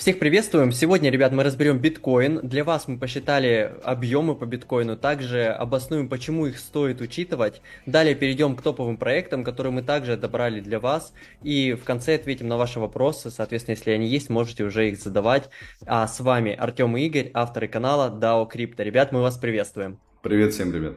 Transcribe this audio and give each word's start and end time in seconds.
Всех 0.00 0.18
приветствуем! 0.18 0.72
Сегодня, 0.72 1.10
ребят, 1.10 1.30
мы 1.30 1.42
разберем 1.42 1.78
биткоин. 1.78 2.40
Для 2.42 2.64
вас 2.64 2.88
мы 2.88 2.98
посчитали 2.98 3.74
объемы 3.84 4.34
по 4.34 4.46
биткоину, 4.46 4.96
также 4.96 5.48
обоснуем, 5.48 6.08
почему 6.08 6.46
их 6.46 6.58
стоит 6.58 7.02
учитывать. 7.02 7.60
Далее 7.84 8.14
перейдем 8.14 8.56
к 8.56 8.62
топовым 8.62 8.96
проектам, 8.96 9.44
которые 9.44 9.74
мы 9.74 9.82
также 9.82 10.14
отобрали 10.14 10.60
для 10.60 10.80
вас. 10.80 11.12
И 11.42 11.74
в 11.74 11.84
конце 11.84 12.14
ответим 12.14 12.48
на 12.48 12.56
ваши 12.56 12.80
вопросы. 12.80 13.30
Соответственно, 13.30 13.74
если 13.74 13.90
они 13.90 14.06
есть, 14.06 14.30
можете 14.30 14.64
уже 14.64 14.88
их 14.88 14.96
задавать. 14.96 15.50
А 15.84 16.08
с 16.08 16.18
вами 16.20 16.56
Артем 16.58 16.96
и 16.96 17.02
Игорь, 17.02 17.30
авторы 17.34 17.68
канала 17.68 18.08
DAO 18.10 18.50
Crypto. 18.50 18.82
Ребят, 18.82 19.12
мы 19.12 19.20
вас 19.20 19.36
приветствуем. 19.36 19.98
Привет 20.22 20.54
всем, 20.54 20.72
ребят. 20.72 20.94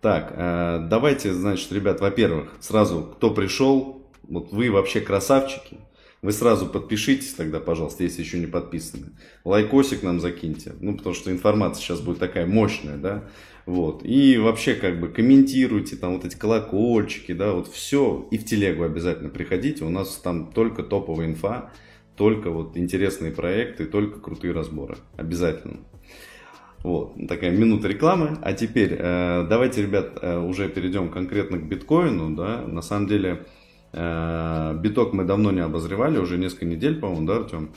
Так, 0.00 0.32
э, 0.34 0.86
давайте, 0.88 1.34
значит, 1.34 1.70
ребят, 1.70 2.00
во-первых, 2.00 2.54
сразу, 2.58 3.02
кто 3.02 3.34
пришел, 3.34 4.00
вот 4.22 4.50
вы 4.50 4.70
вообще 4.70 5.02
красавчики. 5.02 5.76
Вы 6.22 6.30
сразу 6.30 6.66
подпишитесь 6.66 7.34
тогда, 7.34 7.58
пожалуйста, 7.58 8.04
если 8.04 8.22
еще 8.22 8.38
не 8.38 8.46
подписаны. 8.46 9.06
Лайкосик 9.44 10.04
нам 10.04 10.20
закиньте, 10.20 10.72
ну, 10.80 10.96
потому 10.96 11.16
что 11.16 11.32
информация 11.32 11.82
сейчас 11.82 12.00
будет 12.00 12.20
такая 12.20 12.46
мощная, 12.46 12.96
да. 12.96 13.24
Вот. 13.66 14.04
И 14.04 14.38
вообще, 14.38 14.74
как 14.74 15.00
бы, 15.00 15.08
комментируйте, 15.08 15.96
там, 15.96 16.14
вот 16.14 16.24
эти 16.24 16.36
колокольчики, 16.36 17.32
да, 17.32 17.52
вот 17.52 17.66
все. 17.66 18.28
И 18.30 18.38
в 18.38 18.44
телегу 18.44 18.84
обязательно 18.84 19.30
приходите, 19.30 19.84
у 19.84 19.88
нас 19.88 20.16
там 20.18 20.52
только 20.52 20.84
топовая 20.84 21.26
инфа, 21.26 21.72
только 22.16 22.50
вот 22.50 22.76
интересные 22.76 23.32
проекты, 23.32 23.86
только 23.86 24.20
крутые 24.20 24.52
разборы. 24.52 24.98
Обязательно. 25.16 25.80
Вот, 26.84 27.14
такая 27.28 27.50
минута 27.50 27.88
рекламы. 27.88 28.38
А 28.42 28.52
теперь 28.52 28.96
э, 28.96 29.46
давайте, 29.48 29.82
ребят, 29.82 30.18
э, 30.22 30.38
уже 30.38 30.68
перейдем 30.68 31.10
конкретно 31.10 31.58
к 31.58 31.66
биткоину, 31.66 32.36
да. 32.36 32.62
На 32.62 32.82
самом 32.82 33.08
деле, 33.08 33.44
биток 33.92 35.12
мы 35.12 35.24
давно 35.24 35.50
не 35.52 35.60
обозревали, 35.60 36.18
уже 36.18 36.38
несколько 36.38 36.64
недель, 36.64 36.98
по-моему, 36.98 37.26
да, 37.26 37.36
Артем? 37.36 37.70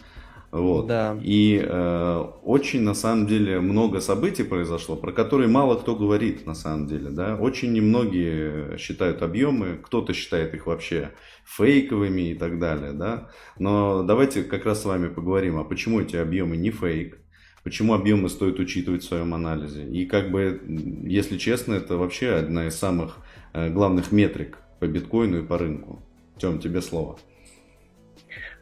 Вот. 0.56 0.88
Да. 0.88 1.18
И 1.22 1.62
э, 1.62 2.26
очень, 2.44 2.82
на 2.82 2.94
самом 2.94 3.28
деле, 3.28 3.60
много 3.60 4.00
событий 4.00 4.44
произошло, 4.44 4.96
про 4.96 5.12
которые 5.12 5.50
мало 5.50 5.76
кто 5.76 5.98
говорит, 5.98 6.46
на 6.46 6.54
самом 6.54 6.88
деле. 6.88 7.10
Да? 7.10 7.36
Очень 7.36 7.74
немногие 7.74 8.78
считают 8.78 9.22
объемы, 9.22 9.78
кто-то 9.84 10.14
считает 10.14 10.54
их 10.54 10.68
вообще 10.68 11.12
фейковыми 11.44 12.32
и 12.32 12.36
так 12.36 12.58
далее. 12.58 12.94
Да? 12.94 13.30
Но 13.60 14.04
давайте 14.04 14.44
как 14.44 14.66
раз 14.66 14.82
с 14.82 14.86
вами 14.86 15.10
поговорим, 15.10 15.58
а 15.58 15.66
почему 15.66 16.00
эти 16.00 16.16
объемы 16.16 16.56
не 16.56 16.72
фейк, 16.72 17.18
почему 17.66 17.94
объемы 17.94 18.30
стоит 18.30 18.58
учитывать 18.58 19.04
в 19.04 19.08
своем 19.08 19.34
анализе. 19.34 19.86
И 19.86 20.06
как 20.06 20.32
бы, 20.32 20.62
если 21.04 21.38
честно, 21.38 21.74
это 21.74 21.98
вообще 21.98 22.30
одна 22.30 22.68
из 22.68 22.76
самых 22.76 23.18
э, 23.52 23.70
главных 23.70 24.14
метрик 24.14 24.60
по 24.80 24.88
биткоину 24.88 25.40
и 25.40 25.46
по 25.46 25.58
рынку. 25.58 26.05
Тем, 26.38 26.60
тебе 26.60 26.82
слово. 26.82 27.18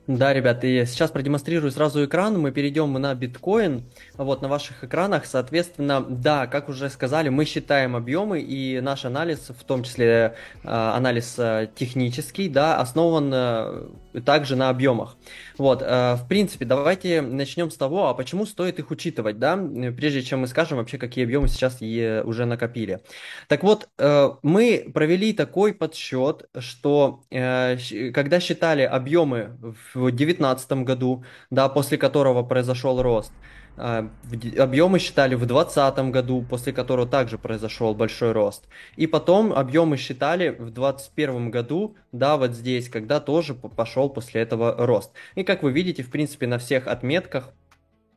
Да, 0.06 0.34
ребят, 0.34 0.66
и 0.66 0.86
сейчас 0.86 1.12
продемонстрирую 1.12 1.72
сразу 1.72 2.04
экран, 2.04 2.38
мы 2.38 2.52
перейдем 2.52 2.92
на 2.92 3.16
биткоин, 3.16 3.86
вот 4.16 4.42
на 4.42 4.50
ваших 4.50 4.84
экранах, 4.84 5.26
соответственно, 5.26 6.02
да, 6.02 6.46
как 6.46 6.68
уже 6.68 6.90
сказали, 6.90 7.30
мы 7.30 7.46
считаем 7.46 7.96
объемы, 7.96 8.42
и 8.42 8.82
наш 8.82 9.06
анализ, 9.06 9.48
в 9.58 9.64
том 9.64 9.84
числе 9.84 10.36
э, 10.64 10.68
анализ 10.68 11.36
э, 11.38 11.70
технический, 11.74 12.50
да, 12.50 12.80
основан 12.80 13.32
э, 13.34 13.88
также 14.22 14.56
на 14.56 14.70
объемах. 14.70 15.18
Вот, 15.58 15.82
э, 15.82 16.16
в 16.16 16.28
принципе, 16.28 16.66
давайте 16.66 17.22
начнем 17.22 17.72
с 17.72 17.78
того, 17.78 18.08
а 18.08 18.14
почему 18.14 18.46
стоит 18.46 18.80
их 18.80 18.92
учитывать, 18.92 19.40
да, 19.40 19.58
прежде 19.58 20.22
чем 20.22 20.42
мы 20.42 20.48
скажем 20.48 20.78
вообще, 20.78 20.98
какие 20.98 21.26
объемы 21.26 21.48
сейчас 21.48 21.82
уже 21.82 22.46
накопили. 22.46 23.00
Так 23.48 23.64
вот, 23.64 23.90
э, 23.98 24.30
мы 24.42 24.92
провели 24.94 25.34
такой 25.34 25.74
подсчет, 25.74 26.50
что 26.60 27.24
э, 27.32 27.78
когда 28.14 28.40
считали 28.40 28.84
объемы 28.84 29.58
в 29.94 30.12
2019 30.12 30.72
году, 30.84 31.24
да, 31.50 31.70
после 31.70 31.98
которого 31.98 32.44
произошел 32.44 33.02
рост, 33.02 33.34
объемы 33.76 35.00
считали 35.00 35.36
в 35.36 35.46
2020 35.46 36.12
году, 36.12 36.46
после 36.48 36.74
которого 36.74 37.08
также 37.08 37.38
произошел 37.38 37.94
большой 37.96 38.32
рост. 38.32 38.66
И 38.96 39.08
потом 39.08 39.54
объемы 39.54 39.98
считали 39.98 40.50
в 40.50 40.72
2021 40.72 41.52
году, 41.52 41.96
да, 42.12 42.38
вот 42.38 42.54
здесь, 42.54 42.90
когда 42.90 43.20
тоже 43.20 43.54
пошел 43.54 44.10
после 44.10 44.42
этого 44.42 44.76
рост. 44.86 45.12
И 45.36 45.44
как 45.44 45.64
вы 45.64 45.72
видите, 45.72 46.04
в 46.04 46.12
принципе, 46.12 46.48
на 46.48 46.60
всех 46.60 46.88
отметках 46.88 47.54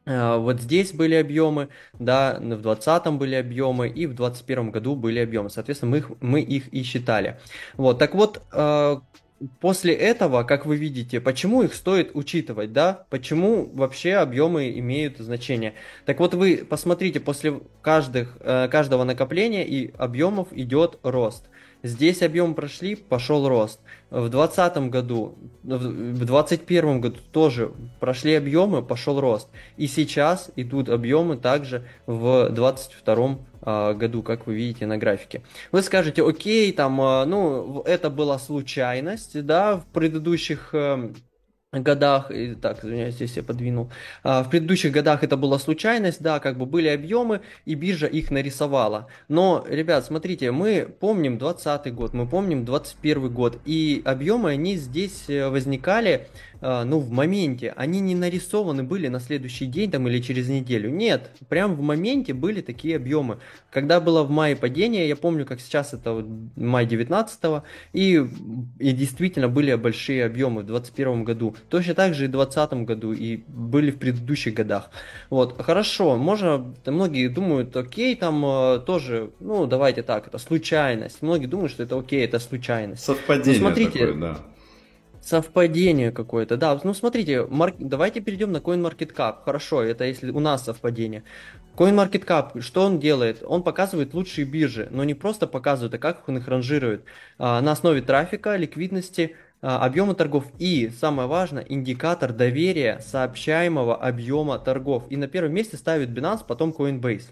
а, 0.06 0.38
вот 0.38 0.60
здесь 0.60 0.92
были 0.92 1.16
объемы, 1.16 1.68
да, 1.98 2.36
в 2.38 2.62
2020 2.62 3.12
были 3.14 3.34
объемы 3.34 3.88
и 3.88 4.06
в 4.06 4.14
2021 4.14 4.70
году 4.70 4.94
были 4.94 5.18
объемы. 5.18 5.50
Соответственно, 5.50 5.90
мы 5.90 5.98
их, 5.98 6.10
мы 6.20 6.40
их 6.40 6.72
и 6.72 6.82
считали. 6.84 7.38
Вот, 7.76 7.98
так 7.98 8.14
вот, 8.14 8.40
а, 8.52 9.02
после 9.60 9.94
этого, 9.94 10.42
как 10.44 10.66
вы 10.66 10.76
видите, 10.76 11.20
почему 11.20 11.62
их 11.62 11.74
стоит 11.74 12.10
учитывать, 12.14 12.72
да? 12.72 13.06
Почему 13.10 13.70
вообще 13.74 14.14
объемы 14.14 14.70
имеют 14.78 15.18
значение? 15.18 15.74
Так 16.04 16.20
вот, 16.20 16.34
вы 16.34 16.58
посмотрите, 16.68 17.20
после 17.20 17.60
каждых, 17.82 18.36
э, 18.40 18.68
каждого 18.68 19.04
накопления 19.04 19.66
и 19.66 19.92
объемов 19.96 20.48
идет 20.52 20.98
рост. 21.02 21.48
Здесь 21.86 22.22
объем 22.22 22.54
прошли, 22.54 22.96
пошел 22.96 23.48
рост. 23.48 23.80
В 24.10 24.28
2020 24.28 24.90
году, 24.90 25.38
в 25.62 25.68
2021 25.68 27.00
году 27.00 27.18
тоже 27.32 27.72
прошли 28.00 28.34
объемы, 28.34 28.82
пошел 28.82 29.20
рост. 29.20 29.48
И 29.76 29.86
сейчас 29.86 30.50
идут 30.56 30.88
объемы 30.88 31.36
также 31.36 31.86
в 32.06 32.50
2022 32.50 33.38
а, 33.62 33.94
году, 33.94 34.22
как 34.22 34.46
вы 34.46 34.54
видите 34.54 34.86
на 34.86 34.98
графике. 34.98 35.42
Вы 35.70 35.82
скажете, 35.82 36.26
окей, 36.26 36.72
там, 36.72 37.00
а, 37.00 37.24
ну, 37.24 37.82
это 37.82 38.10
была 38.10 38.38
случайность, 38.38 39.44
да, 39.44 39.76
в 39.76 39.86
предыдущих 39.86 40.70
эм, 40.72 41.14
годах, 41.80 42.30
и, 42.30 42.54
так, 42.54 42.84
извиняюсь, 42.84 43.14
здесь 43.14 43.36
я 43.36 43.42
подвинул, 43.42 43.90
а, 44.22 44.42
в 44.42 44.50
предыдущих 44.50 44.92
годах 44.92 45.22
это 45.24 45.36
была 45.36 45.58
случайность, 45.58 46.22
да, 46.22 46.40
как 46.40 46.58
бы 46.58 46.66
были 46.66 46.88
объемы, 46.88 47.40
и 47.64 47.74
биржа 47.74 48.06
их 48.06 48.30
нарисовала. 48.30 49.08
Но, 49.28 49.64
ребят, 49.68 50.04
смотрите, 50.04 50.50
мы 50.52 50.88
помним 51.00 51.38
2020 51.38 51.94
год, 51.94 52.14
мы 52.14 52.26
помним 52.26 52.64
2021 52.64 53.32
год, 53.32 53.58
и 53.64 54.02
объемы, 54.04 54.50
они 54.50 54.76
здесь 54.76 55.24
э, 55.28 55.48
возникали 55.48 56.28
ну, 56.60 56.98
в 56.98 57.10
моменте, 57.10 57.72
они 57.76 58.00
не 58.00 58.14
нарисованы 58.14 58.82
были 58.82 59.08
на 59.08 59.20
следующий 59.20 59.66
день 59.66 59.90
там 59.90 60.08
или 60.08 60.20
через 60.20 60.48
неделю. 60.48 60.90
Нет, 60.90 61.30
прям 61.48 61.74
в 61.74 61.82
моменте 61.82 62.32
были 62.32 62.60
такие 62.60 62.96
объемы. 62.96 63.38
Когда 63.70 64.00
было 64.00 64.22
в 64.22 64.30
мае 64.30 64.56
падение, 64.56 65.08
я 65.08 65.16
помню, 65.16 65.44
как 65.44 65.60
сейчас 65.60 65.92
это 65.94 66.12
вот 66.12 66.26
май 66.56 66.86
19 66.86 67.62
и, 67.92 68.26
и 68.78 68.92
действительно 68.92 69.48
были 69.48 69.74
большие 69.74 70.24
объемы 70.24 70.62
в 70.62 70.66
2021 70.66 71.24
году. 71.24 71.56
Точно 71.68 71.94
так 71.94 72.14
же 72.14 72.24
и 72.24 72.28
в 72.28 72.32
2020 72.32 72.86
году, 72.86 73.12
и 73.12 73.36
были 73.46 73.90
в 73.90 73.98
предыдущих 73.98 74.54
годах. 74.54 74.90
Вот, 75.30 75.60
хорошо, 75.60 76.16
можно, 76.16 76.74
многие 76.86 77.28
думают, 77.28 77.76
окей, 77.76 78.16
там 78.16 78.44
а, 78.44 78.78
тоже, 78.78 79.30
ну, 79.40 79.66
давайте 79.66 80.02
так, 80.02 80.28
это 80.28 80.38
случайность. 80.38 81.22
Многие 81.22 81.46
думают, 81.46 81.72
что 81.72 81.82
это 81.82 81.98
окей, 81.98 82.24
это 82.24 82.38
случайность. 82.38 83.04
Совпадение 83.04 83.60
ну, 83.60 83.66
смотрите, 83.66 83.98
такое, 83.98 84.14
да 84.14 84.38
Совпадение 85.26 86.12
какое-то, 86.12 86.56
да. 86.56 86.80
Ну, 86.84 86.94
смотрите, 86.94 87.46
марк... 87.46 87.74
давайте 87.80 88.20
перейдем 88.20 88.52
на 88.52 88.58
CoinMarketCap. 88.58 89.38
Хорошо, 89.44 89.82
это 89.82 90.04
если 90.04 90.30
у 90.30 90.38
нас 90.38 90.62
совпадение. 90.62 91.24
CoinMarketCap, 91.74 92.60
что 92.60 92.82
он 92.82 93.00
делает? 93.00 93.42
Он 93.44 93.64
показывает 93.64 94.14
лучшие 94.14 94.44
биржи, 94.44 94.86
но 94.92 95.02
не 95.02 95.14
просто 95.14 95.48
показывает, 95.48 95.94
а 95.94 95.98
как 95.98 96.28
он 96.28 96.38
их 96.38 96.46
ранжирует. 96.46 97.02
А, 97.38 97.60
на 97.60 97.72
основе 97.72 98.02
трафика, 98.02 98.54
ликвидности, 98.54 99.34
а, 99.62 99.84
объема 99.84 100.14
торгов 100.14 100.44
и, 100.60 100.92
самое 100.96 101.26
важное, 101.26 101.66
индикатор 101.68 102.32
доверия 102.32 103.00
сообщаемого 103.00 103.96
объема 103.96 104.60
торгов. 104.60 105.06
И 105.10 105.16
на 105.16 105.26
первом 105.26 105.54
месте 105.54 105.76
ставит 105.76 106.10
Binance, 106.10 106.42
потом 106.46 106.70
Coinbase. 106.70 107.24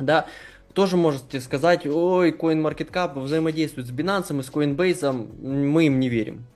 Да, 0.00 0.26
тоже 0.74 0.96
можете 0.96 1.40
сказать, 1.40 1.86
ой, 1.86 2.32
CoinMarketCap 2.32 3.16
взаимодействует 3.20 3.86
с 3.86 3.92
Binance 3.92 4.36
и 4.36 4.42
с 4.42 4.50
Coinbase, 4.50 5.12
мы 5.40 5.86
им 5.86 6.00
не 6.00 6.08
верим. 6.08 6.46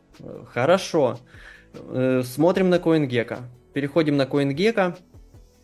Хорошо. 0.53 1.19
Э, 1.75 2.23
смотрим 2.25 2.71
на 2.71 2.77
CoinGecko. 2.77 3.41
Переходим 3.73 4.17
на 4.17 4.23
CoinGecko. 4.23 4.97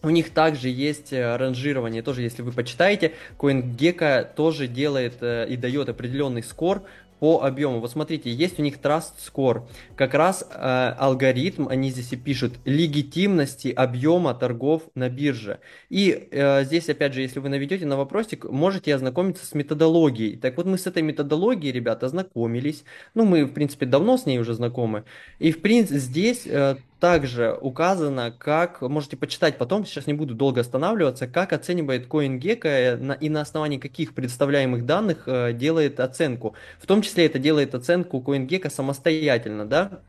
У 0.02 0.10
них 0.10 0.30
также 0.30 0.68
есть 0.68 1.12
э, 1.12 1.36
ранжирование, 1.36 2.02
тоже 2.02 2.22
если 2.22 2.42
вы 2.42 2.50
почитаете, 2.50 3.12
CoinGecko 3.38 4.34
тоже 4.34 4.66
делает 4.66 5.18
э, 5.20 5.46
и 5.48 5.56
дает 5.56 5.88
определенный 5.88 6.42
скор 6.42 6.82
по 7.22 7.44
объему. 7.44 7.78
Вот 7.78 7.92
смотрите, 7.92 8.32
есть 8.32 8.58
у 8.58 8.62
них 8.62 8.78
Trust 8.78 9.12
Score. 9.24 9.62
Как 9.94 10.12
раз 10.12 10.44
э, 10.50 10.94
алгоритм, 10.98 11.68
они 11.68 11.90
здесь 11.90 12.12
и 12.12 12.16
пишут, 12.16 12.54
легитимности 12.64 13.68
объема 13.68 14.34
торгов 14.34 14.82
на 14.96 15.08
бирже. 15.08 15.60
И 15.88 16.26
э, 16.32 16.64
здесь, 16.64 16.88
опять 16.88 17.14
же, 17.14 17.20
если 17.20 17.38
вы 17.38 17.48
наведете 17.48 17.86
на 17.86 17.96
вопросик, 17.96 18.44
можете 18.50 18.92
ознакомиться 18.92 19.46
с 19.46 19.54
методологией. 19.54 20.36
Так 20.36 20.56
вот, 20.56 20.66
мы 20.66 20.76
с 20.76 20.88
этой 20.88 21.04
методологией, 21.04 21.72
ребята, 21.72 22.06
ознакомились. 22.06 22.82
Ну, 23.14 23.24
мы, 23.24 23.44
в 23.44 23.52
принципе, 23.52 23.86
давно 23.86 24.16
с 24.16 24.26
ней 24.26 24.40
уже 24.40 24.54
знакомы. 24.54 25.04
И, 25.38 25.52
в 25.52 25.62
принципе, 25.62 26.00
здесь 26.00 26.42
э, 26.46 26.74
также 27.02 27.58
указано, 27.60 28.30
как, 28.30 28.80
можете 28.80 29.16
почитать 29.16 29.58
потом, 29.58 29.84
сейчас 29.84 30.06
не 30.06 30.14
буду 30.14 30.36
долго 30.36 30.60
останавливаться, 30.60 31.26
как 31.26 31.52
оценивает 31.52 32.06
CoinGecko 32.06 33.18
и 33.20 33.28
на 33.28 33.40
основании 33.40 33.78
каких 33.78 34.14
представляемых 34.14 34.86
данных 34.86 35.24
э, 35.26 35.52
делает 35.52 35.98
оценку. 35.98 36.54
В 36.78 36.86
том 36.86 37.02
числе 37.02 37.26
это 37.26 37.40
делает 37.40 37.74
оценку 37.74 38.22
CoinGecko 38.24 38.70
самостоятельно, 38.70 39.66
да, 39.66 40.02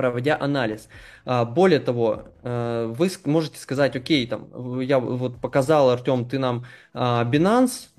проводя 0.00 0.38
анализ. 0.40 0.88
А, 1.26 1.44
более 1.44 1.78
того, 1.78 2.22
э, 2.42 2.94
вы 2.96 3.10
можете 3.26 3.58
сказать, 3.58 3.94
окей, 3.96 4.26
там, 4.26 4.80
я 4.80 4.98
вот 4.98 5.38
показал, 5.42 5.90
Артем, 5.90 6.24
ты 6.24 6.38
нам 6.38 6.64
а, 6.94 7.22
Binance, 7.24 7.90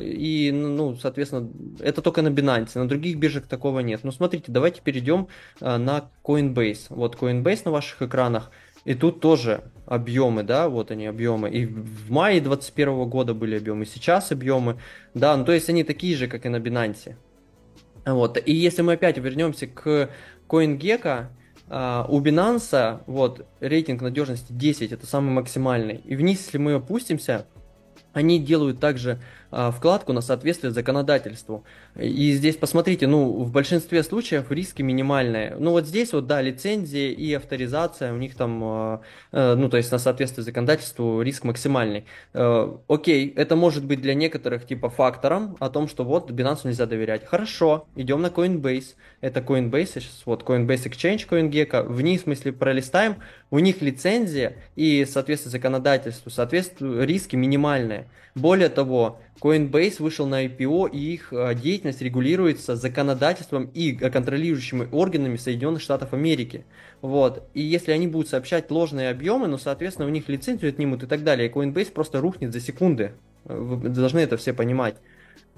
и, 0.00 0.52
ну, 0.52 0.94
соответственно, 0.94 1.50
это 1.80 2.00
только 2.00 2.22
на 2.22 2.28
Binance, 2.28 2.78
на 2.78 2.86
других 2.86 3.16
биржах 3.16 3.48
такого 3.48 3.80
нет. 3.80 4.04
Но 4.04 4.12
смотрите, 4.12 4.52
давайте 4.52 4.82
перейдем 4.82 5.26
на 5.60 6.10
Coinbase. 6.22 6.86
Вот 6.90 7.16
Coinbase 7.16 7.62
на 7.64 7.72
ваших 7.72 8.02
экранах, 8.02 8.52
и 8.84 8.94
тут 8.94 9.20
тоже 9.20 9.64
объемы, 9.86 10.44
да, 10.44 10.68
вот 10.68 10.92
они 10.92 11.06
объемы. 11.06 11.50
И 11.50 11.66
в 11.66 12.12
мае 12.12 12.40
2021 12.40 13.08
года 13.08 13.34
были 13.34 13.56
объемы, 13.56 13.84
сейчас 13.84 14.30
объемы, 14.30 14.78
да, 15.14 15.36
ну 15.36 15.44
то 15.44 15.52
есть 15.52 15.68
они 15.68 15.82
такие 15.82 16.16
же, 16.16 16.28
как 16.28 16.46
и 16.46 16.48
на 16.48 16.58
Binance. 16.58 17.16
Вот. 18.04 18.38
И 18.44 18.52
если 18.52 18.82
мы 18.82 18.94
опять 18.94 19.18
вернемся 19.18 19.66
к 19.66 20.10
CoinGecko, 20.52 21.28
Uh, 21.68 22.04
у 22.10 22.20
Binance 22.20 23.02
вот 23.06 23.46
рейтинг 23.60 24.02
надежности 24.02 24.52
10, 24.52 24.92
это 24.92 25.06
самый 25.06 25.30
максимальный. 25.30 26.02
И 26.04 26.14
вниз, 26.14 26.44
если 26.44 26.58
мы 26.58 26.74
опустимся, 26.74 27.46
они 28.12 28.38
делают 28.38 28.78
также 28.78 29.22
вкладку 29.52 30.12
на 30.12 30.22
соответствие 30.22 30.72
законодательству. 30.72 31.64
И 31.98 32.32
здесь 32.32 32.56
посмотрите, 32.56 33.06
ну, 33.06 33.42
в 33.42 33.52
большинстве 33.52 34.02
случаев 34.02 34.50
риски 34.50 34.80
минимальные. 34.82 35.56
Ну, 35.58 35.72
вот 35.72 35.86
здесь 35.86 36.12
вот, 36.12 36.26
да, 36.26 36.40
лицензия 36.40 37.10
и 37.10 37.32
авторизация, 37.34 38.12
у 38.14 38.16
них 38.16 38.34
там, 38.34 38.60
а, 38.64 39.00
э, 39.30 39.54
ну, 39.54 39.68
то 39.68 39.76
есть 39.76 39.92
на 39.92 39.98
соответствие 39.98 40.44
законодательству 40.44 41.20
риск 41.20 41.44
максимальный. 41.44 42.06
Э, 42.32 42.74
окей, 42.88 43.32
это 43.36 43.56
может 43.56 43.84
быть 43.84 44.00
для 44.00 44.14
некоторых 44.14 44.66
типа 44.66 44.88
фактором 44.88 45.56
о 45.60 45.68
том, 45.68 45.86
что 45.86 46.04
вот 46.04 46.30
Binance 46.30 46.60
нельзя 46.64 46.86
доверять. 46.86 47.26
Хорошо, 47.26 47.86
идем 47.94 48.22
на 48.22 48.28
Coinbase. 48.28 48.94
Это 49.20 49.40
Coinbase, 49.40 50.00
сейчас 50.00 50.22
вот 50.24 50.42
Coinbase 50.42 50.90
Exchange, 50.90 51.28
CoinGecko. 51.28 51.88
Вниз, 51.88 52.22
мы 52.24 52.32
если 52.32 52.50
пролистаем, 52.50 53.16
у 53.50 53.58
них 53.58 53.82
лицензия 53.82 54.56
и 54.76 55.04
соответствие 55.04 55.50
законодательству, 55.50 56.30
соответственно, 56.30 57.02
риски 57.02 57.36
минимальные. 57.36 58.08
Более 58.34 58.70
того, 58.70 59.20
Coinbase 59.40 60.00
вышел 60.00 60.26
на 60.26 60.44
IPO, 60.46 60.90
и 60.90 61.14
их 61.14 61.32
э, 61.32 61.54
деятельность 61.54 62.00
регулируется 62.00 62.76
законодательством 62.76 63.70
и 63.74 63.92
контролирующими 63.92 64.88
органами 64.92 65.36
Соединенных 65.36 65.82
Штатов 65.82 66.12
Америки. 66.12 66.64
Вот. 67.00 67.48
И 67.54 67.60
если 67.60 67.92
они 67.92 68.06
будут 68.06 68.28
сообщать 68.28 68.70
ложные 68.70 69.10
объемы, 69.10 69.48
ну, 69.48 69.58
соответственно, 69.58 70.06
у 70.06 70.10
них 70.10 70.28
лицензию 70.28 70.68
отнимут 70.70 71.02
и 71.02 71.06
так 71.06 71.24
далее. 71.24 71.50
Coinbase 71.50 71.92
просто 71.92 72.20
рухнет 72.20 72.52
за 72.52 72.60
секунды. 72.60 73.12
Вы 73.44 73.88
должны 73.88 74.20
это 74.20 74.36
все 74.36 74.52
понимать. 74.52 74.96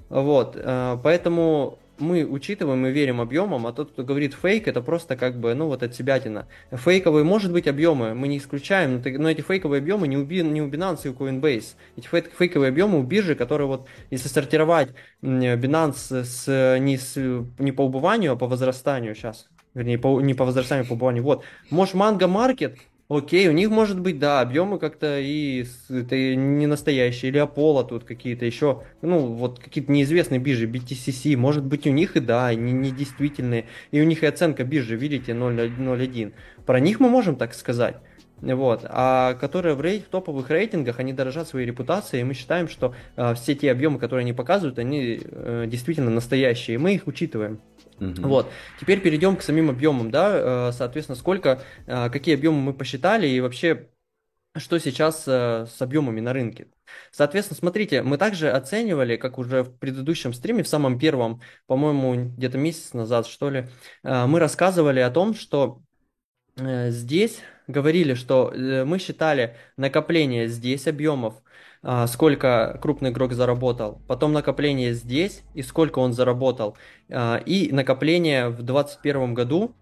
Вот. 0.08 0.56
Э, 0.56 0.96
поэтому 1.02 1.78
мы 1.98 2.24
учитываем 2.24 2.86
и 2.86 2.90
верим 2.90 3.20
объемам, 3.20 3.66
а 3.66 3.72
тот, 3.72 3.92
кто 3.92 4.02
говорит 4.02 4.34
фейк, 4.34 4.68
это 4.68 4.82
просто 4.82 5.16
как 5.16 5.38
бы, 5.38 5.54
ну 5.54 5.66
вот 5.66 5.82
от 5.82 5.94
себятина. 5.94 6.48
Фейковые, 6.72 7.24
может 7.24 7.52
быть, 7.52 7.68
объемы, 7.68 8.14
мы 8.14 8.28
не 8.28 8.38
исключаем, 8.38 9.02
но 9.04 9.30
эти 9.30 9.40
фейковые 9.40 9.80
объемы 9.80 10.08
не 10.08 10.16
у, 10.16 10.24
не 10.24 10.62
у 10.62 10.68
Binance 10.68 11.00
и 11.04 11.08
у 11.08 11.12
Coinbase. 11.12 11.74
Эти 11.96 12.06
фейковые 12.06 12.70
объемы 12.70 12.98
у 12.98 13.02
биржи, 13.02 13.34
которые 13.34 13.68
вот, 13.68 13.86
если 14.10 14.28
сортировать 14.28 14.90
Binance 15.22 16.24
с, 16.24 16.78
не, 16.78 16.98
с, 16.98 17.16
не 17.58 17.72
по 17.72 17.82
убыванию, 17.82 18.32
а 18.32 18.36
по 18.36 18.46
возрастанию 18.46 19.14
сейчас, 19.14 19.48
вернее, 19.74 19.98
по, 19.98 20.20
не 20.20 20.34
по 20.34 20.44
возрастанию, 20.44 20.84
а 20.86 20.88
по 20.88 20.94
убыванию, 20.94 21.22
вот. 21.22 21.44
Может, 21.70 21.94
Mango 21.94 22.28
Market 22.28 22.76
Окей, 23.08 23.48
у 23.48 23.52
них 23.52 23.68
может 23.68 24.00
быть, 24.00 24.18
да, 24.18 24.40
объемы 24.40 24.78
как-то 24.78 25.20
и 25.20 25.66
это 25.90 26.16
не 26.16 26.66
настоящие, 26.66 27.30
или 27.30 27.42
Apollo 27.42 27.88
тут 27.88 28.04
какие-то 28.04 28.46
еще, 28.46 28.82
ну, 29.02 29.34
вот 29.34 29.58
какие-то 29.58 29.92
неизвестные 29.92 30.40
биржи, 30.40 30.66
BTCC, 30.66 31.36
может 31.36 31.64
быть, 31.64 31.86
у 31.86 31.90
них 31.90 32.16
и 32.16 32.20
да, 32.20 32.54
не, 32.54 32.72
не 32.72 32.90
действительные, 32.92 33.66
и 33.90 34.00
у 34.00 34.04
них 34.04 34.22
и 34.22 34.26
оценка 34.26 34.64
биржи, 34.64 34.96
видите, 34.96 35.32
0.1. 35.32 36.32
Про 36.64 36.80
них 36.80 36.98
мы 36.98 37.10
можем 37.10 37.36
так 37.36 37.52
сказать. 37.52 37.96
Вот, 38.40 38.84
а 38.88 39.34
которые 39.34 39.74
в, 39.74 39.80
рейд, 39.82 40.04
в 40.04 40.08
топовых 40.08 40.50
рейтингах, 40.50 40.98
они 40.98 41.12
дорожат 41.12 41.48
своей 41.48 41.66
репутацией, 41.66 42.22
и 42.22 42.24
мы 42.24 42.34
считаем, 42.34 42.68
что 42.68 42.94
э, 43.16 43.34
все 43.34 43.54
те 43.54 43.70
объемы, 43.70 43.98
которые 43.98 44.24
они 44.24 44.32
показывают, 44.32 44.78
они 44.78 45.20
э, 45.22 45.64
действительно 45.66 46.10
настоящие, 46.10 46.74
и 46.74 46.78
мы 46.78 46.94
их 46.94 47.06
учитываем. 47.06 47.60
Угу. 48.12 48.28
Вот. 48.28 48.50
Теперь 48.80 49.00
перейдем 49.00 49.36
к 49.36 49.42
самим 49.42 49.70
объемам, 49.70 50.10
да, 50.10 50.68
э, 50.68 50.72
соответственно, 50.72 51.16
сколько, 51.16 51.62
э, 51.86 52.10
какие 52.10 52.34
объемы 52.34 52.60
мы 52.60 52.74
посчитали 52.74 53.26
и 53.26 53.40
вообще 53.40 53.88
что 54.56 54.78
сейчас 54.78 55.24
э, 55.26 55.66
с 55.66 55.82
объемами 55.82 56.20
на 56.20 56.32
рынке. 56.32 56.68
Соответственно, 57.10 57.58
смотрите, 57.58 58.02
мы 58.02 58.18
также 58.18 58.50
оценивали, 58.50 59.16
как 59.16 59.38
уже 59.38 59.64
в 59.64 59.76
предыдущем 59.78 60.32
стриме, 60.32 60.62
в 60.62 60.68
самом 60.68 60.98
первом, 60.98 61.40
по-моему, 61.66 62.30
где-то 62.36 62.56
месяц 62.58 62.92
назад, 62.92 63.26
что 63.26 63.50
ли, 63.50 63.68
мы 64.02 64.38
рассказывали 64.38 65.00
о 65.00 65.10
том, 65.10 65.34
что 65.34 65.80
здесь 66.56 67.40
говорили, 67.66 68.14
что 68.14 68.52
мы 68.54 68.98
считали 69.00 69.56
накопление 69.76 70.46
здесь 70.46 70.86
объемов 70.86 71.42
сколько 72.06 72.78
крупный 72.80 73.10
игрок 73.10 73.32
заработал, 73.34 74.00
потом 74.06 74.32
накопление 74.32 74.94
здесь 74.94 75.42
и 75.52 75.62
сколько 75.62 75.98
он 75.98 76.14
заработал, 76.14 76.76
а, 77.10 77.36
и 77.36 77.70
накопление 77.72 78.48
в 78.48 78.62
2021 78.62 79.34
году, 79.34 79.74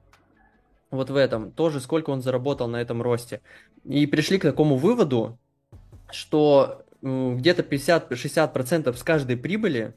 вот 0.90 1.10
в 1.10 1.16
этом, 1.16 1.52
тоже 1.52 1.80
сколько 1.80 2.10
он 2.10 2.20
заработал 2.20 2.68
на 2.68 2.80
этом 2.80 3.02
росте. 3.02 3.40
И 3.84 4.06
пришли 4.06 4.38
к 4.38 4.42
такому 4.42 4.76
выводу, 4.76 5.38
что 6.10 6.84
где-то 7.02 7.62
50-60% 7.62 8.94
с 8.94 9.02
каждой 9.02 9.36
прибыли 9.36 9.94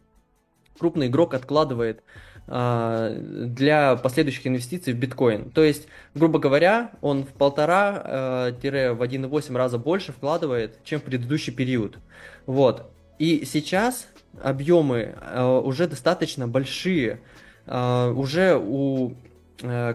крупный 0.77 1.07
игрок 1.07 1.33
откладывает 1.33 2.03
а, 2.03 2.34
для 2.47 3.95
последующих 3.95 4.45
инвестиций 4.45 4.93
в 4.93 4.97
биткоин. 4.97 5.49
То 5.49 5.63
есть, 5.63 5.87
грубо 6.13 6.37
говоря, 6.37 6.91
он 7.01 7.23
в 7.23 7.29
полтора-в 7.29 8.61
1,8 8.61 9.57
раза 9.57 9.79
больше 9.79 10.11
вкладывает, 10.11 10.77
чем 10.83 10.99
в 10.99 11.03
предыдущий 11.03 11.51
период. 11.51 11.97
Вот. 12.45 12.91
И 13.17 13.45
сейчас 13.45 14.07
объемы 14.43 15.15
а, 15.21 15.59
уже 15.59 15.87
достаточно 15.87 16.47
большие. 16.47 17.19
А, 17.65 18.11
уже 18.11 18.59
у 18.61 19.15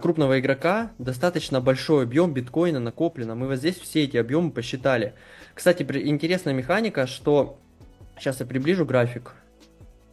крупного 0.00 0.40
игрока 0.40 0.90
достаточно 0.98 1.60
большой 1.60 2.04
объем 2.04 2.32
биткоина 2.32 2.80
накоплено. 2.80 3.34
Мы 3.34 3.46
вот 3.46 3.56
здесь 3.56 3.76
все 3.76 4.04
эти 4.04 4.16
объемы 4.16 4.50
посчитали. 4.50 5.12
Кстати, 5.54 5.82
интересная 5.82 6.54
механика, 6.54 7.06
что... 7.06 7.58
Сейчас 8.18 8.40
я 8.40 8.46
приближу 8.46 8.84
график 8.84 9.34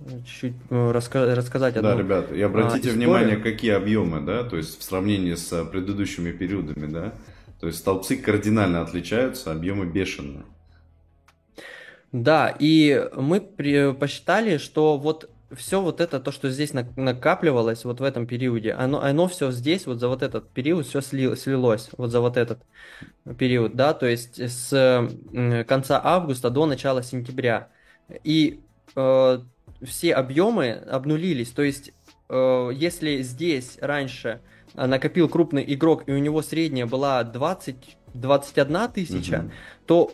чуть-чуть 0.05 0.53
э, 0.69 0.91
раска- 0.91 1.33
рассказать 1.33 1.75
одну 1.75 1.89
Да, 1.89 1.97
ребят, 1.97 2.31
и 2.31 2.41
обратите 2.41 2.89
а, 2.89 2.93
внимание, 2.93 3.37
какие 3.37 3.71
объемы, 3.71 4.21
да, 4.21 4.43
то 4.43 4.57
есть 4.57 4.79
в 4.79 4.83
сравнении 4.83 5.33
с 5.33 5.51
э, 5.51 5.65
предыдущими 5.65 6.31
периодами, 6.31 6.85
да, 6.85 7.13
то 7.59 7.67
есть 7.67 7.79
столбцы 7.79 8.17
кардинально 8.17 8.81
отличаются, 8.81 9.51
объемы 9.51 9.85
бешеные. 9.85 10.43
Да, 12.11 12.55
и 12.57 13.09
мы 13.15 13.41
при, 13.41 13.93
посчитали, 13.93 14.57
что 14.57 14.97
вот 14.97 15.29
все 15.55 15.81
вот 15.81 16.01
это, 16.01 16.19
то, 16.19 16.31
что 16.31 16.49
здесь 16.49 16.73
накапливалось 16.73 17.85
вот 17.85 17.99
в 17.99 18.03
этом 18.03 18.27
периоде, 18.27 18.73
оно, 18.73 19.01
оно 19.01 19.27
все 19.27 19.51
здесь, 19.51 19.85
вот 19.85 19.99
за 19.99 20.07
вот 20.09 20.21
этот 20.21 20.49
период, 20.49 20.85
все 20.85 21.01
сли, 21.01 21.35
слилось, 21.35 21.89
вот 21.97 22.11
за 22.11 22.19
вот 22.21 22.37
этот 22.37 22.59
период, 23.37 23.75
да, 23.75 23.93
то 23.93 24.05
есть 24.05 24.39
с 24.39 25.09
конца 25.67 26.01
августа 26.03 26.49
до 26.49 26.65
начала 26.65 27.01
сентября. 27.01 27.69
И 28.23 28.61
э, 28.95 29.39
все 29.83 30.13
объемы 30.13 30.71
обнулились. 30.71 31.51
То 31.51 31.63
есть, 31.63 31.93
э, 32.29 32.69
если 32.73 33.21
здесь 33.21 33.77
раньше 33.81 34.41
накопил 34.73 35.27
крупный 35.27 35.63
игрок, 35.73 36.03
и 36.07 36.11
у 36.11 36.17
него 36.17 36.41
средняя 36.41 36.85
была 36.85 37.23
20-21 37.23 38.93
тысяча, 38.93 39.39
угу. 39.39 39.51
то 39.85 40.11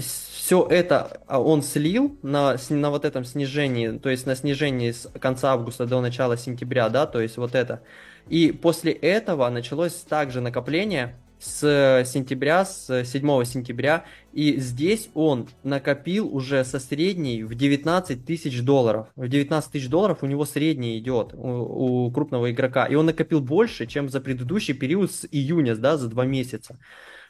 все 0.00 0.66
это 0.68 1.20
а, 1.26 1.40
он 1.40 1.62
слил 1.62 2.18
на, 2.22 2.56
на 2.68 2.90
вот 2.90 3.04
этом 3.04 3.24
снижении, 3.24 3.98
то 3.98 4.10
есть 4.10 4.26
на 4.26 4.36
снижении 4.36 4.90
с 4.90 5.10
конца 5.18 5.52
августа 5.52 5.86
до 5.86 6.00
начала 6.00 6.36
сентября, 6.36 6.88
да, 6.88 7.06
то 7.06 7.20
есть 7.20 7.36
вот 7.36 7.54
это. 7.54 7.82
И 8.28 8.52
после 8.52 8.92
этого 8.92 9.48
началось 9.48 9.94
также 9.94 10.40
накопление 10.40 11.16
с 11.38 12.04
сентября, 12.06 12.64
с 12.64 13.04
7 13.04 13.44
сентября, 13.44 14.04
и 14.32 14.56
здесь 14.58 15.10
он 15.14 15.48
накопил 15.62 16.34
уже 16.34 16.64
со 16.64 16.80
средней 16.80 17.42
в 17.42 17.54
19 17.54 18.24
тысяч 18.24 18.62
долларов. 18.62 19.08
В 19.16 19.28
19 19.28 19.70
тысяч 19.70 19.88
долларов 19.88 20.18
у 20.22 20.26
него 20.26 20.44
средний 20.44 20.98
идет 20.98 21.34
у, 21.34 22.06
у 22.06 22.10
крупного 22.10 22.50
игрока, 22.50 22.86
и 22.86 22.94
он 22.94 23.06
накопил 23.06 23.40
больше, 23.40 23.86
чем 23.86 24.08
за 24.08 24.20
предыдущий 24.20 24.74
период 24.74 25.12
с 25.12 25.26
июня, 25.30 25.76
да, 25.76 25.96
за 25.96 26.08
два 26.08 26.24
месяца. 26.24 26.78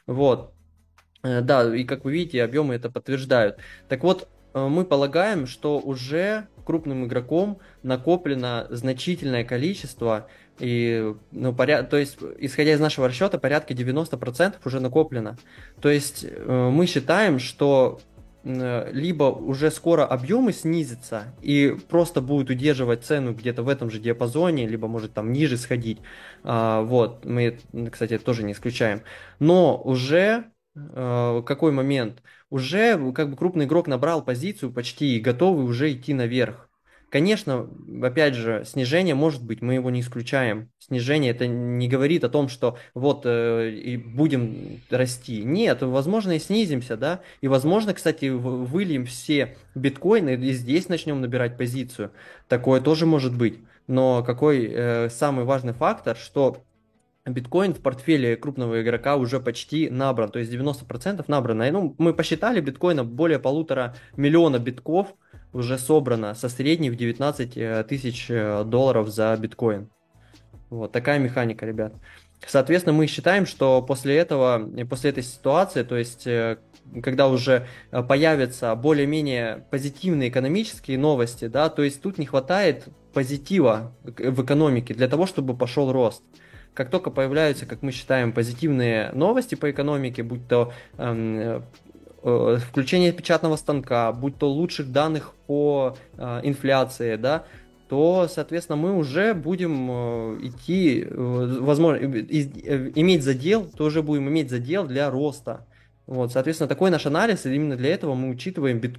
Вот. 0.05 0.53
Э, 1.23 1.41
да, 1.41 1.75
и 1.75 1.83
как 1.83 2.05
вы 2.05 2.13
видите, 2.13 2.43
объемы 2.43 2.75
это 2.75 2.89
подтверждают. 2.89 3.57
Так 3.89 4.03
вот, 4.03 4.27
э, 4.53 4.67
мы 4.67 4.85
полагаем, 4.85 5.47
что 5.47 5.79
уже 5.79 6.47
крупным 6.65 7.05
игроком 7.05 7.59
накоплено 7.83 8.67
значительное 8.69 9.45
количество 9.45 10.27
и, 10.59 11.13
ну, 11.31 11.53
поряд... 11.53 11.89
то 11.89 11.97
есть, 11.97 12.17
исходя 12.39 12.73
из 12.73 12.79
нашего 12.79 13.07
расчета, 13.07 13.37
порядка 13.37 13.73
90% 13.73 14.55
уже 14.65 14.79
накоплено. 14.79 15.37
То 15.81 15.89
есть, 15.89 16.25
э, 16.27 16.69
мы 16.71 16.85
считаем, 16.87 17.39
что 17.39 17.99
либо 18.47 19.25
уже 19.25 19.71
скоро 19.71 20.05
объемы 20.05 20.53
снизятся 20.53 21.35
и 21.41 21.75
просто 21.89 22.21
будут 22.21 22.49
удерживать 22.49 23.03
цену 23.03 23.33
где-то 23.33 23.63
в 23.63 23.67
этом 23.69 23.91
же 23.91 23.99
диапазоне, 23.99 24.67
либо 24.67 24.87
может 24.87 25.13
там 25.13 25.33
ниже 25.33 25.57
сходить. 25.57 25.99
А, 26.43 26.81
вот, 26.81 27.25
мы, 27.25 27.59
кстати, 27.91 28.17
тоже 28.17 28.43
не 28.43 28.53
исключаем. 28.53 29.01
Но 29.39 29.81
уже 29.83 30.51
э, 30.75 31.41
какой 31.45 31.71
момент? 31.71 32.23
Уже 32.49 33.11
как 33.11 33.29
бы 33.29 33.35
крупный 33.35 33.65
игрок 33.65 33.87
набрал 33.87 34.23
позицию 34.23 34.71
почти 34.71 35.17
и 35.17 35.19
готовый 35.19 35.65
уже 35.65 35.91
идти 35.91 36.13
наверх. 36.13 36.66
Конечно, 37.17 37.67
опять 38.03 38.35
же, 38.35 38.63
снижение 38.63 39.15
может 39.15 39.43
быть, 39.43 39.63
мы 39.63 39.73
его 39.73 39.89
не 39.89 40.01
исключаем. 40.01 40.69
Снижение 40.77 41.31
это 41.31 41.47
не 41.47 41.87
говорит 41.89 42.23
о 42.23 42.29
том, 42.29 42.47
что 42.47 42.77
вот 42.93 43.23
э, 43.25 43.71
и 43.71 43.97
будем 43.97 44.81
расти. 44.91 45.41
Нет, 45.41 45.81
возможно 45.81 46.33
и 46.33 46.39
снизимся, 46.39 46.95
да. 46.95 47.21
И 47.41 47.47
возможно, 47.47 47.95
кстати, 47.95 48.25
выльем 48.25 49.07
все 49.07 49.57
биткоины 49.73 50.35
и 50.35 50.51
здесь 50.51 50.89
начнем 50.89 51.19
набирать 51.19 51.57
позицию. 51.57 52.11
Такое 52.47 52.81
тоже 52.81 53.07
может 53.07 53.35
быть. 53.35 53.57
Но 53.87 54.21
какой 54.21 54.67
э, 54.71 55.09
самый 55.09 55.43
важный 55.43 55.73
фактор, 55.73 56.15
что 56.15 56.57
биткоин 57.25 57.73
в 57.73 57.79
портфеле 57.79 58.37
крупного 58.37 58.79
игрока 58.83 59.15
уже 59.15 59.39
почти 59.39 59.89
набран, 59.89 60.29
то 60.29 60.37
есть 60.37 60.53
90% 60.53 61.25
набрано. 61.27 61.71
Ну, 61.71 61.95
мы 61.97 62.13
посчитали 62.13 62.61
биткоина 62.61 63.03
более 63.03 63.39
полутора 63.39 63.95
миллиона 64.15 64.59
битков– 64.59 65.15
уже 65.53 65.77
собрано 65.77 66.33
со 66.35 66.49
средней 66.49 66.89
в 66.89 66.95
19 66.95 67.57
э, 67.57 67.83
тысяч 67.87 68.27
э, 68.29 68.63
долларов 68.65 69.09
за 69.09 69.35
биткоин. 69.37 69.89
Вот 70.69 70.91
такая 70.91 71.19
механика, 71.19 71.65
ребят. 71.65 71.93
Соответственно, 72.45 72.95
мы 72.95 73.07
считаем, 73.07 73.45
что 73.45 73.81
после 73.81 74.17
этого, 74.17 74.69
после 74.89 75.09
этой 75.09 75.23
ситуации, 75.23 75.83
то 75.83 75.95
есть 75.95 76.27
э, 76.27 76.57
когда 77.01 77.27
уже 77.27 77.67
появятся 78.07 78.75
более-менее 78.75 79.65
позитивные 79.71 80.29
экономические 80.29 80.97
новости, 80.97 81.47
да, 81.47 81.69
то 81.69 81.83
есть 81.83 82.01
тут 82.01 82.17
не 82.17 82.25
хватает 82.25 82.87
позитива 83.13 83.93
в 84.03 84.43
экономике 84.43 84.93
для 84.93 85.07
того, 85.07 85.25
чтобы 85.25 85.57
пошел 85.57 85.91
рост. 85.91 86.23
Как 86.73 86.91
только 86.91 87.09
появляются, 87.09 87.65
как 87.65 87.81
мы 87.81 87.91
считаем, 87.91 88.31
позитивные 88.31 89.11
новости 89.13 89.55
по 89.55 89.71
экономике, 89.71 90.21
будь 90.21 90.47
то 90.47 90.71
эм, 90.97 91.39
Э, 91.39 91.61
включение 92.59 93.13
печатного 93.13 93.55
станка, 93.55 94.11
будь 94.11 94.37
то 94.37 94.49
лучших 94.49 94.91
данных 94.91 95.33
по 95.47 95.95
э, 96.17 96.41
инфляции, 96.43 97.15
да, 97.15 97.45
то, 97.87 98.27
соответственно, 98.29 98.75
мы 98.75 98.97
уже 98.97 99.33
будем 99.33 99.89
э, 99.89 100.39
идти, 100.47 101.07
возможно, 101.09 102.03
иметь 102.05 103.23
задел, 103.23 103.65
то 103.65 103.85
уже 103.85 104.01
будем 104.01 104.27
иметь 104.27 104.49
задел 104.49 104.85
для 104.85 105.09
роста. 105.09 105.65
Вот, 106.05 106.31
соответственно, 106.31 106.67
такой 106.67 106.89
наш 106.89 107.05
анализ, 107.05 107.45
и 107.45 107.53
именно 107.53 107.77
для 107.77 107.93
этого 107.93 108.13
мы 108.13 108.29
учитываем 108.29 108.79
бит, 108.79 108.97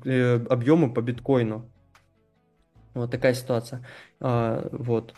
объемы 0.50 0.92
по 0.92 1.00
биткоину. 1.00 1.70
Вот 2.94 3.10
такая 3.10 3.34
ситуация. 3.34 3.84
А, 4.20 4.68
вот. 4.72 5.14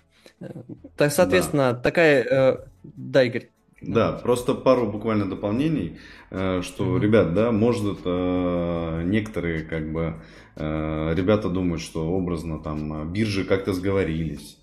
Так, 0.97 1.13
соответственно, 1.13 1.73
да. 1.73 1.79
такая... 1.81 2.59
Да, 2.83 3.23
Игорь. 3.23 3.51
Да, 3.81 4.13
просто 4.13 4.55
пару 4.55 4.87
буквально 4.87 5.25
дополнений, 5.25 5.99
э, 6.31 6.61
что, 6.63 6.85
mm-hmm. 6.85 7.01
ребят, 7.01 7.35
да, 7.35 7.51
может 7.51 8.01
э, 8.05 9.03
некоторые 9.07 9.63
как 9.63 9.91
бы 9.91 10.17
э, 10.57 11.15
ребята 11.15 11.49
думают, 11.49 11.81
что 11.81 12.07
образно 12.11 12.59
там 12.59 13.11
биржи 13.11 13.45
как-то 13.45 13.73
сговорились, 13.73 14.59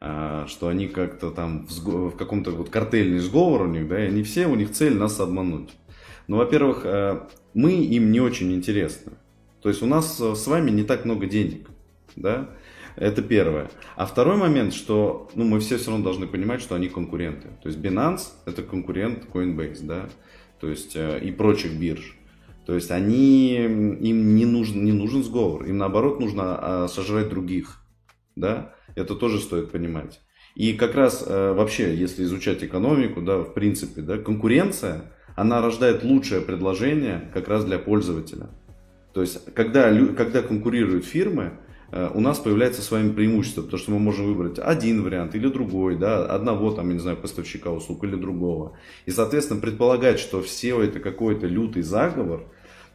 что 0.00 0.68
они 0.68 0.88
как-то 0.88 1.30
там 1.30 1.66
в, 1.66 2.10
в 2.10 2.16
каком-то 2.16 2.50
вот 2.50 2.70
картельный 2.70 3.20
сговор 3.20 3.62
у 3.62 3.66
них, 3.66 3.86
да, 3.88 4.02
и 4.02 4.08
они 4.08 4.22
все, 4.24 4.46
у 4.46 4.56
них 4.56 4.72
цель 4.72 4.96
нас 4.96 5.20
обмануть. 5.20 5.70
Ну, 6.26 6.38
во-первых, 6.38 6.84
мы 7.54 7.72
им 7.72 8.10
не 8.10 8.20
очень 8.20 8.52
интересны. 8.52 9.12
То 9.60 9.68
есть 9.68 9.80
у 9.80 9.86
нас 9.86 10.18
с 10.18 10.46
вами 10.48 10.70
не 10.70 10.82
так 10.82 11.04
много 11.04 11.26
денег, 11.26 11.68
да, 12.16 12.50
это 12.96 13.22
первое. 13.22 13.70
А 13.96 14.06
второй 14.06 14.36
момент, 14.36 14.74
что 14.74 15.30
ну, 15.34 15.44
мы 15.44 15.60
все 15.60 15.78
все 15.78 15.90
равно 15.90 16.04
должны 16.04 16.26
понимать, 16.26 16.60
что 16.60 16.74
они 16.74 16.88
конкуренты. 16.88 17.48
То 17.62 17.68
есть 17.68 17.78
Binance 17.78 18.32
это 18.46 18.62
конкурент 18.62 19.26
Coinbase, 19.32 19.78
да, 19.82 20.08
то 20.60 20.68
есть 20.68 20.96
э, 20.96 21.20
и 21.22 21.30
прочих 21.32 21.78
бирж. 21.78 22.16
То 22.66 22.74
есть 22.74 22.90
они, 22.90 23.54
им 23.54 24.36
не 24.36 24.44
нужен, 24.44 24.84
не 24.84 24.92
нужен 24.92 25.24
сговор, 25.24 25.64
им 25.64 25.78
наоборот 25.78 26.20
нужно 26.20 26.42
а, 26.44 26.88
сожрать 26.88 27.28
других, 27.28 27.82
да, 28.36 28.74
это 28.94 29.16
тоже 29.16 29.40
стоит 29.40 29.72
понимать. 29.72 30.20
И 30.54 30.74
как 30.74 30.94
раз 30.94 31.24
э, 31.26 31.52
вообще, 31.54 31.96
если 31.96 32.22
изучать 32.22 32.62
экономику, 32.62 33.20
да, 33.20 33.38
в 33.38 33.54
принципе, 33.54 34.02
да, 34.02 34.18
конкуренция, 34.18 35.12
она 35.34 35.60
рождает 35.62 36.04
лучшее 36.04 36.40
предложение 36.40 37.30
как 37.32 37.48
раз 37.48 37.64
для 37.64 37.78
пользователя. 37.78 38.50
То 39.14 39.22
есть, 39.22 39.52
когда, 39.54 39.92
когда 40.14 40.42
конкурируют 40.42 41.04
фирмы, 41.04 41.52
у 41.92 42.20
нас 42.20 42.38
появляется 42.38 42.80
с 42.80 42.90
вами 42.90 43.12
преимущество, 43.12 43.62
потому 43.62 43.78
что 43.78 43.90
мы 43.90 43.98
можем 43.98 44.26
выбрать 44.26 44.58
один 44.58 45.02
вариант 45.02 45.34
или 45.34 45.48
другой, 45.48 45.96
да, 45.96 46.24
одного 46.24 46.72
там, 46.72 46.88
я 46.88 46.94
не 46.94 47.00
знаю, 47.00 47.18
поставщика 47.18 47.70
услуг 47.70 48.04
или 48.04 48.16
другого. 48.16 48.78
И, 49.04 49.10
соответственно, 49.10 49.60
предполагать, 49.60 50.18
что 50.18 50.42
все 50.42 50.80
это 50.82 51.00
какой-то 51.00 51.46
лютый 51.46 51.82
заговор, 51.82 52.44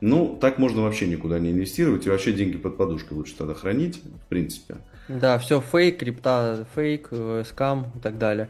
ну, 0.02 0.38
так 0.40 0.58
можно 0.58 0.82
вообще 0.82 1.08
никуда 1.08 1.40
не 1.40 1.52
инвестировать 1.52 2.06
и 2.06 2.10
вообще 2.10 2.32
деньги 2.32 2.58
под 2.58 2.78
подушкой 2.78 3.18
лучше 3.18 3.36
тогда 3.36 3.54
хранить, 3.54 4.02
в 4.04 4.28
принципе. 4.30 4.78
Да, 5.08 5.38
все 5.40 5.62
фейк, 5.62 6.00
крипта 6.00 6.68
фейк, 6.76 7.08
э, 7.12 7.44
скам 7.48 7.92
и 7.96 8.00
так 8.00 8.18
далее. 8.18 8.50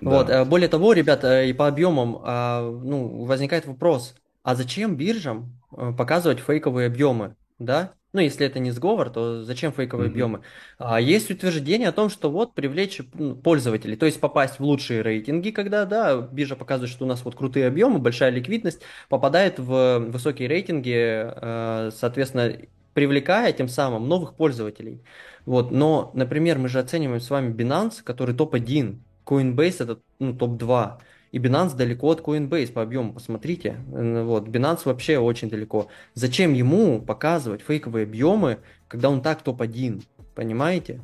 Да. 0.00 0.10
Вот, 0.10 0.30
э, 0.30 0.44
более 0.44 0.68
того, 0.68 0.92
ребята, 0.92 1.44
и 1.44 1.52
по 1.52 1.68
объемам, 1.68 2.18
а, 2.22 2.70
ну, 2.70 3.24
возникает 3.24 3.66
вопрос, 3.66 4.14
а 4.42 4.54
зачем 4.54 4.96
биржам 4.96 5.52
показывать 5.98 6.40
фейковые 6.40 6.86
объемы, 6.86 7.34
да? 7.58 7.92
Ну, 8.16 8.22
если 8.22 8.46
это 8.46 8.60
не 8.60 8.70
сговор, 8.70 9.10
то 9.10 9.44
зачем 9.44 9.72
фейковые 9.72 10.08
mm-hmm. 10.08 10.10
объемы? 10.10 10.40
А, 10.78 10.98
есть 10.98 11.30
утверждение 11.30 11.90
о 11.90 11.92
том, 11.92 12.08
что 12.08 12.30
вот 12.30 12.54
привлечь 12.54 13.02
ну, 13.12 13.34
пользователей, 13.34 13.94
то 13.94 14.06
есть 14.06 14.20
попасть 14.20 14.58
в 14.58 14.64
лучшие 14.64 15.02
рейтинги, 15.02 15.50
когда, 15.50 15.84
да, 15.84 16.16
биржа 16.16 16.56
показывает, 16.56 16.90
что 16.90 17.04
у 17.04 17.08
нас 17.08 17.22
вот 17.26 17.34
крутые 17.34 17.66
объемы, 17.66 17.98
большая 17.98 18.30
ликвидность, 18.30 18.80
попадает 19.10 19.58
в 19.58 19.98
высокие 19.98 20.48
рейтинги, 20.48 20.94
э, 20.96 21.90
соответственно, 21.94 22.56
привлекая 22.94 23.52
тем 23.52 23.68
самым 23.68 24.08
новых 24.08 24.34
пользователей. 24.34 25.02
Вот, 25.44 25.70
но, 25.70 26.10
например, 26.14 26.58
мы 26.58 26.70
же 26.70 26.78
оцениваем 26.78 27.20
с 27.20 27.28
вами 27.28 27.52
Binance, 27.52 28.02
который 28.02 28.34
топ-1, 28.34 28.98
Coinbase 29.26 29.82
это 29.82 29.98
ну, 30.18 30.34
топ-2. 30.34 31.00
И 31.32 31.38
Binance 31.38 31.76
далеко 31.76 32.10
от 32.10 32.20
Coinbase 32.20 32.72
по 32.72 32.82
объему, 32.82 33.12
посмотрите. 33.12 33.76
Вот, 33.88 34.48
Binance 34.48 34.80
вообще 34.84 35.18
очень 35.18 35.50
далеко. 35.50 35.88
Зачем 36.14 36.54
ему 36.54 37.00
показывать 37.00 37.62
фейковые 37.62 38.04
объемы, 38.04 38.58
когда 38.88 39.10
он 39.10 39.20
так 39.20 39.42
топ-1? 39.42 40.02
Понимаете? 40.34 41.00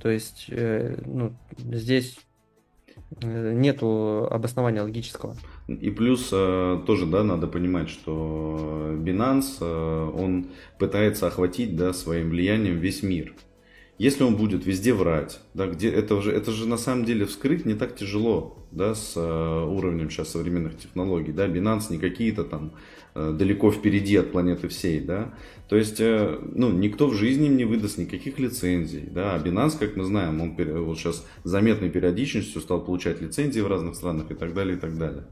То 0.00 0.10
есть, 0.10 0.46
э, 0.48 0.96
ну, 1.06 1.32
здесь 1.58 2.18
э, 3.22 3.52
нету 3.54 4.28
обоснования 4.30 4.82
логического. 4.82 5.36
И 5.66 5.90
плюс 5.90 6.28
э, 6.32 6.82
тоже, 6.86 7.06
да, 7.06 7.24
надо 7.24 7.46
понимать, 7.46 7.88
что 7.88 8.90
Binance, 8.98 9.58
э, 9.60 10.10
он 10.10 10.48
пытается 10.78 11.26
охватить, 11.26 11.76
да, 11.76 11.92
своим 11.92 12.30
влиянием 12.30 12.78
весь 12.78 13.02
мир. 13.02 13.34
Если 13.96 14.24
он 14.24 14.36
будет 14.36 14.66
везде 14.66 14.92
врать, 14.92 15.40
да, 15.54 15.68
где 15.68 15.88
это 15.88 16.20
же, 16.20 16.32
это 16.32 16.50
же 16.50 16.66
на 16.66 16.76
самом 16.76 17.04
деле 17.04 17.26
вскрыть 17.26 17.64
не 17.64 17.74
так 17.74 17.94
тяжело, 17.94 18.58
да, 18.72 18.94
с 18.96 19.12
э, 19.16 19.20
уровнем 19.20 20.10
сейчас 20.10 20.30
современных 20.30 20.76
технологий, 20.76 21.30
да, 21.30 21.46
Binance 21.46 21.84
не 21.90 21.98
какие-то 21.98 22.42
там 22.42 22.72
э, 23.14 23.32
далеко 23.38 23.70
впереди 23.70 24.16
от 24.16 24.32
планеты 24.32 24.66
всей, 24.66 24.98
да, 24.98 25.32
то 25.68 25.76
есть, 25.76 26.00
э, 26.00 26.40
ну, 26.42 26.72
никто 26.72 27.06
в 27.06 27.14
жизни 27.14 27.46
им 27.46 27.56
не 27.56 27.64
выдаст 27.64 27.98
никаких 27.98 28.40
лицензий, 28.40 29.04
да, 29.08 29.36
а 29.36 29.38
Binance, 29.38 29.78
как 29.78 29.94
мы 29.94 30.02
знаем, 30.02 30.40
он 30.40 30.56
вот 30.84 30.98
сейчас 30.98 31.24
заметной 31.44 31.88
периодичностью 31.88 32.60
стал 32.60 32.84
получать 32.84 33.20
лицензии 33.20 33.60
в 33.60 33.68
разных 33.68 33.94
странах 33.94 34.28
и 34.32 34.34
так 34.34 34.54
далее, 34.54 34.76
и 34.76 34.80
так 34.80 34.98
далее. 34.98 35.28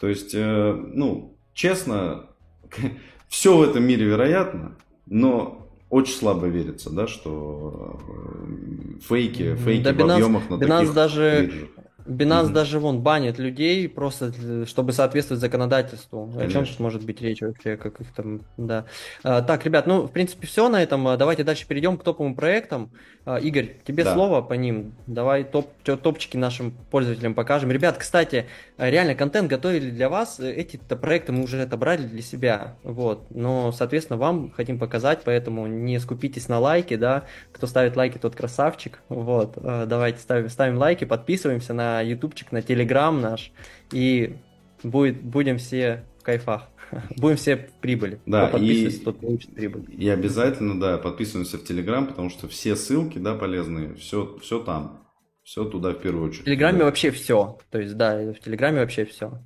То 0.00 0.08
есть, 0.08 0.34
э, 0.34 0.72
ну, 0.72 1.36
честно, 1.52 2.30
все 3.28 3.58
в 3.58 3.62
этом 3.62 3.84
мире 3.84 4.06
вероятно, 4.06 4.78
но 5.04 5.65
очень 5.90 6.14
слабо 6.14 6.46
верится, 6.46 6.90
да, 6.90 7.06
что 7.06 8.00
э, 8.08 8.98
фейки, 9.00 9.54
фейки 9.56 9.84
да, 9.84 9.92
в 9.92 9.96
Binance, 9.96 10.12
объемах 10.12 10.50
на 10.50 10.54
Binance 10.54 10.78
таких 10.78 10.94
даже 10.94 11.46
биржах. 11.46 11.68
Binance 12.06 12.48
mm-hmm. 12.48 12.52
даже 12.52 12.78
вон 12.78 13.00
банит 13.00 13.38
людей 13.38 13.88
просто, 13.88 14.32
чтобы 14.66 14.92
соответствовать 14.92 15.40
законодательству. 15.40 16.26
Конечно. 16.26 16.46
О 16.46 16.50
чем 16.50 16.66
тут 16.66 16.80
может 16.80 17.04
быть 17.04 17.20
речь 17.20 17.40
вообще, 17.40 17.76
как 17.76 18.00
их 18.00 18.12
там, 18.14 18.42
да. 18.56 18.84
А, 19.22 19.42
так, 19.42 19.64
ребят, 19.64 19.86
ну, 19.86 20.02
в 20.02 20.10
принципе, 20.10 20.46
все 20.46 20.68
на 20.68 20.82
этом. 20.82 21.06
А, 21.08 21.16
давайте 21.16 21.44
дальше 21.44 21.66
перейдем 21.66 21.96
к 21.98 22.04
топовым 22.04 22.34
проектам. 22.34 22.90
А, 23.24 23.38
Игорь, 23.38 23.76
тебе 23.84 24.04
да. 24.04 24.14
слово 24.14 24.40
по 24.42 24.54
ним. 24.54 24.94
Давай 25.06 25.44
топ, 25.44 25.70
топчики 25.82 26.36
нашим 26.36 26.72
пользователям 26.90 27.34
покажем. 27.34 27.72
Ребят, 27.72 27.98
кстати, 27.98 28.46
реально 28.78 29.14
контент 29.14 29.48
готовили 29.48 29.90
для 29.90 30.08
вас. 30.08 30.38
Эти-то 30.38 30.96
проекты 30.96 31.32
мы 31.32 31.42
уже 31.42 31.60
отобрали 31.60 32.02
для 32.02 32.22
себя. 32.22 32.76
Вот. 32.84 33.26
Но, 33.30 33.72
соответственно, 33.72 34.16
вам 34.16 34.52
хотим 34.52 34.78
показать, 34.78 35.20
поэтому 35.24 35.66
не 35.66 35.98
скупитесь 35.98 36.48
на 36.48 36.60
лайки, 36.60 36.96
да. 36.96 37.24
Кто 37.52 37.66
ставит 37.66 37.96
лайки, 37.96 38.18
тот 38.18 38.36
красавчик. 38.36 39.00
Вот. 39.08 39.58
Давайте 39.60 40.20
ставим, 40.20 40.48
ставим 40.48 40.78
лайки, 40.78 41.04
подписываемся 41.04 41.74
на 41.74 41.95
ютубчик, 42.00 42.52
на 42.52 42.62
телеграм 42.62 43.20
наш. 43.20 43.52
И 43.92 44.36
будет, 44.82 45.22
будем 45.22 45.58
все 45.58 46.04
кайфах. 46.22 46.68
Будем 47.16 47.36
все 47.36 47.56
в 47.56 47.80
прибыли. 47.80 48.20
Да, 48.26 48.48
Кто 48.48 48.58
подписывается, 48.58 49.00
и, 49.00 49.04
тот 49.04 49.20
получит 49.20 49.54
прибыль. 49.54 49.84
И 49.88 50.08
обязательно, 50.08 50.78
да, 50.78 50.98
подписываемся 50.98 51.58
в 51.58 51.64
Телеграм, 51.64 52.06
потому 52.06 52.30
что 52.30 52.48
все 52.48 52.76
ссылки, 52.76 53.18
да, 53.18 53.34
полезные, 53.34 53.94
все, 53.94 54.36
все 54.40 54.60
там. 54.60 55.02
Все 55.42 55.64
туда 55.64 55.90
в 55.90 56.00
первую 56.00 56.28
очередь. 56.28 56.42
В 56.42 56.44
Телеграме 56.46 56.80
да. 56.80 56.84
вообще 56.86 57.10
все. 57.12 57.58
То 57.70 57.78
есть, 57.78 57.96
да, 57.96 58.18
в 58.32 58.40
Телеграме 58.40 58.80
вообще 58.80 59.04
все. 59.04 59.40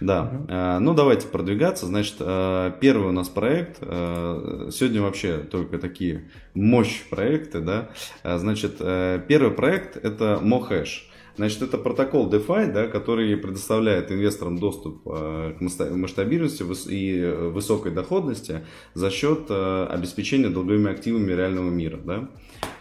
Да, 0.00 0.22
угу. 0.24 0.84
ну 0.84 0.94
давайте 0.94 1.28
продвигаться. 1.28 1.86
Значит, 1.86 2.16
э, 2.18 2.72
первый 2.80 3.08
у 3.08 3.12
нас 3.12 3.28
проект. 3.28 3.78
Э, 3.80 4.70
сегодня 4.72 5.02
вообще 5.02 5.38
только 5.38 5.78
такие 5.78 6.30
мощь 6.54 7.02
проекты, 7.08 7.60
да. 7.60 7.90
Значит, 8.24 8.78
первый 8.78 9.50
проект 9.52 9.96
это 9.96 10.40
Mohash. 10.42 11.11
Значит, 11.36 11.62
это 11.62 11.78
протокол 11.78 12.30
DeFi, 12.30 12.72
да, 12.72 12.86
который 12.88 13.36
предоставляет 13.36 14.12
инвесторам 14.12 14.58
доступ 14.58 15.02
к 15.04 15.56
масштабированности 15.60 16.64
и 16.90 17.24
высокой 17.50 17.92
доходности 17.92 18.66
за 18.94 19.10
счет 19.10 19.50
обеспечения 19.50 20.50
долговыми 20.50 20.90
активами 20.90 21.32
реального 21.32 21.70
мира. 21.70 21.98
Да. 22.04 22.28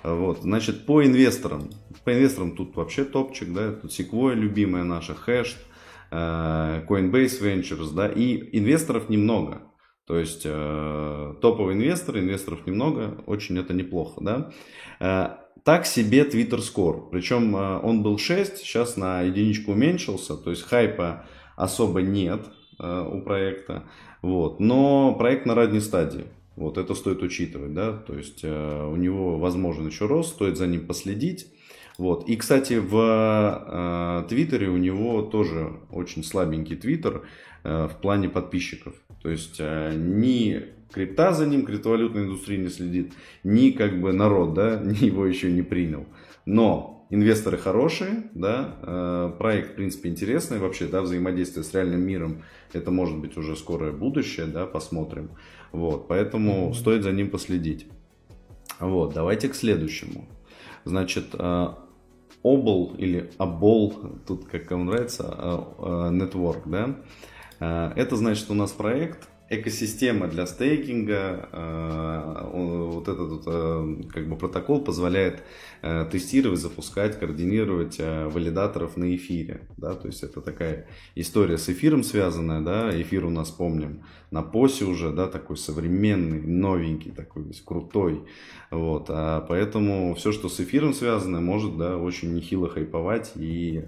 Вот, 0.03 0.39
значит, 0.41 0.85
по 0.85 1.03
инвесторам. 1.03 1.69
По 2.03 2.13
инвесторам 2.13 2.55
тут 2.55 2.75
вообще 2.75 3.05
топчик, 3.05 3.53
да, 3.53 3.71
тут 3.71 3.91
Sequoia 3.91 4.33
любимая 4.33 4.83
наша, 4.83 5.15
Hash, 5.25 5.55
Coinbase 6.11 7.41
Ventures, 7.41 7.93
да, 7.93 8.07
и 8.07 8.57
инвесторов 8.57 9.07
немного. 9.09 9.61
То 10.11 10.19
есть 10.19 10.41
э, 10.43 11.35
топовые 11.39 11.77
инвесторы, 11.77 12.19
инвесторов 12.19 12.67
немного, 12.67 13.23
очень 13.27 13.57
это 13.57 13.73
неплохо, 13.73 14.19
да. 14.19 14.51
Э, 14.99 15.37
так 15.63 15.85
себе 15.85 16.25
Twitter 16.25 16.59
Score, 16.59 17.09
причем 17.09 17.55
э, 17.55 17.79
он 17.79 18.03
был 18.03 18.17
6, 18.17 18.57
сейчас 18.57 18.97
на 18.97 19.21
единичку 19.21 19.71
уменьшился, 19.71 20.35
то 20.35 20.49
есть 20.49 20.63
хайпа 20.63 21.23
особо 21.55 22.01
нет 22.01 22.41
э, 22.77 23.07
у 23.09 23.21
проекта, 23.21 23.83
вот, 24.21 24.59
но 24.59 25.15
проект 25.15 25.45
на 25.45 25.55
ранней 25.55 25.79
стадии. 25.79 26.25
Вот 26.57 26.77
это 26.77 26.93
стоит 26.93 27.23
учитывать, 27.23 27.73
да, 27.73 27.93
то 27.93 28.13
есть 28.13 28.41
э, 28.43 28.85
у 28.91 28.97
него 28.97 29.39
возможен 29.39 29.87
еще 29.87 30.07
рост, 30.07 30.33
стоит 30.33 30.57
за 30.57 30.67
ним 30.67 30.87
последить. 30.87 31.47
Вот. 31.97 32.27
И, 32.27 32.35
кстати, 32.35 32.73
в 32.73 34.23
э, 34.25 34.27
Твиттере 34.27 34.67
у 34.67 34.75
него 34.75 35.21
тоже 35.21 35.71
очень 35.89 36.25
слабенький 36.25 36.75
Твиттер 36.75 37.21
э, 37.63 37.87
в 37.87 38.01
плане 38.01 38.27
подписчиков. 38.27 38.93
То 39.21 39.29
есть 39.29 39.57
э, 39.59 39.93
ни 39.95 40.65
крипта 40.91 41.33
за 41.33 41.45
ним, 41.45 41.65
криптовалютная 41.65 42.23
индустрия 42.23 42.57
не 42.57 42.69
следит, 42.69 43.13
ни 43.43 43.71
как 43.71 43.99
бы 43.99 44.13
народ, 44.13 44.53
да, 44.53 44.81
его 44.99 45.25
еще 45.25 45.51
не 45.51 45.61
принял. 45.61 46.05
Но 46.45 47.05
инвесторы 47.09 47.57
хорошие, 47.57 48.23
да, 48.33 48.75
э, 48.81 49.31
проект, 49.37 49.71
в 49.71 49.75
принципе, 49.75 50.09
интересный 50.09 50.59
вообще, 50.59 50.87
да, 50.87 51.01
взаимодействие 51.01 51.63
с 51.63 51.73
реальным 51.73 52.01
миром, 52.01 52.43
это 52.73 52.89
может 52.89 53.17
быть 53.17 53.37
уже 53.37 53.55
скорое 53.55 53.91
будущее, 53.91 54.47
да, 54.47 54.65
посмотрим. 54.65 55.31
Вот, 55.71 56.07
поэтому 56.07 56.73
стоит 56.73 57.03
за 57.03 57.11
ним 57.11 57.29
последить. 57.29 57.87
Вот, 58.79 59.13
давайте 59.13 59.49
к 59.49 59.55
следующему. 59.55 60.27
Значит, 60.83 61.35
Обл 62.43 62.95
или 62.97 63.29
Обол, 63.37 63.93
тут 64.25 64.45
как 64.45 64.65
кому 64.67 64.85
нравится, 64.85 65.23
Network, 65.77 66.63
да, 66.65 66.97
это 67.61 68.15
значит 68.15 68.49
у 68.49 68.55
нас 68.55 68.71
проект, 68.71 69.29
экосистема 69.49 70.27
для 70.27 70.47
стейкинга, 70.47 71.49
вот 72.53 73.07
этот 73.07 73.43
как 74.11 74.29
бы 74.29 74.35
протокол 74.37 74.81
позволяет 74.81 75.43
тестировать, 75.81 76.59
запускать, 76.59 77.19
координировать 77.19 77.99
валидаторов 77.99 78.97
на 78.97 79.13
эфире, 79.15 79.67
да, 79.77 79.93
то 79.93 80.07
есть 80.07 80.23
это 80.23 80.41
такая 80.41 80.87
история 81.15 81.57
с 81.57 81.67
эфиром 81.69 82.03
связанная, 82.03 82.61
да, 82.61 83.01
эфир 83.01 83.25
у 83.25 83.29
нас 83.29 83.51
помним 83.51 84.03
на 84.31 84.41
посе 84.41 84.85
уже, 84.85 85.11
да, 85.11 85.27
такой 85.27 85.57
современный, 85.57 86.41
новенький, 86.41 87.11
такой 87.11 87.43
весь 87.43 87.61
крутой, 87.61 88.23
вот, 88.71 89.07
а 89.09 89.41
поэтому 89.41 90.15
все, 90.15 90.31
что 90.31 90.47
с 90.47 90.61
эфиром 90.61 90.93
связано, 90.93 91.41
может, 91.41 91.77
да, 91.77 91.97
очень 91.97 92.33
нехило 92.33 92.69
хайповать 92.69 93.33
и 93.35 93.83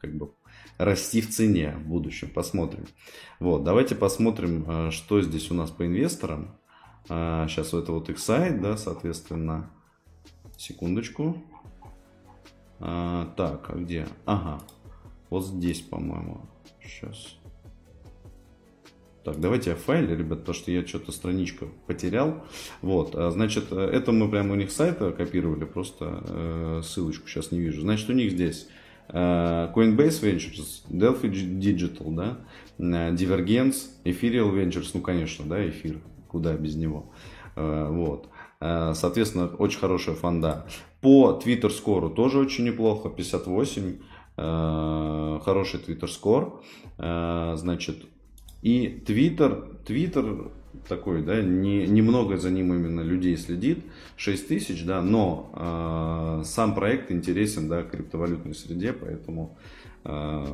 как 0.00 0.14
бы 0.14 0.30
расти 0.78 1.20
в 1.20 1.30
цене 1.30 1.74
в 1.78 1.88
будущем. 1.88 2.28
Посмотрим. 2.28 2.86
Вот, 3.40 3.64
давайте 3.64 3.94
посмотрим, 3.94 4.64
э, 4.68 4.90
что 4.90 5.20
здесь 5.22 5.50
у 5.50 5.54
нас 5.54 5.70
по 5.70 5.86
инвесторам. 5.86 6.56
Сейчас 7.06 7.72
э, 7.72 7.78
это 7.78 7.92
вот 7.92 8.10
их 8.10 8.18
сайт, 8.18 8.60
да, 8.60 8.76
соответственно. 8.76 9.70
Секундочку. 10.56 11.42
А, 12.78 13.32
так, 13.36 13.70
а 13.70 13.76
где? 13.76 14.06
Ага. 14.24 14.60
Вот 15.30 15.46
здесь, 15.46 15.80
по-моему. 15.80 16.40
Сейчас. 16.82 17.36
Так, 19.24 19.40
давайте 19.40 19.70
я 19.70 19.76
файле, 19.76 20.16
ребят, 20.16 20.40
потому 20.40 20.54
что 20.54 20.70
я 20.70 20.86
что-то 20.86 21.10
страничку 21.10 21.68
потерял. 21.86 22.44
Вот, 22.80 23.14
значит, 23.14 23.66
э, 23.70 23.76
это 23.76 24.12
мы 24.12 24.30
прямо 24.30 24.52
у 24.52 24.56
них 24.56 24.70
сайта 24.70 25.12
копировали, 25.12 25.64
просто 25.64 26.22
э, 26.26 26.82
ссылочку 26.84 27.28
сейчас 27.28 27.50
не 27.50 27.60
вижу. 27.60 27.80
Значит, 27.80 28.08
у 28.08 28.12
них 28.12 28.32
здесь 28.32 28.68
Э, 28.68 28.84
Coinbase 29.08 30.20
Ventures, 30.20 30.84
Delphi 30.88 31.30
Digital, 31.30 32.14
да, 32.14 32.38
э, 32.78 33.14
Divergence, 33.14 33.88
Ethereal 34.04 34.52
Ventures, 34.52 34.90
ну, 34.94 35.00
конечно, 35.00 35.44
да, 35.44 35.68
эфир, 35.68 36.00
куда 36.28 36.54
без 36.54 36.74
него. 36.76 37.12
Э, 37.54 37.88
вот. 37.90 38.28
Соответственно, 38.58 39.48
очень 39.48 39.78
хорошая 39.78 40.14
фонда. 40.14 40.66
По 41.02 41.38
Twitter 41.44 41.68
скору 41.68 42.08
тоже 42.08 42.38
очень 42.38 42.64
неплохо, 42.64 43.10
58. 43.10 43.98
Хороший 44.34 45.80
Twitter 45.80 46.08
скор. 46.08 46.62
Значит, 46.96 48.06
и 48.62 49.02
Twitter, 49.06 49.84
Twitter 49.84 50.50
такой, 50.88 51.22
да, 51.22 51.40
не, 51.40 51.86
немного 51.86 52.36
за 52.36 52.50
ним 52.50 52.74
именно 52.74 53.00
людей 53.00 53.36
следит, 53.36 53.84
6 54.16 54.48
тысяч, 54.48 54.84
да, 54.84 55.02
но 55.02 55.50
э, 55.54 56.44
сам 56.44 56.74
проект 56.74 57.10
интересен, 57.10 57.68
да, 57.68 57.82
криптовалютной 57.82 58.54
среде, 58.54 58.92
поэтому 58.92 59.56
э, 60.04 60.46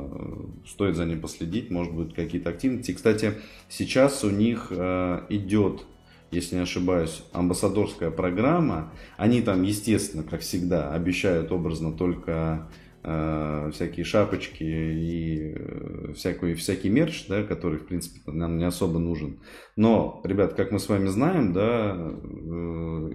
стоит 0.67 0.95
за 0.95 1.05
ним 1.05 1.21
последить, 1.21 1.71
может 1.71 1.93
быть, 1.93 2.13
какие-то 2.13 2.49
активности. 2.49 2.93
Кстати, 2.93 3.33
сейчас 3.69 4.23
у 4.23 4.29
них 4.29 4.67
э, 4.71 5.21
идет, 5.29 5.85
если 6.31 6.55
не 6.55 6.61
ошибаюсь, 6.61 7.23
амбассадорская 7.31 8.11
программа, 8.11 8.91
они 9.17 9.41
там, 9.41 9.63
естественно, 9.63 10.23
как 10.23 10.41
всегда, 10.41 10.93
обещают 10.93 11.51
образно 11.51 11.91
только 11.91 12.67
всякие 13.03 14.05
шапочки 14.05 14.63
и 14.63 15.55
э, 15.57 16.13
всякий, 16.15 16.53
всякий 16.53 16.89
мерч, 16.89 17.27
да, 17.27 17.43
который, 17.43 17.77
в 17.79 17.85
принципе, 17.85 18.31
нам 18.31 18.57
не 18.57 18.63
особо 18.63 18.97
нужен. 18.97 19.41
Но, 19.75 20.21
ребят, 20.23 20.53
как 20.53 20.71
мы 20.71 20.79
с 20.79 20.87
вами 20.87 21.07
знаем, 21.07 21.51
да, 21.51 21.95
э, 21.97 22.21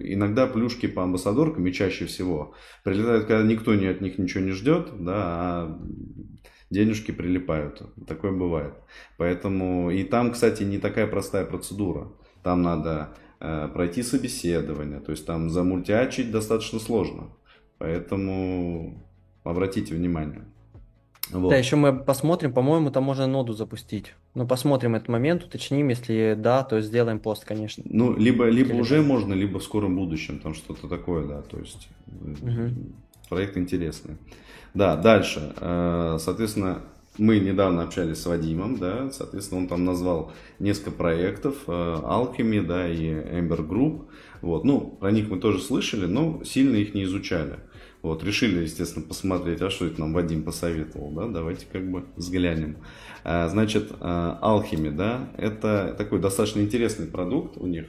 иногда 0.03 0.45
плюшки 0.45 0.87
по 0.87 1.01
амбассадоркам, 1.01 1.65
и 1.65 1.73
чаще 1.73 2.05
всего, 2.05 2.53
прилетают, 2.83 3.25
когда 3.25 3.41
никто 3.43 3.73
не 3.73 3.87
от 3.87 3.99
них 4.01 4.19
ничего 4.19 4.43
не 4.43 4.51
ждет, 4.51 4.89
да, 4.99 5.15
а 5.15 5.81
денежки 6.69 7.09
прилипают. 7.09 7.81
Такое 8.07 8.31
бывает. 8.31 8.75
Поэтому, 9.17 9.89
и 9.89 10.03
там, 10.03 10.33
кстати, 10.33 10.61
не 10.61 10.77
такая 10.77 11.07
простая 11.07 11.45
процедура. 11.45 12.11
Там 12.43 12.61
надо 12.61 13.15
пройти 13.39 14.03
собеседование, 14.03 14.99
то 14.99 15.11
есть 15.11 15.25
там 15.25 15.49
замультиачить 15.49 16.29
достаточно 16.29 16.77
сложно. 16.77 17.29
Поэтому 17.79 19.08
Обратите 19.43 19.95
внимание. 19.95 20.43
Вот. 21.31 21.49
Да, 21.49 21.57
еще 21.57 21.75
мы 21.75 21.97
посмотрим, 21.97 22.53
по-моему, 22.53 22.89
там 22.89 23.03
можно 23.03 23.27
ноду 23.27 23.53
запустить. 23.53 24.13
Ну, 24.33 24.47
посмотрим 24.47 24.95
этот 24.95 25.09
момент, 25.09 25.43
уточним, 25.43 25.89
если 25.89 26.35
да, 26.37 26.63
то 26.63 26.81
сделаем 26.81 27.19
пост, 27.19 27.45
конечно. 27.45 27.83
Ну, 27.87 28.15
либо, 28.15 28.45
либо 28.49 28.73
уже 28.73 29.01
можно, 29.01 29.33
либо 29.33 29.59
в 29.59 29.63
скором 29.63 29.95
будущем, 29.95 30.39
там 30.39 30.55
что-то 30.55 30.87
такое, 30.87 31.27
да, 31.27 31.41
то 31.41 31.59
есть 31.59 31.89
угу. 32.07 32.71
проект 33.29 33.57
интересный. 33.57 34.17
Да, 34.73 34.95
дальше, 34.95 35.53
э, 35.59 36.17
соответственно, 36.19 36.81
мы 37.17 37.39
недавно 37.39 37.83
общались 37.83 38.17
с 38.19 38.25
Вадимом, 38.25 38.77
да, 38.77 39.11
соответственно, 39.11 39.61
он 39.61 39.67
там 39.67 39.85
назвал 39.85 40.31
несколько 40.57 40.91
проектов, 40.91 41.55
э, 41.67 41.71
Alchemy, 41.71 42.65
да, 42.65 42.87
и 42.87 43.07
Ember 43.07 43.67
Group, 43.67 44.05
вот, 44.41 44.63
ну, 44.63 44.97
про 44.99 45.11
них 45.11 45.29
мы 45.29 45.37
тоже 45.37 45.59
слышали, 45.59 46.05
но 46.05 46.43
сильно 46.43 46.75
их 46.75 46.93
не 46.93 47.03
изучали. 47.03 47.59
Вот, 48.01 48.23
решили, 48.23 48.61
естественно, 48.61 49.05
посмотреть, 49.05 49.61
а 49.61 49.69
что 49.69 49.85
это 49.85 49.99
нам 49.99 50.13
Вадим 50.13 50.43
посоветовал, 50.43 51.11
да, 51.11 51.27
давайте 51.27 51.65
как 51.69 51.89
бы 51.91 52.05
взглянем. 52.15 52.77
А, 53.25 53.49
значит, 53.49 53.91
Alchemy, 53.91 54.91
да, 54.91 55.29
это 55.37 55.93
такой 55.97 56.19
достаточно 56.19 56.61
интересный 56.61 57.07
продукт 57.07 57.57
у 57.57 57.67
них. 57.67 57.87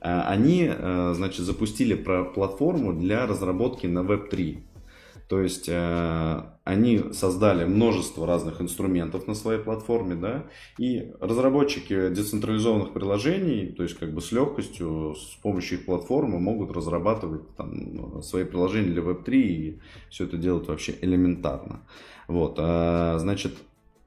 А, 0.00 0.22
они, 0.28 0.70
а, 0.70 1.12
значит, 1.14 1.40
запустили 1.40 1.94
платформу 1.94 2.94
для 2.94 3.26
разработки 3.26 3.86
на 3.86 4.00
Web3. 4.00 4.58
То 5.30 5.40
есть 5.40 5.68
э, 5.68 6.42
они 6.64 7.04
создали 7.12 7.64
множество 7.64 8.26
разных 8.26 8.60
инструментов 8.60 9.28
на 9.28 9.34
своей 9.34 9.60
платформе, 9.60 10.16
да, 10.16 10.46
и 10.76 11.12
разработчики 11.20 12.08
децентрализованных 12.08 12.92
приложений, 12.92 13.74
то 13.76 13.84
есть 13.84 13.96
как 13.96 14.12
бы 14.12 14.22
с 14.22 14.32
легкостью 14.32 15.14
с 15.14 15.36
помощью 15.40 15.78
их 15.78 15.86
платформы 15.86 16.40
могут 16.40 16.72
разрабатывать 16.72 17.42
там, 17.54 18.20
свои 18.24 18.42
приложения 18.42 18.90
для 18.90 19.02
Web3 19.02 19.34
и 19.36 19.80
все 20.10 20.24
это 20.24 20.36
делать 20.36 20.66
вообще 20.66 20.96
элементарно. 21.00 21.86
Вот, 22.26 22.56
э, 22.58 23.18
значит, 23.20 23.54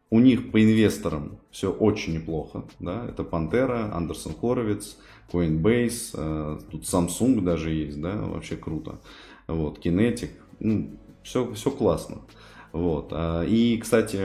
у 0.09 0.19
них 0.19 0.51
по 0.51 0.61
инвесторам 0.61 1.39
все 1.51 1.71
очень 1.71 2.15
неплохо, 2.15 2.65
да, 2.81 3.05
это 3.07 3.23
Пантера, 3.23 3.95
Андерсон 3.95 4.33
Хоровиц, 4.33 4.97
Coinbase, 5.31 6.15
э, 6.15 6.59
тут 6.69 6.83
Samsung 6.83 7.39
даже 7.39 7.71
есть, 7.71 8.01
да, 8.01 8.17
вообще 8.17 8.57
круто, 8.57 8.99
вот, 9.47 9.79
Kinetic, 9.79 10.31
ну, 10.59 10.99
все, 11.23 11.51
все 11.53 11.71
классно. 11.71 12.21
Вот. 12.73 13.09
А, 13.11 13.43
и, 13.43 13.77
кстати, 13.77 14.17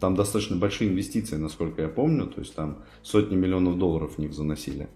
там 0.00 0.14
достаточно 0.16 0.56
большие 0.56 0.90
инвестиции, 0.90 1.36
насколько 1.36 1.80
я 1.80 1.88
помню, 1.88 2.26
то 2.26 2.40
есть 2.40 2.54
там 2.54 2.82
сотни 3.02 3.36
миллионов 3.36 3.78
долларов 3.78 4.16
в 4.16 4.18
них 4.18 4.34
заносили. 4.34 4.88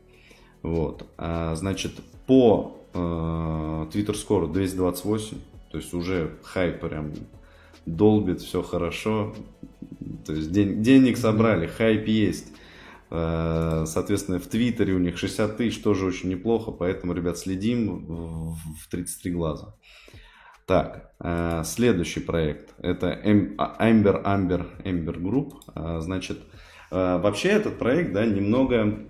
Вот. 0.63 1.07
А, 1.17 1.55
значит, 1.55 1.93
по 2.27 2.77
э, 2.93 2.99
Twitter 2.99 4.15
Score 4.15 4.53
228, 4.53 5.37
то 5.71 5.79
есть 5.79 5.95
уже 5.95 6.39
хайп 6.43 6.81
прям 6.81 7.13
долбит, 7.87 8.41
все 8.41 8.63
хорошо. 8.63 9.35
То 10.27 10.33
есть 10.33 10.51
ден- 10.51 10.83
денег 10.83 11.17
собрали, 11.17 11.67
хайп 11.67 12.07
есть. 12.09 12.49
Соответственно, 13.11 14.39
в 14.39 14.47
Твиттере 14.49 14.93
у 14.93 14.99
них 14.99 15.17
60 15.17 15.57
тысяч, 15.57 15.81
тоже 15.81 16.05
очень 16.05 16.29
неплохо, 16.29 16.73
поэтому, 16.73 17.15
ребят, 17.15 17.39
следим 17.39 18.05
в 18.05 18.91
33 18.91 19.33
глаза. 19.33 19.75
Так, 20.69 21.13
э, 21.21 21.63
следующий 21.65 22.21
проект, 22.21 22.75
это 22.83 23.19
Amber 23.25 24.23
Amber 24.23 24.67
Amber 24.85 25.17
Group. 25.19 25.55
Э, 25.75 26.01
значит, 26.01 26.39
вообще 26.91 27.49
этот 27.49 27.79
проект, 27.79 28.13
да, 28.13 28.25
немного 28.25 29.09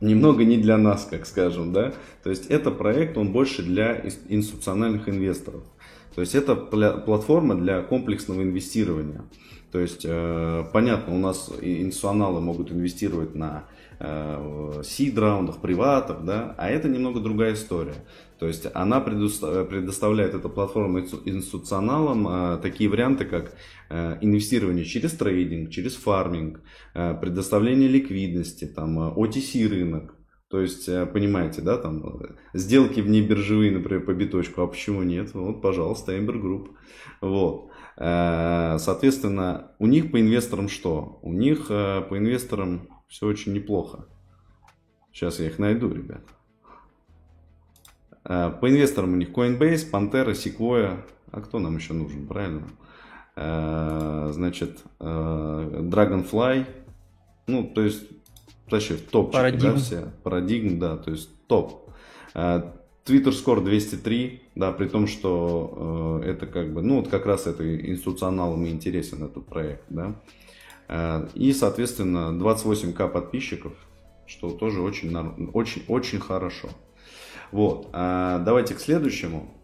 немного 0.00 0.44
не 0.44 0.58
для 0.58 0.76
нас, 0.76 1.06
как 1.10 1.26
скажем, 1.26 1.72
да. 1.72 1.92
То 2.22 2.30
есть 2.30 2.46
это 2.46 2.70
проект, 2.70 3.16
он 3.18 3.32
больше 3.32 3.62
для 3.62 4.00
институциональных 4.28 5.08
инвесторов. 5.08 5.64
То 6.14 6.20
есть 6.20 6.36
это 6.36 6.54
платформа 6.54 7.56
для 7.56 7.82
комплексного 7.82 8.42
инвестирования. 8.42 9.24
То 9.72 9.80
есть, 9.80 10.04
э, 10.04 10.64
понятно, 10.72 11.14
у 11.14 11.18
нас 11.18 11.50
институционалы 11.60 12.40
могут 12.40 12.70
инвестировать 12.70 13.34
на 13.34 13.64
э, 13.68 13.75
сид-раундах, 13.98 15.60
приватах, 15.60 16.24
да, 16.24 16.54
а 16.58 16.68
это 16.68 16.88
немного 16.88 17.20
другая 17.20 17.54
история. 17.54 17.94
То 18.38 18.46
есть 18.46 18.66
она 18.74 19.00
предоставляет 19.00 20.34
эта 20.34 20.48
платформа 20.50 21.00
институционалам 21.00 22.28
э, 22.28 22.58
такие 22.58 22.90
варианты, 22.90 23.24
как 23.24 23.54
инвестирование 23.88 24.84
через 24.84 25.12
трейдинг, 25.12 25.70
через 25.70 25.94
фарминг, 25.94 26.60
предоставление 26.92 27.88
ликвидности, 27.88 28.66
там, 28.66 28.98
OTC 29.16 29.68
рынок, 29.68 30.16
то 30.48 30.60
есть, 30.60 30.88
э, 30.88 31.06
понимаете, 31.06 31.60
да, 31.60 31.76
там 31.76 32.06
э, 32.06 32.34
сделки 32.54 33.00
вне 33.00 33.20
биржевые, 33.20 33.72
например, 33.72 34.04
по 34.04 34.14
биточку, 34.14 34.62
а 34.62 34.68
почему 34.68 35.02
нет? 35.02 35.34
Вот, 35.34 35.60
пожалуйста, 35.60 36.16
Ember 36.16 36.40
Group. 36.40 36.68
Вот. 37.20 37.70
Э, 37.96 38.76
соответственно, 38.78 39.72
у 39.80 39.86
них 39.88 40.12
по 40.12 40.20
инвесторам 40.20 40.68
что? 40.68 41.18
У 41.22 41.32
них 41.32 41.66
по 41.66 42.08
инвесторам 42.12 42.88
все 43.06 43.26
очень 43.26 43.52
неплохо. 43.52 44.06
Сейчас 45.12 45.38
я 45.40 45.46
их 45.46 45.58
найду, 45.58 45.92
ребят. 45.92 46.22
По 48.22 48.68
инвесторам 48.68 49.12
у 49.12 49.16
них 49.16 49.30
Coinbase, 49.30 49.90
Pantera, 49.90 50.32
Sequoia. 50.32 51.00
А 51.30 51.40
кто 51.40 51.58
нам 51.58 51.76
еще 51.76 51.92
нужен, 51.92 52.26
правильно? 52.26 52.66
Значит, 54.32 54.82
Dragonfly. 54.98 56.66
Ну, 57.46 57.66
то 57.68 57.82
есть 57.82 58.04
вообще 58.70 58.96
топ 58.96 59.32
Парадигм. 59.32 59.74
да, 59.74 59.76
все. 59.76 60.12
Парадигм, 60.22 60.78
да, 60.78 60.96
то 60.96 61.10
есть 61.10 61.30
топ. 61.46 61.90
Twitter 63.06 63.30
Score 63.30 63.62
203, 63.62 64.42
да, 64.56 64.72
при 64.72 64.88
том, 64.88 65.06
что 65.06 66.20
э, 66.24 66.30
это 66.30 66.46
как 66.46 66.72
бы, 66.74 66.82
ну 66.82 66.96
вот 66.96 67.08
как 67.08 67.24
раз 67.24 67.46
это 67.46 67.62
институционалам 67.88 68.66
интересен 68.66 69.22
этот 69.22 69.46
проект, 69.46 69.84
да. 69.88 70.20
Э, 70.88 71.28
и, 71.34 71.52
соответственно, 71.52 72.36
28к 72.38 73.08
подписчиков, 73.08 73.72
что 74.26 74.50
тоже 74.50 74.80
очень, 74.80 75.16
очень, 75.52 75.82
очень 75.88 76.20
хорошо. 76.20 76.68
Вот, 77.52 77.88
э, 77.92 78.42
давайте 78.44 78.74
к 78.74 78.80
следующему. 78.80 79.54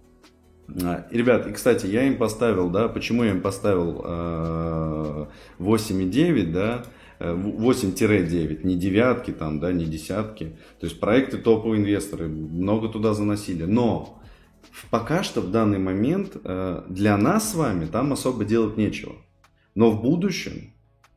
Э, 0.68 1.04
ребят, 1.10 1.46
и, 1.46 1.52
кстати, 1.52 1.86
я 1.86 2.04
им 2.04 2.16
поставил, 2.16 2.70
да, 2.70 2.88
почему 2.88 3.24
я 3.24 3.30
им 3.30 3.40
поставил 3.40 4.02
э, 4.04 5.26
8,9, 5.58 6.52
да, 6.52 6.84
8-9, 7.18 8.66
не 8.66 8.74
девятки 8.74 9.30
там, 9.30 9.60
да, 9.60 9.72
не 9.72 9.84
десятки. 9.84 10.56
То 10.80 10.86
есть 10.86 10.98
проекты 10.98 11.38
топовые 11.38 11.80
инвесторы, 11.80 12.26
много 12.26 12.88
туда 12.88 13.14
заносили. 13.14 13.62
Но 13.62 14.20
пока 14.90 15.22
что 15.22 15.40
в 15.40 15.52
данный 15.52 15.78
момент 15.78 16.36
для 16.88 17.16
нас 17.16 17.52
с 17.52 17.54
вами 17.54 17.86
там 17.86 18.12
особо 18.12 18.44
делать 18.44 18.76
нечего. 18.76 19.12
Но 19.76 19.92
в 19.92 20.02
будущем 20.02 20.72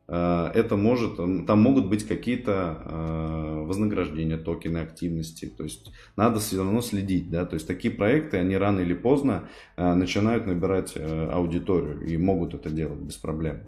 это 0.08 0.76
может, 0.76 1.18
там 1.18 1.62
могут 1.62 1.88
быть 1.88 2.08
какие-то 2.08 2.82
э, 2.86 3.63
вознаграждения, 3.65 4.38
токены, 4.38 4.80
активности. 4.80 5.46
То 5.46 5.63
есть 5.63 5.91
надо 6.15 6.39
все 6.39 6.58
равно 6.58 6.82
следить. 6.82 7.30
Да? 7.30 7.46
То 7.46 7.56
есть 7.56 7.68
такие 7.68 7.94
проекты, 7.94 8.38
они 8.38 8.56
рано 8.58 8.82
или 8.82 8.94
поздно 8.94 9.50
начинают 9.78 10.46
набирать 10.46 10.96
аудиторию 10.96 12.06
и 12.06 12.18
могут 12.18 12.54
это 12.54 12.70
делать 12.70 13.00
без 13.00 13.15
проблем. 13.15 13.62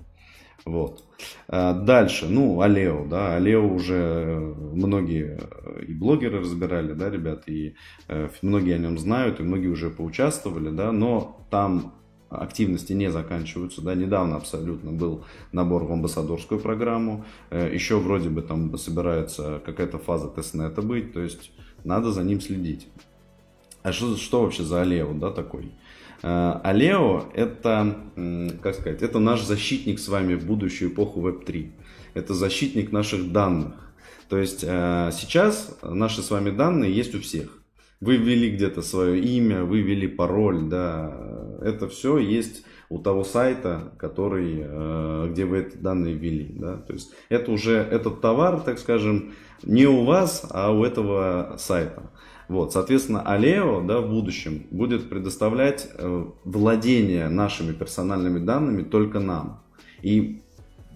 Вот. 0.66 1.04
Дальше, 1.48 2.28
ну, 2.28 2.60
Алео, 2.60 3.06
да, 3.06 3.36
Алео 3.38 3.66
уже 3.66 4.54
многие 4.74 5.40
и 5.88 5.94
блогеры 5.94 6.40
разбирали, 6.42 6.94
да, 6.94 7.10
ребят, 7.10 7.48
и 7.48 7.76
э, 8.10 8.30
многие 8.42 8.76
о 8.76 8.78
нем 8.78 8.98
знают, 8.98 9.40
и 9.40 9.44
многие 9.44 9.68
уже 9.68 9.90
поучаствовали, 9.90 10.70
да, 10.70 10.92
но 10.92 11.48
там 11.50 11.94
активности 12.30 12.94
не 12.94 13.12
заканчиваются, 13.12 13.82
да, 13.82 13.96
недавно 13.96 14.36
абсолютно 14.36 14.92
был 14.92 15.26
набор 15.52 15.86
в 15.86 15.92
амбассадорскую 15.92 16.60
программу, 16.60 17.26
э, 17.50 17.74
еще 17.74 18.00
вроде 18.00 18.30
бы 18.30 18.42
там 18.42 18.78
собирается 18.78 19.62
какая-то 19.66 19.98
фаза 19.98 20.28
тестнета 20.28 20.82
быть, 20.82 21.14
то 21.14 21.22
есть 21.22 21.52
надо 21.84 22.12
за 22.12 22.24
ним 22.24 22.42
следить. 22.42 22.88
А 23.84 23.92
что, 23.94 24.16
что 24.18 24.44
вообще 24.44 24.64
за 24.64 24.82
Алео, 24.82 25.14
да, 25.14 25.32
такой? 25.32 25.72
А 26.24 26.74
Лео 26.74 27.26
это, 27.34 27.96
как 28.62 28.76
сказать, 28.76 29.04
это 29.04 29.20
наш 29.20 29.44
защитник 29.44 30.00
с 30.00 30.08
вами 30.08 30.34
в 30.34 30.46
будущую 30.46 30.92
эпоху 30.92 31.22
Web3. 31.28 31.72
Это 32.16 32.34
защитник 32.34 32.92
наших 32.92 33.32
данных. 33.32 33.74
То 34.28 34.38
есть 34.38 34.64
э, 34.64 35.12
сейчас 35.14 35.78
наши 35.84 36.22
с 36.22 36.32
вами 36.32 36.50
данные 36.50 36.94
есть 36.94 37.16
у 37.16 37.22
всех. 37.22 37.64
Вы 38.02 38.18
ввели 38.18 38.52
где-то 38.52 38.82
свое 38.82 39.22
имя, 39.22 39.64
вы 39.64 39.82
ввели 39.82 40.08
пароль, 40.08 40.64
да, 40.64 41.16
это 41.62 41.88
все 41.88 42.18
есть 42.18 42.66
у 42.90 43.00
того 43.00 43.24
сайта, 43.24 43.92
который, 43.98 44.60
э, 44.62 45.28
где 45.32 45.46
вы 45.46 45.60
эти 45.60 45.78
данные 45.78 46.14
ввели, 46.14 46.54
да, 46.58 46.78
то 46.78 46.94
есть 46.94 47.12
это 47.30 47.52
уже 47.52 47.76
этот 47.78 48.22
товар, 48.22 48.62
так 48.62 48.80
скажем, 48.80 49.34
не 49.64 49.86
у 49.86 50.06
вас, 50.06 50.46
а 50.50 50.72
у 50.72 50.84
этого 50.84 51.56
сайта. 51.58 52.12
Вот, 52.48 52.72
соответственно, 52.72 53.22
Алео 53.22 53.82
да, 53.82 54.00
в 54.00 54.10
будущем 54.10 54.68
будет 54.72 55.10
предоставлять 55.10 55.90
э, 55.94 56.26
владение 56.46 57.28
нашими 57.28 57.74
персональными 57.74 58.40
данными 58.40 58.84
только 58.84 59.20
нам. 59.20 59.64
И 60.02 60.42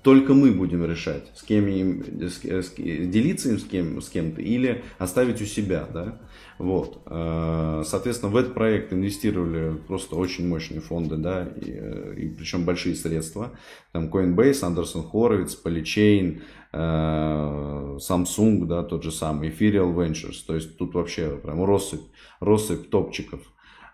только 0.02 0.34
мы 0.34 0.52
будем 0.52 0.86
решать, 0.86 1.30
с 1.36 1.43
кем 1.43 1.67
им, 1.67 2.04
с, 2.21 2.43
с, 2.43 2.74
делиться 2.76 3.50
им 3.50 3.60
с, 3.60 3.63
кем, 3.65 4.02
с 4.02 4.10
кем-то 4.10 4.41
или 4.41 4.84
оставить 4.97 5.41
у 5.41 5.45
себя. 5.45 5.88
Да? 5.93 6.19
Вот. 6.62 7.02
Э, 7.06 7.84
соответственно, 7.86 8.32
в 8.32 8.36
этот 8.36 8.54
проект 8.54 8.93
инвестировали 8.93 9.76
просто 9.88 10.15
очень 10.15 10.47
мощные 10.47 10.80
фонды, 10.80 11.17
да, 11.17 11.45
и, 11.45 12.26
и 12.26 12.30
причем 12.30 12.65
большие 12.65 12.95
средства. 12.95 13.52
Там 13.91 14.10
Coinbase, 14.10 14.62
Anderson 14.62 15.10
Horowitz, 15.12 15.58
Polychain, 15.63 16.41
Э, 16.74 17.97
Samsung, 18.00 18.65
да, 18.65 18.84
тот 18.84 19.04
же 19.04 19.12
самый, 19.12 19.50
Ethereal 19.50 19.93
Ventures, 19.93 20.38
то 20.47 20.56
есть 20.56 20.78
тут 20.78 20.93
вообще 20.93 21.32
прям 21.32 21.63
россыпь, 21.65 22.02
россыпь 22.39 22.89
топчиков. 22.89 23.41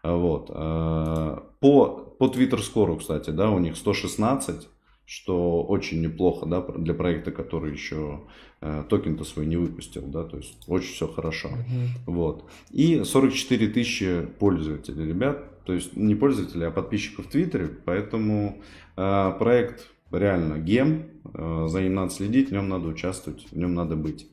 Э, 0.04 0.16
вот. 0.16 0.52
Э, 0.54 1.40
по, 1.60 2.16
по 2.20 2.26
Twitter 2.26 2.60
Score, 2.60 3.00
кстати, 3.00 3.32
да, 3.32 3.50
у 3.50 3.58
них 3.58 3.78
116, 3.78 4.70
что 5.08 5.64
очень 5.64 6.02
неплохо, 6.02 6.46
да, 6.46 6.62
для 6.62 6.94
проекта, 6.94 7.32
который 7.32 7.72
еще 7.72 8.22
токен-то 8.60 9.24
свой 9.24 9.46
не 9.46 9.56
выпустил, 9.56 10.02
да, 10.02 10.24
то 10.24 10.38
есть 10.38 10.58
очень 10.68 10.94
все 10.94 11.08
хорошо. 11.08 11.50
Uh-huh. 11.50 11.88
Вот. 12.08 12.50
И 12.72 13.04
44 13.04 13.68
тысячи 13.68 14.28
пользователей, 14.40 15.08
ребят, 15.08 15.64
то 15.64 15.74
есть 15.74 15.96
не 15.96 16.16
пользователей, 16.16 16.68
а 16.68 16.72
подписчиков 16.72 17.26
в 17.26 17.30
Твиттере, 17.30 17.68
поэтому 17.68 18.62
э, 18.96 19.34
проект 19.38 19.88
реально 20.12 20.60
гем, 20.60 21.08
э, 21.34 21.68
за 21.70 21.82
ним 21.82 21.96
надо 21.96 22.12
следить, 22.12 22.50
в 22.50 22.52
нем 22.54 22.70
надо 22.70 22.88
участвовать, 22.88 23.48
в 23.52 23.58
нем 23.58 23.74
надо 23.76 23.96
быть. 23.96 24.28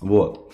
Вот. 0.00 0.52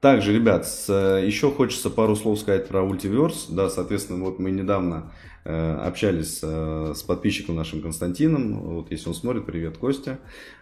Также, 0.00 0.32
ребят, 0.32 0.66
с, 0.66 0.88
э, 0.88 1.26
еще 1.26 1.50
хочется 1.50 1.90
пару 1.90 2.16
слов 2.16 2.38
сказать 2.38 2.68
про 2.68 2.80
Ultiverse. 2.80 3.46
Да, 3.54 3.70
соответственно, 3.70 4.24
вот 4.24 4.38
мы 4.38 4.50
недавно 4.50 4.96
э, 4.96 5.35
общались 5.48 6.40
э, 6.42 6.92
с 6.96 7.02
подписчиком 7.02 7.56
нашим 7.56 7.80
Константином. 7.80 8.60
Вот, 8.60 8.90
если 8.90 9.08
он 9.08 9.14
смотрит, 9.14 9.46
привет, 9.46 9.78
Костя. 9.78 10.18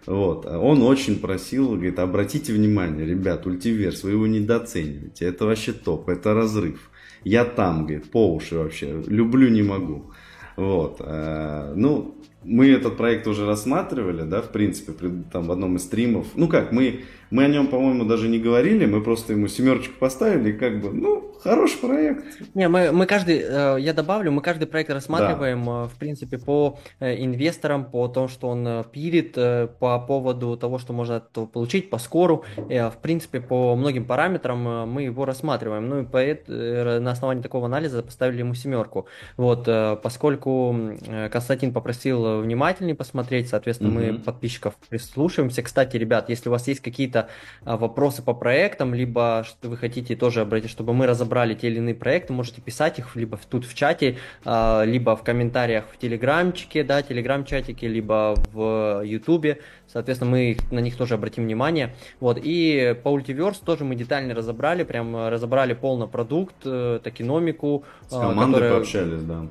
Вот, 0.07 0.47
он 0.47 0.83
очень 0.83 1.19
просил, 1.19 1.73
говорит, 1.73 1.99
обратите 1.99 2.53
внимание, 2.53 3.07
ребят, 3.07 3.47
Ultiverse, 3.47 4.01
вы 4.03 4.11
его 4.11 4.27
недооцениваете. 4.27 5.25
Это 5.25 5.47
вообще 5.47 5.73
топ, 5.73 6.09
это 6.09 6.35
разрыв. 6.35 6.91
Я 7.25 7.45
там, 7.45 7.87
говорит, 7.87 8.11
по 8.11 8.35
уши 8.35 8.57
вообще, 8.57 9.03
люблю, 9.07 9.49
не 9.49 9.63
могу. 9.63 10.13
Вот, 10.57 10.97
э, 11.01 11.73
ну, 11.75 12.15
мы 12.45 12.69
этот 12.69 12.97
проект 12.97 13.27
уже 13.27 13.47
рассматривали, 13.47 14.23
да, 14.23 14.43
в 14.43 14.51
принципе, 14.51 14.93
там 15.33 15.47
в 15.47 15.53
одном 15.53 15.77
из 15.77 15.83
стримов. 15.85 16.27
Ну 16.35 16.47
как, 16.49 16.73
мы, 16.73 17.01
мы 17.31 17.45
о 17.45 17.49
нем, 17.49 17.67
по-моему, 17.67 18.05
даже 18.05 18.29
не 18.29 18.39
говорили, 18.39 18.87
мы 18.87 19.03
просто 19.03 19.33
ему 19.33 19.49
семерочку 19.49 19.95
поставили, 19.99 20.53
как 20.53 20.81
бы, 20.81 20.93
ну, 20.93 21.34
хороший 21.45 21.79
проект. 21.79 22.25
Не, 22.55 22.69
мы, 22.69 22.91
мы 22.91 23.07
каждый, 23.07 23.39
э, 23.39 23.77
я 23.79 23.93
добавлю, 23.93 24.33
мы 24.33 24.41
каждый 24.41 24.67
проект 24.67 24.91
рассматриваем, 24.91 25.65
да. 25.65 25.87
в 25.87 25.95
принципе, 25.99 26.39
по 26.39 26.79
инвесторам, 27.01 27.85
по 27.85 28.09
тому, 28.09 28.29
что 28.29 28.49
он 28.49 28.85
пилит, 28.91 29.35
по 29.35 30.01
поводу 30.01 30.57
того, 30.57 30.79
что 30.79 30.93
можно 30.93 31.21
получить, 31.21 31.91
по 31.91 31.99
скору, 31.99 32.45
в 32.57 32.95
принципе, 33.03 33.41
по 33.41 33.77
многим 33.77 34.07
параметрам 34.07 34.89
мы 34.89 35.03
его 35.03 35.25
рассматриваем. 35.25 35.89
Ну 35.89 36.01
и 36.01 36.05
по, 36.05 36.21
на 37.01 37.11
основании 37.11 37.43
такого 37.43 37.67
анализа 37.67 38.03
поставили 38.03 38.39
ему 38.39 38.55
семерку. 38.55 39.07
Вот, 39.37 39.69
поскольку 40.03 40.75
Константин 41.31 41.73
попросил 41.73 42.41
внимательнее 42.41 42.95
посмотреть, 42.95 43.49
соответственно, 43.49 43.99
mm-hmm. 43.99 44.13
мы 44.13 44.19
подписчиков 44.19 44.75
прислушиваемся. 44.89 45.63
Кстати, 45.63 45.97
ребят, 45.99 46.31
если 46.31 46.49
у 46.49 46.53
вас 46.53 46.67
есть 46.69 46.81
какие-то 46.81 47.29
вопросы 47.63 48.23
по 48.23 48.33
проектам, 48.33 48.95
либо 48.95 49.45
что 49.47 49.69
вы 49.69 49.77
хотите 49.77 50.17
тоже 50.17 50.41
обратить, 50.41 50.71
чтобы 50.71 50.95
мы 50.95 51.07
разобрали 51.35 51.55
те 51.55 51.69
или 51.69 51.79
иные 51.79 51.95
проекты, 51.95 52.33
можете 52.33 52.61
писать 52.61 52.99
их 52.99 53.17
либо 53.17 53.39
тут 53.51 53.67
в 53.67 53.75
чате, 53.75 54.17
а, 54.45 54.85
либо 54.85 55.17
в 55.17 55.23
комментариях 55.23 55.85
в 55.93 55.99
телеграмчике, 55.99 56.85
да, 56.85 57.03
телеграм-чатике, 57.03 57.89
либо 57.89 58.35
в 58.53 59.03
ютубе. 59.05 59.59
Соответственно, 59.87 60.31
мы 60.31 60.57
на 60.71 60.79
них 60.79 60.97
тоже 60.97 61.15
обратим 61.15 61.45
внимание. 61.45 61.95
Вот, 62.21 62.39
и 62.41 62.97
по 63.03 63.09
Ultiverse 63.09 63.65
тоже 63.65 63.85
мы 63.85 63.97
детально 63.97 64.35
разобрали, 64.35 64.85
прям 64.85 65.29
разобрали 65.29 65.75
полный 65.75 66.07
продукт, 66.07 66.55
э, 66.65 67.01
токеномику. 67.03 67.85
С 68.09 68.13
командой 68.13 68.55
которая... 68.55 68.73
пообщались, 68.73 69.23
да 69.23 69.47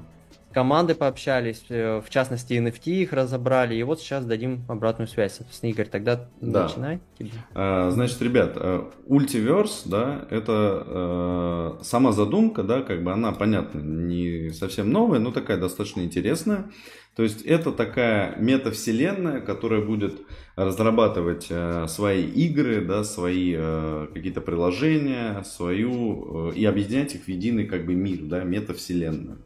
команды 0.54 0.96
пообщались, 0.96 1.64
э, 1.70 2.02
в 2.06 2.10
частности 2.10 2.54
NFT 2.54 3.04
их 3.04 3.14
разобрали, 3.14 3.76
и 3.76 3.84
вот 3.84 4.00
сейчас 4.00 4.26
дадим 4.26 4.64
обратную 4.68 5.08
связь. 5.08 5.34
Соответственно, 5.34 5.72
Игорь, 5.72 5.88
тогда 5.88 6.30
да. 6.42 6.64
начинай. 6.64 7.00
А, 7.54 7.90
значит, 7.92 8.22
ребят, 8.22 8.54
э, 8.56 8.84
Ultiverse, 9.08 9.82
да, 9.86 10.26
это 10.30 11.78
э, 11.80 11.84
сама 11.84 12.12
задумка, 12.12 12.64
да, 12.64 12.82
как 12.82 13.04
бы 13.04 13.12
она, 13.12 13.32
понятно, 13.32 13.80
не 13.80 14.52
совсем 14.52 14.92
новая, 14.92 15.20
но 15.20 15.32
такая 15.32 15.58
достаточно 15.58 16.02
интересная. 16.02 16.66
То 17.16 17.22
есть 17.22 17.44
это 17.44 17.72
такая 17.72 18.36
метавселенная, 18.40 19.40
которая 19.40 19.82
будет 19.82 20.22
разрабатывать 20.56 21.48
э, 21.50 21.86
свои 21.88 22.24
игры, 22.24 22.82
да, 22.82 23.04
свои 23.04 23.54
э, 23.56 24.08
какие-то 24.14 24.42
приложения, 24.42 25.44
свою 25.44 26.50
э, 26.50 26.56
и 26.56 26.66
объединять 26.66 27.14
их 27.14 27.26
в 27.26 27.28
единый 27.28 27.66
как 27.66 27.86
бы 27.86 27.94
мир, 27.94 28.20
да, 28.24 28.44
метавселенную. 28.44 29.46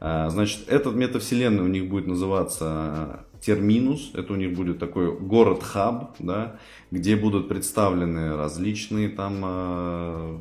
А, 0.00 0.28
значит, 0.30 0.68
этот 0.68 0.94
метавселенная 0.94 1.64
у 1.64 1.68
них 1.68 1.88
будет 1.88 2.06
называться 2.06 3.26
Терминус. 3.40 4.10
Это 4.14 4.32
у 4.32 4.36
них 4.36 4.54
будет 4.54 4.78
такой 4.78 5.16
город-хаб, 5.18 6.16
да, 6.18 6.58
где 6.90 7.16
будут 7.16 7.48
представлены 7.48 8.36
различные 8.36 9.08
там 9.08 9.40
а, 9.44 10.40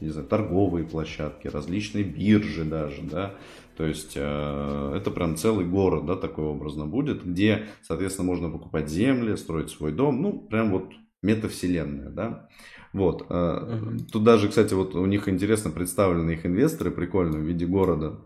не 0.00 0.08
знаю, 0.08 0.26
торговые 0.26 0.84
площадки, 0.86 1.48
различные 1.48 2.04
биржи 2.04 2.64
даже, 2.64 3.02
да, 3.02 3.34
то 3.76 3.84
есть 3.84 4.12
это 4.12 5.10
прям 5.14 5.36
целый 5.36 5.66
город, 5.66 6.06
да, 6.06 6.16
такой 6.16 6.44
образно 6.44 6.86
будет, 6.86 7.24
где, 7.24 7.66
соответственно, 7.82 8.26
можно 8.26 8.50
покупать 8.50 8.88
земли, 8.88 9.36
строить 9.36 9.70
свой 9.70 9.92
дом, 9.92 10.22
ну, 10.22 10.38
прям 10.38 10.70
вот 10.70 10.92
метавселенная, 11.22 12.10
да. 12.10 12.48
Вот. 12.92 13.22
Угу. 13.22 14.06
Тут 14.12 14.24
даже, 14.24 14.48
кстати, 14.48 14.74
вот 14.74 14.94
у 14.94 15.06
них 15.06 15.28
интересно 15.28 15.70
представлены 15.70 16.32
их 16.32 16.44
инвесторы, 16.44 16.90
прикольно, 16.90 17.38
в 17.38 17.42
виде 17.42 17.66
города. 17.66 18.18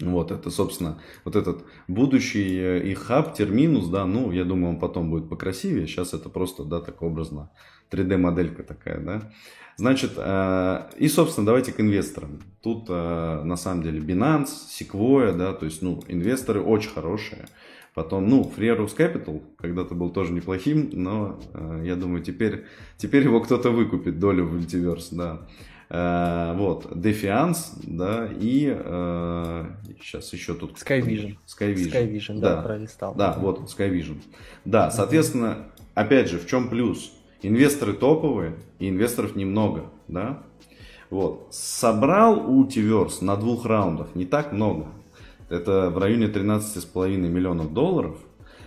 Вот 0.00 0.30
это, 0.30 0.50
собственно, 0.50 1.00
вот 1.24 1.36
этот 1.36 1.64
будущий 1.88 2.58
э, 2.58 2.82
их 2.86 2.98
хаб, 2.98 3.34
терминус, 3.34 3.88
да, 3.88 4.04
ну, 4.04 4.30
я 4.30 4.44
думаю, 4.44 4.74
он 4.74 4.78
потом 4.78 5.10
будет 5.10 5.30
покрасивее. 5.30 5.86
Сейчас 5.86 6.12
это 6.12 6.28
просто, 6.28 6.64
да, 6.64 6.80
так 6.80 7.00
образно, 7.00 7.50
3D-моделька 7.90 8.62
такая, 8.62 9.00
да. 9.00 9.32
Значит, 9.78 10.12
э, 10.16 10.90
и, 10.98 11.08
собственно, 11.08 11.46
давайте 11.46 11.72
к 11.72 11.80
инвесторам. 11.80 12.42
Тут, 12.62 12.86
э, 12.90 13.42
на 13.42 13.56
самом 13.56 13.82
деле, 13.82 14.00
Binance, 14.00 14.48
Sequoia, 14.68 15.34
да, 15.34 15.54
то 15.54 15.64
есть, 15.64 15.80
ну, 15.80 16.02
инвесторы 16.08 16.60
очень 16.60 16.90
хорошие. 16.90 17.46
Потом, 17.94 18.28
ну, 18.28 18.52
Freerus 18.54 18.94
Capital 18.94 19.42
когда-то 19.56 19.94
был 19.94 20.10
тоже 20.10 20.34
неплохим, 20.34 20.90
но 20.92 21.40
я 21.82 21.96
думаю, 21.96 22.22
теперь, 22.22 22.66
теперь 22.98 23.24
его 23.24 23.40
кто-то 23.40 23.70
выкупит, 23.70 24.18
долю 24.18 24.44
в 24.44 24.54
Multiverse, 24.54 25.08
да. 25.12 25.46
Э, 25.88 26.54
вот, 26.56 26.86
Defiance, 26.86 27.78
да, 27.82 28.28
и 28.40 28.74
э, 28.76 29.64
сейчас 30.02 30.32
еще 30.32 30.54
тут... 30.54 30.72
Skyvision. 30.72 31.36
Skyvision, 31.46 31.92
Skyvision 31.92 32.38
да, 32.40 32.56
да, 32.56 32.62
пролистал. 32.62 33.14
Да, 33.14 33.36
вот, 33.38 33.60
Skyvision. 33.60 34.20
Да, 34.64 34.90
соответственно, 34.90 35.66
опять 35.94 36.28
же, 36.28 36.38
в 36.38 36.46
чем 36.46 36.68
плюс? 36.68 37.12
Инвесторы 37.42 37.92
топовые, 37.92 38.56
и 38.80 38.88
инвесторов 38.88 39.36
немного, 39.36 39.84
да. 40.08 40.42
Вот, 41.10 41.48
собрал 41.52 42.50
Ultiverse 42.50 43.22
на 43.22 43.36
двух 43.36 43.64
раундах 43.64 44.16
не 44.16 44.24
так 44.24 44.50
много. 44.50 44.88
Это 45.48 45.90
в 45.90 45.98
районе 45.98 46.26
13,5 46.26 47.16
миллионов 47.16 47.72
долларов, 47.72 48.16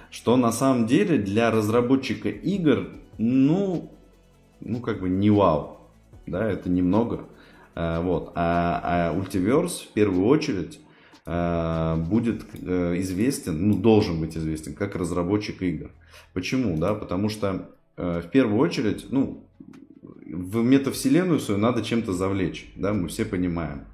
что 0.09 0.37
на 0.37 0.53
самом 0.53 0.87
деле 0.87 1.17
для 1.17 1.51
разработчика 1.51 2.29
игр, 2.29 2.87
ну, 3.17 3.91
ну 4.61 4.79
как 4.79 5.01
бы 5.01 5.09
не 5.09 5.29
вау 5.29 5.78
да, 6.29 6.49
это 6.49 6.69
немного. 6.69 7.27
А, 7.75 8.01
вот. 8.01 8.31
А, 8.35 8.81
а 8.83 9.15
Ultiverse 9.15 9.87
в 9.89 9.93
первую 9.93 10.25
очередь 10.27 10.79
а, 11.25 11.95
будет 11.97 12.43
э, 12.53 12.99
известен, 12.99 13.69
ну, 13.69 13.75
должен 13.75 14.19
быть 14.19 14.35
известен, 14.35 14.73
как 14.73 14.95
разработчик 14.95 15.61
игр. 15.61 15.91
Почему? 16.33 16.77
Да, 16.77 16.95
потому 16.95 17.29
что 17.29 17.69
э, 17.97 18.21
в 18.25 18.29
первую 18.31 18.59
очередь, 18.59 19.07
ну, 19.11 19.43
в 20.25 20.63
метавселенную 20.63 21.39
свою 21.39 21.59
надо 21.59 21.83
чем-то 21.83 22.13
завлечь, 22.13 22.71
да, 22.75 22.93
мы 22.93 23.07
все 23.07 23.25
понимаем. 23.25 23.85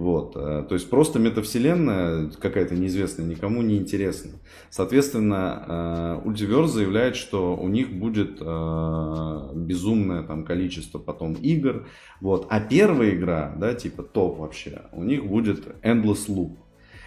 Вот. 0.00 0.34
Э, 0.34 0.64
то 0.66 0.74
есть 0.74 0.88
просто 0.88 1.18
метавселенная 1.18 2.30
какая-то 2.40 2.74
неизвестная 2.74 3.26
никому 3.26 3.60
не 3.60 3.76
интересна. 3.76 4.30
Соответственно, 4.70 6.22
э, 6.24 6.28
заявляет, 6.68 7.16
что 7.16 7.54
у 7.54 7.68
них 7.68 7.92
будет 7.92 8.38
э, 8.40 9.50
безумное 9.54 10.22
там 10.22 10.46
количество 10.46 10.98
потом 10.98 11.34
игр. 11.34 11.86
Вот. 12.22 12.46
А 12.48 12.60
первая 12.60 13.10
игра, 13.10 13.54
да, 13.58 13.74
типа 13.74 14.02
топ 14.02 14.38
вообще, 14.38 14.84
у 14.92 15.04
них 15.04 15.26
будет 15.26 15.66
Endless 15.82 16.28
Loop. 16.28 16.56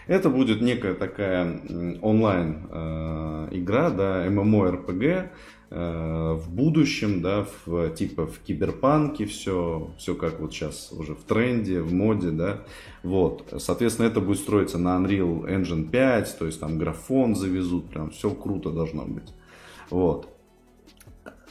Это 0.05 0.29
будет 0.29 0.61
некая 0.61 0.93
такая 0.93 1.61
онлайн 2.01 2.67
игра, 3.51 3.89
да, 3.89 4.27
MMORPG, 4.27 5.29
в 5.73 6.49
будущем, 6.49 7.21
да, 7.21 7.47
в, 7.65 7.89
типа 7.89 8.27
в 8.27 8.39
киберпанке 8.39 9.25
все, 9.25 9.89
все 9.97 10.13
как 10.13 10.39
вот 10.39 10.53
сейчас 10.53 10.91
уже 10.91 11.15
в 11.15 11.23
тренде, 11.23 11.81
в 11.81 11.91
моде, 11.91 12.29
да, 12.29 12.61
вот, 13.01 13.51
соответственно, 13.57 14.05
это 14.05 14.21
будет 14.21 14.37
строиться 14.37 14.77
на 14.77 14.97
Unreal 14.97 15.47
Engine 15.47 15.89
5, 15.89 16.37
то 16.37 16.45
есть 16.45 16.59
там 16.59 16.77
графон 16.77 17.35
завезут, 17.35 17.89
прям 17.89 18.11
все 18.11 18.29
круто 18.29 18.69
должно 18.69 19.05
быть, 19.05 19.33
вот. 19.89 20.27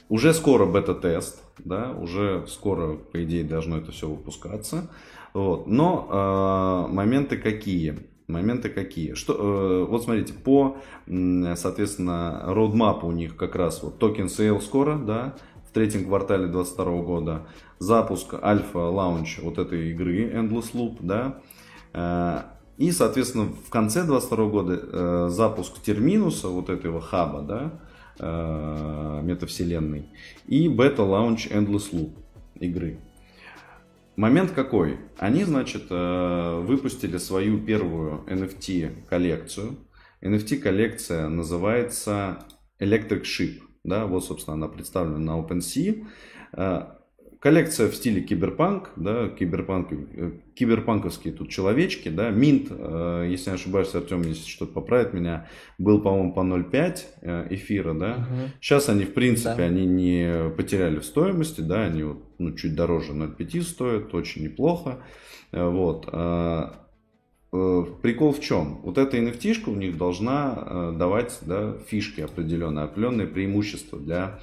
Уже 0.09 0.35
скоро 0.35 0.67
бета-тест, 0.67 1.43
да, 1.59 1.91
уже 1.91 2.45
скоро, 2.47 2.95
по 2.95 3.25
идее, 3.25 3.43
должно 3.43 3.79
это 3.79 3.91
все 3.91 4.09
выпускаться, 4.09 4.89
вот, 5.35 5.67
но 5.67 6.87
э, 6.89 6.93
моменты 6.93 7.39
какие? 7.39 8.12
Моменты 8.29 8.69
какие? 8.69 9.15
Что, 9.15 9.35
э, 9.35 9.85
вот 9.91 10.05
смотрите, 10.05 10.33
по, 10.33 10.77
соответственно, 11.07 12.43
roadmap 12.47 12.99
у 12.99 13.07
у 13.07 13.13
них 13.13 13.37
как 13.37 13.57
раз 13.57 13.83
вот 13.83 13.99
token 13.99 14.29
sale 14.29 14.61
скоро, 14.61 14.97
да, 14.97 15.35
в 15.69 15.73
третьем 15.73 16.05
квартале 16.05 16.47
2022 16.47 17.03
года, 17.03 17.47
запуск 17.79 18.35
альфа 18.43 18.79
лаунч 18.79 19.41
вот 19.43 19.59
этой 19.59 19.91
игры 19.91 20.31
Endless 20.31 20.73
Loop, 20.73 20.99
да, 21.01 21.41
э, 21.93 22.43
и, 22.79 22.91
соответственно, 22.91 23.47
в 23.67 23.71
конце 23.71 24.05
2022 24.05 24.47
года 24.49 24.81
э, 24.83 25.29
запуск 25.31 25.81
терминуса, 25.83 26.49
вот 26.49 26.71
этого 26.71 27.01
хаба, 27.01 27.43
да, 27.43 27.73
метавселенной, 29.23 30.05
и 30.47 30.69
бета-лаунч 30.69 31.49
Endless 31.49 31.93
Loop 31.93 32.11
игры. 32.61 32.99
Момент 34.17 34.51
какой? 34.51 34.99
Они, 35.19 35.45
значит, 35.45 35.87
э, 35.91 36.61
выпустили 36.61 37.17
свою 37.17 37.59
первую 37.65 38.25
NFT-коллекцию. 38.27 39.79
NFT-коллекция 40.23 41.29
называется 41.29 42.47
Electric 42.79 43.23
Ship. 43.23 43.59
Да, 43.85 44.07
вот, 44.07 44.25
собственно, 44.25 44.55
она 44.55 44.69
представлена 44.69 45.19
на 45.19 45.41
OpenSea. 45.41 46.07
Коллекция 47.43 47.89
в 47.91 47.97
стиле 47.97 48.21
киберпанк, 48.23 48.91
да, 48.95 49.29
киберпанк, 49.29 49.89
э, 49.91 50.31
киберпанковские 50.55 51.35
тут 51.35 51.51
человечки, 51.51 52.09
да, 52.09 52.31
Минт, 52.31 52.69
э, 52.71 53.27
если 53.29 53.51
не 53.51 53.57
ошибаюсь, 53.57 53.93
Артем, 53.97 54.23
если 54.23 54.49
что-то 54.49 54.75
поправит 54.75 55.13
меня, 55.13 55.49
был, 55.77 56.01
по-моему, 56.01 56.33
по 56.35 56.41
0,5 56.43 56.99
э, 57.21 57.49
эфира, 57.51 57.95
да. 57.95 58.13
Угу. 58.13 58.51
Сейчас 58.61 58.89
они, 58.89 59.05
в 59.07 59.13
принципе, 59.13 59.57
да. 59.57 59.65
они 59.65 59.87
не 59.87 60.51
потеряли 60.57 61.01
в 61.01 61.05
стоимости, 61.05 61.63
да, 61.63 61.83
они 61.83 62.05
вот, 62.05 62.23
ну, 62.39 62.53
чуть 62.53 62.77
дороже 62.77 63.13
0,5 63.13 63.63
стоят, 63.63 64.15
очень 64.15 64.45
неплохо, 64.45 64.99
вот. 65.51 66.09
э, 66.13 66.71
прикол 67.51 68.35
в 68.35 68.41
чем? 68.41 68.83
Вот 68.85 68.99
эта 68.99 69.19
NFT 69.19 69.69
у 69.69 69.75
них 69.75 69.99
должна 69.99 70.93
давать 70.93 71.37
да, 71.43 71.75
фишки 71.89 72.21
определенные, 72.21 72.85
определенные 72.85 73.27
преимущества 73.27 73.99
для 73.99 74.39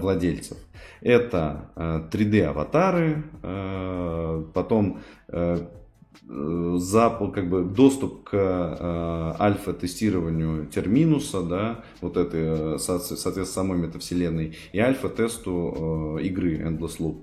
владельцев. 0.00 0.58
Это 1.00 1.70
3D-аватары, 1.76 3.22
потом 4.54 5.00
запал, 6.26 7.32
как 7.32 7.50
бы 7.50 7.64
доступ 7.64 8.24
к 8.24 9.36
альфа-тестированию 9.38 10.66
терминуса, 10.66 11.42
да, 11.42 11.84
вот 12.00 12.16
этой, 12.16 12.78
соответственно, 12.78 13.44
самой 13.44 13.78
метавселенной, 13.78 14.56
и 14.72 14.78
альфа-тесту 14.78 16.18
игры 16.22 16.56
Endless 16.58 16.98
Loop. 16.98 17.18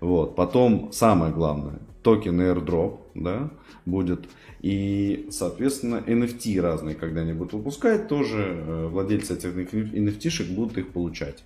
Вот. 0.00 0.36
Потом, 0.36 0.92
самое 0.92 1.32
главное, 1.32 1.80
токен 2.02 2.40
airdrop, 2.40 3.00
да, 3.14 3.50
будет. 3.84 4.28
И, 4.60 5.28
соответственно, 5.30 6.02
NFT 6.06 6.60
разные, 6.60 6.94
когда 6.94 7.20
они 7.22 7.32
будут 7.32 7.54
выпускать, 7.54 8.08
тоже 8.08 8.42
э, 8.42 8.88
владельцы 8.88 9.34
этих 9.34 9.72
NFT 9.72 10.54
будут 10.54 10.78
их 10.78 10.88
получать. 10.88 11.44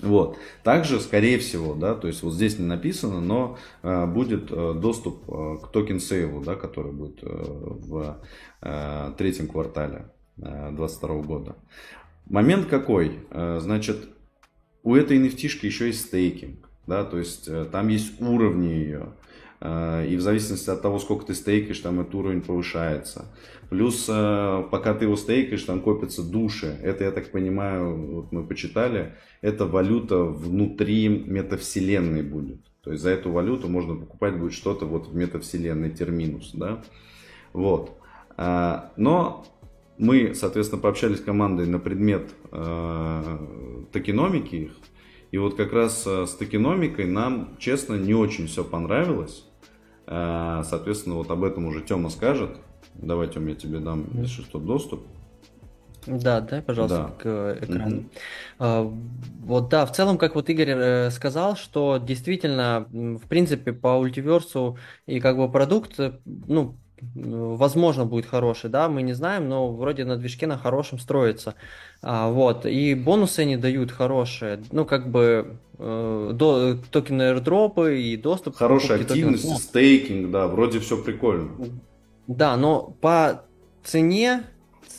Вот. 0.00 0.38
Также, 0.62 1.00
скорее 1.00 1.38
всего, 1.38 1.74
да, 1.74 1.94
то 1.94 2.08
есть 2.08 2.22
вот 2.22 2.32
здесь 2.32 2.58
не 2.58 2.66
написано, 2.66 3.20
но 3.20 3.58
э, 3.82 4.06
будет 4.06 4.50
э, 4.50 4.74
доступ 4.74 5.22
э, 5.28 5.58
к 5.62 5.68
токен 5.68 6.00
сейлу, 6.00 6.42
да, 6.42 6.54
который 6.54 6.92
будет 6.92 7.22
э, 7.22 7.26
в 7.28 8.18
э, 8.62 9.12
третьем 9.18 9.48
квартале 9.48 10.06
2022 10.36 11.14
э, 11.14 11.22
года. 11.22 11.56
Момент 12.26 12.66
какой? 12.66 13.18
Э, 13.30 13.58
значит, 13.60 14.08
у 14.82 14.96
этой 14.96 15.18
NFT 15.18 15.46
еще 15.66 15.86
есть 15.86 16.06
стейкинг, 16.06 16.68
да, 16.86 17.04
то 17.04 17.18
есть 17.18 17.46
э, 17.46 17.66
там 17.70 17.88
есть 17.88 18.20
уровни 18.20 18.68
ее. 18.68 19.12
Э, 19.60 20.06
и 20.06 20.16
в 20.16 20.20
зависимости 20.20 20.70
от 20.70 20.82
того, 20.82 20.98
сколько 20.98 21.26
ты 21.26 21.34
стейкаешь, 21.34 21.80
там 21.80 22.00
этот 22.00 22.14
уровень 22.14 22.40
повышается. 22.40 23.26
Плюс, 23.72 24.04
э, 24.06 24.64
пока 24.70 24.92
ты 24.92 25.06
его 25.06 25.16
стейкаешь, 25.16 25.62
там 25.62 25.80
копятся 25.80 26.22
души. 26.22 26.78
Это, 26.82 27.04
я 27.04 27.10
так 27.10 27.30
понимаю, 27.30 28.16
вот 28.16 28.30
мы 28.30 28.46
почитали, 28.46 29.14
это 29.40 29.64
валюта 29.64 30.24
внутри 30.24 31.08
метавселенной 31.08 32.22
будет. 32.22 32.60
То 32.82 32.90
есть 32.90 33.02
за 33.02 33.08
эту 33.08 33.32
валюту 33.32 33.68
можно 33.68 33.94
покупать 33.94 34.38
будет 34.38 34.52
что-то 34.52 34.84
вот 34.84 35.06
в 35.06 35.14
метавселенной 35.14 35.88
терминус, 35.88 36.50
да. 36.52 36.82
Вот. 37.54 37.96
Э, 38.36 38.90
но 38.98 39.46
мы, 39.96 40.34
соответственно, 40.34 40.82
пообщались 40.82 41.20
с 41.20 41.22
командой 41.22 41.66
на 41.66 41.78
предмет 41.78 42.28
э, 42.50 43.38
токеномики 43.90 44.54
их. 44.54 44.72
И 45.30 45.38
вот 45.38 45.54
как 45.54 45.72
раз 45.72 46.06
с 46.06 46.34
токеномикой 46.34 47.06
нам, 47.06 47.56
честно, 47.58 47.94
не 47.94 48.12
очень 48.12 48.48
все 48.48 48.64
понравилось. 48.64 49.46
Э, 50.06 50.60
соответственно, 50.62 51.14
вот 51.14 51.30
об 51.30 51.42
этом 51.42 51.64
уже 51.64 51.80
Тёма 51.80 52.10
скажет. 52.10 52.58
Давай, 52.94 53.28
Тём, 53.28 53.46
я 53.48 53.54
тебе 53.54 53.78
дам, 53.78 54.06
если 54.14 54.42
что, 54.42 54.58
доступ. 54.58 55.00
Да, 56.06 56.40
дай, 56.40 56.62
пожалуйста, 56.62 56.96
да. 56.96 57.14
к 57.18 57.26
э, 57.26 57.58
экрану. 57.62 58.04
А, 58.58 58.92
вот 59.44 59.68
да, 59.68 59.86
в 59.86 59.92
целом, 59.92 60.18
как 60.18 60.34
вот 60.34 60.50
Игорь 60.50 60.70
э, 60.70 61.10
сказал, 61.10 61.56
что 61.56 61.98
действительно, 61.98 62.86
в 62.90 63.28
принципе, 63.28 63.72
по 63.72 63.98
ультиверсу 63.98 64.78
и 65.06 65.20
как 65.20 65.36
бы 65.36 65.50
продукт, 65.50 66.00
ну, 66.24 66.76
возможно, 67.14 68.04
будет 68.04 68.26
хороший, 68.26 68.70
да, 68.70 68.88
мы 68.88 69.02
не 69.02 69.12
знаем, 69.12 69.48
но 69.48 69.72
вроде 69.72 70.04
на 70.04 70.16
движке 70.16 70.46
на 70.46 70.58
хорошем 70.58 70.98
строится. 70.98 71.54
А, 72.02 72.30
вот, 72.30 72.66
и 72.66 72.94
бонусы 72.94 73.40
они 73.40 73.56
дают 73.56 73.92
хорошие, 73.92 74.62
ну, 74.72 74.84
как 74.84 75.08
бы 75.08 75.56
э, 75.78 76.30
до, 76.34 76.76
токены 76.90 77.22
airdropы 77.22 78.00
и 78.00 78.16
доступ. 78.16 78.56
Хорошая 78.56 79.00
активность, 79.00 79.42
токенов. 79.42 79.62
стейкинг, 79.62 80.30
да, 80.30 80.48
вроде 80.48 80.80
все 80.80 81.00
прикольно. 81.00 81.50
Да, 82.26 82.56
но 82.56 82.96
по 83.00 83.44
цене 83.82 84.44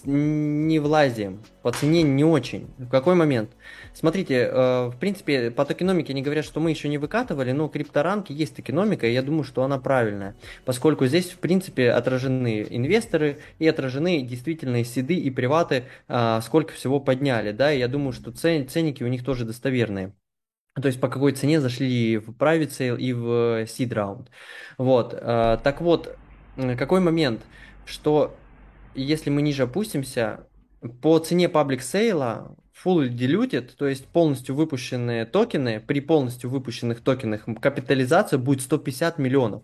не 0.06 0.80
влазим, 0.80 1.42
по 1.62 1.72
цене 1.72 2.04
не 2.04 2.26
очень. 2.26 2.68
В 2.78 2.90
какой 2.90 3.16
момент? 3.16 3.52
Смотрите, 3.94 4.50
э, 4.52 4.88
в 4.88 4.98
принципе, 5.00 5.52
по 5.52 5.66
токеномике 5.66 6.12
они 6.12 6.22
говорят, 6.22 6.46
что 6.46 6.60
мы 6.60 6.72
еще 6.72 6.90
не 6.90 6.98
выкатывали, 6.98 7.52
но 7.52 7.70
крипторанки 7.70 8.34
есть 8.34 8.56
токеномика, 8.56 9.08
и 9.08 9.14
я 9.14 9.22
думаю, 9.22 9.44
что 9.44 9.64
она 9.64 9.78
правильная, 9.80 10.36
поскольку 10.66 11.06
здесь, 11.06 11.30
в 11.30 11.38
принципе, 11.38 11.92
отражены 11.92 12.68
инвесторы 12.70 13.40
и 13.60 13.68
отражены 13.68 14.22
действительно 14.24 14.84
седы 14.84 15.16
и 15.16 15.30
приваты, 15.30 15.86
э, 16.08 16.40
сколько 16.44 16.74
всего 16.74 17.00
подняли, 17.00 17.52
да, 17.52 17.72
и 17.72 17.80
я 17.80 17.88
думаю, 17.88 18.12
что 18.12 18.32
цен, 18.32 18.68
ценники 18.68 19.04
у 19.04 19.08
них 19.08 19.24
тоже 19.24 19.46
достоверные. 19.46 20.14
То 20.82 20.88
есть 20.88 21.00
по 21.00 21.08
какой 21.08 21.34
цене 21.34 21.62
зашли 21.62 22.18
в 22.18 22.32
private 22.32 22.70
sale 22.70 22.98
и 22.98 23.14
в 23.14 23.64
seed 23.66 23.90
round. 23.90 24.28
Вот. 24.80 25.14
Э, 25.14 25.60
так 25.64 25.82
вот, 25.82 26.18
какой 26.56 27.00
момент, 27.00 27.42
что 27.86 28.36
если 28.96 29.30
мы 29.30 29.42
ниже 29.42 29.64
опустимся, 29.64 30.48
по 31.02 31.18
цене 31.20 31.50
паблик 31.50 31.82
сейла 31.82 32.56
full 32.84 33.10
diluted, 33.10 33.72
то 33.78 33.88
есть 33.88 34.06
полностью 34.08 34.56
выпущенные 34.56 35.26
токены, 35.26 35.80
при 35.80 36.02
полностью 36.02 36.50
выпущенных 36.50 37.02
токенах 37.02 37.46
капитализация 37.62 38.38
будет 38.38 38.62
150 38.62 39.20
миллионов. 39.20 39.64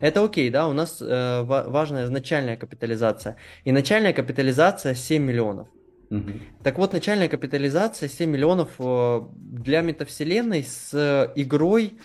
Это 0.00 0.22
окей, 0.22 0.50
да, 0.50 0.68
у 0.68 0.72
нас 0.72 1.00
э, 1.00 1.42
важная 1.42 2.08
начальная 2.08 2.56
капитализация. 2.56 3.36
И 3.64 3.72
начальная 3.72 4.12
капитализация 4.12 4.94
7 4.94 5.22
миллионов. 5.22 5.68
Угу. 6.10 6.30
Так 6.62 6.78
вот, 6.78 6.92
начальная 6.92 7.28
капитализация 7.28 8.08
7 8.08 8.30
миллионов 8.30 8.70
э, 8.78 9.20
для 9.34 9.80
метавселенной 9.80 10.64
с 10.64 10.90
э, 10.92 11.32
игрой 11.36 11.98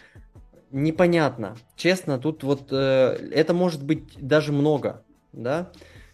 непонятно. 0.71 1.55
Честно, 1.75 2.19
тут 2.19 2.43
вот 2.43 2.67
э, 2.71 3.29
это 3.32 3.53
может 3.53 3.84
быть 3.84 4.03
даже 4.17 4.51
много, 4.51 5.03
да. 5.34 5.71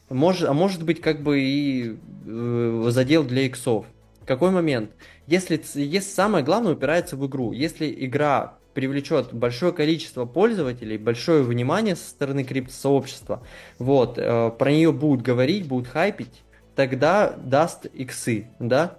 Может, 0.10 0.48
а 0.48 0.54
может 0.54 0.84
быть 0.84 1.02
как 1.02 1.22
бы 1.24 1.40
и 1.40 1.98
э, 2.26 2.88
задел 2.90 3.24
для 3.24 3.44
иксов. 3.44 3.86
Какой 4.26 4.52
момент? 4.52 4.92
Если, 5.28 5.62
если 5.76 6.10
самое 6.10 6.44
главное 6.44 6.74
упирается 6.74 7.16
в 7.16 7.26
игру, 7.28 7.52
если 7.52 7.94
игра 8.06 8.58
привлечет 8.74 9.34
большое 9.34 9.72
количество 9.72 10.26
пользователей, 10.26 10.98
большое 10.98 11.44
внимание 11.44 11.96
со 11.96 12.10
стороны 12.10 12.44
криптосообщества, 12.44 13.42
вот, 13.80 14.18
э, 14.18 14.52
про 14.52 14.72
нее 14.72 14.92
будут 14.92 15.24
говорить, 15.24 15.68
будут 15.68 15.88
хайпить, 15.88 16.44
тогда 16.76 17.32
даст 17.32 17.86
иксы, 17.86 18.50
да? 18.60 18.98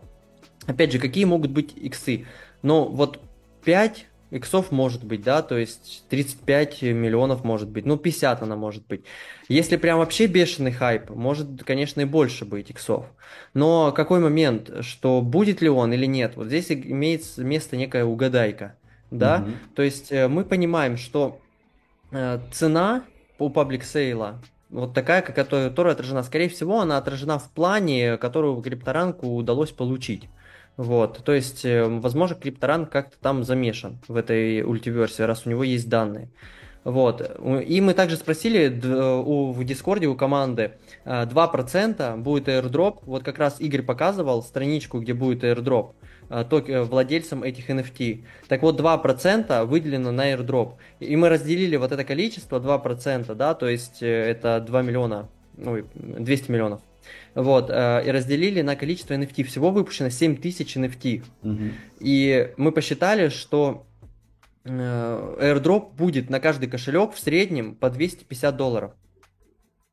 Опять 0.67 0.93
же, 0.93 0.99
какие 0.99 1.25
могут 1.25 1.51
быть 1.51 1.73
иксы? 1.77 2.27
Но 2.63 2.87
вот 2.87 3.21
5 3.65 4.07
иксов 4.31 4.71
может 4.71 5.05
быть, 5.05 5.23
да, 5.23 5.43
то 5.43 5.57
есть 5.57 6.05
35 6.09 6.83
миллионов 6.83 7.45
может 7.45 7.69
быть, 7.69 7.87
ну 7.87 7.97
50 7.97 8.43
она 8.43 8.57
может 8.57 8.87
быть. 8.87 9.05
Если 9.49 9.77
прям 9.77 9.99
вообще 9.99 10.27
бешеный 10.27 10.73
хайп, 10.73 11.11
может, 11.11 11.63
конечно, 11.65 12.01
и 12.01 12.05
больше 12.05 12.45
быть 12.45 12.71
иксов. 12.71 13.07
Но 13.55 13.93
какой 13.93 14.21
момент, 14.21 14.71
что 14.81 15.21
будет 15.23 15.61
ли 15.61 15.69
он 15.69 15.93
или 15.93 16.07
нет, 16.07 16.37
вот 16.37 16.49
здесь 16.49 16.71
имеет 16.71 17.23
место 17.39 17.77
некая 17.77 18.05
угадайка, 18.05 18.77
да, 19.11 19.43
угу. 19.43 19.53
то 19.77 19.83
есть 19.83 20.11
э, 20.11 20.27
мы 20.29 20.45
понимаем, 20.45 20.97
что 20.97 21.41
э, 22.11 22.41
цена 22.53 23.05
у 23.39 23.51
паблик 23.51 23.85
сейла 23.85 24.41
вот 24.71 24.95
такая, 24.95 25.23
которая, 25.23 25.69
которая 25.69 25.95
отражена, 25.95 26.23
скорее 26.23 26.49
всего, 26.49 26.81
она 26.81 26.99
отражена 26.99 27.39
в 27.39 27.51
плане, 27.51 28.17
которую 28.19 28.61
крипторанку 28.61 29.35
удалось 29.35 29.71
получить. 29.71 30.29
Вот, 30.77 31.25
то 31.25 31.33
есть, 31.33 31.65
э, 31.65 31.85
возможно, 31.85 32.37
крипторан 32.37 32.85
как-то 32.87 33.17
там 33.19 33.45
замешан 33.45 33.99
в 34.09 34.17
этой 34.17 34.63
ультиверсии, 34.63 35.23
раз 35.23 35.47
у 35.47 35.51
него 35.51 35.65
есть 35.65 35.89
данные. 35.89 36.29
Вот. 36.85 37.37
И 37.67 37.81
мы 37.81 37.95
также 37.95 38.17
спросили 38.17 38.69
у, 38.87 39.51
в 39.51 39.65
Дискорде 39.65 40.07
у 40.07 40.15
команды 40.15 40.75
2% 41.05 41.97
э, 41.99 42.17
будет 42.17 42.47
airdrop. 42.47 42.99
Вот 43.03 43.25
как 43.25 43.39
раз 43.39 43.61
Игорь 43.61 43.83
показывал 43.83 44.41
страничку, 44.43 45.01
где 45.01 45.13
будет 45.13 45.43
airdrop 45.43 45.95
э, 46.29 46.83
владельцам 46.83 47.43
этих 47.43 47.71
NFT. 47.71 48.25
Так 48.47 48.63
вот, 48.63 48.79
2% 48.79 49.65
выделено 49.65 50.13
на 50.13 50.33
airdrop. 50.33 50.75
И 51.01 51.17
мы 51.17 51.29
разделили 51.29 51.75
вот 51.77 51.91
это 51.91 52.05
количество, 52.05 52.61
2%, 52.61 53.35
да, 53.35 53.55
то 53.55 53.69
есть 53.69 54.01
это 54.01 54.61
2 54.61 54.83
миллиона, 54.83 55.29
ну, 55.57 55.83
200 55.95 56.51
миллионов. 56.53 56.83
Вот, 57.35 57.71
э, 57.71 58.03
и 58.07 58.11
разделили 58.11 58.63
на 58.63 58.77
количество 58.77 59.15
NFT. 59.15 59.45
Всего 59.45 59.71
выпущено 59.71 60.09
7000 60.09 60.77
NFT. 60.77 61.23
Угу. 61.43 61.63
И 62.01 62.53
мы 62.57 62.73
посчитали, 62.73 63.29
что 63.29 63.87
э, 64.65 65.37
airdrop 65.41 65.95
будет 65.95 66.31
на 66.31 66.41
каждый 66.41 66.69
кошелек 66.69 67.13
в 67.13 67.19
среднем 67.19 67.75
по 67.75 67.91
250 67.91 68.57
долларов. 68.57 68.93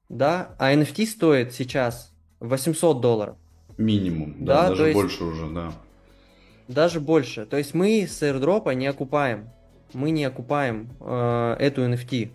Да, 0.10 0.55
а 0.59 0.74
NFT 0.74 1.05
стоит 1.05 1.53
сейчас 1.53 2.14
800 2.39 3.01
долларов. 3.01 3.38
Минимум, 3.78 4.36
да, 4.45 4.64
да 4.64 4.70
даже 4.70 4.84
есть, 4.84 4.95
больше 4.95 5.24
уже, 5.24 5.49
да. 5.49 5.74
Даже 6.68 6.99
больше. 6.99 7.45
То 7.45 7.57
есть 7.57 7.74
мы 7.74 8.05
с 8.07 8.22
airdrop 8.22 8.74
не 8.76 8.88
окупаем. 8.88 9.49
Мы 9.93 10.11
не 10.11 10.26
окупаем 10.26 10.89
э, 10.99 11.55
эту 11.59 11.82
NFT. 11.82 12.32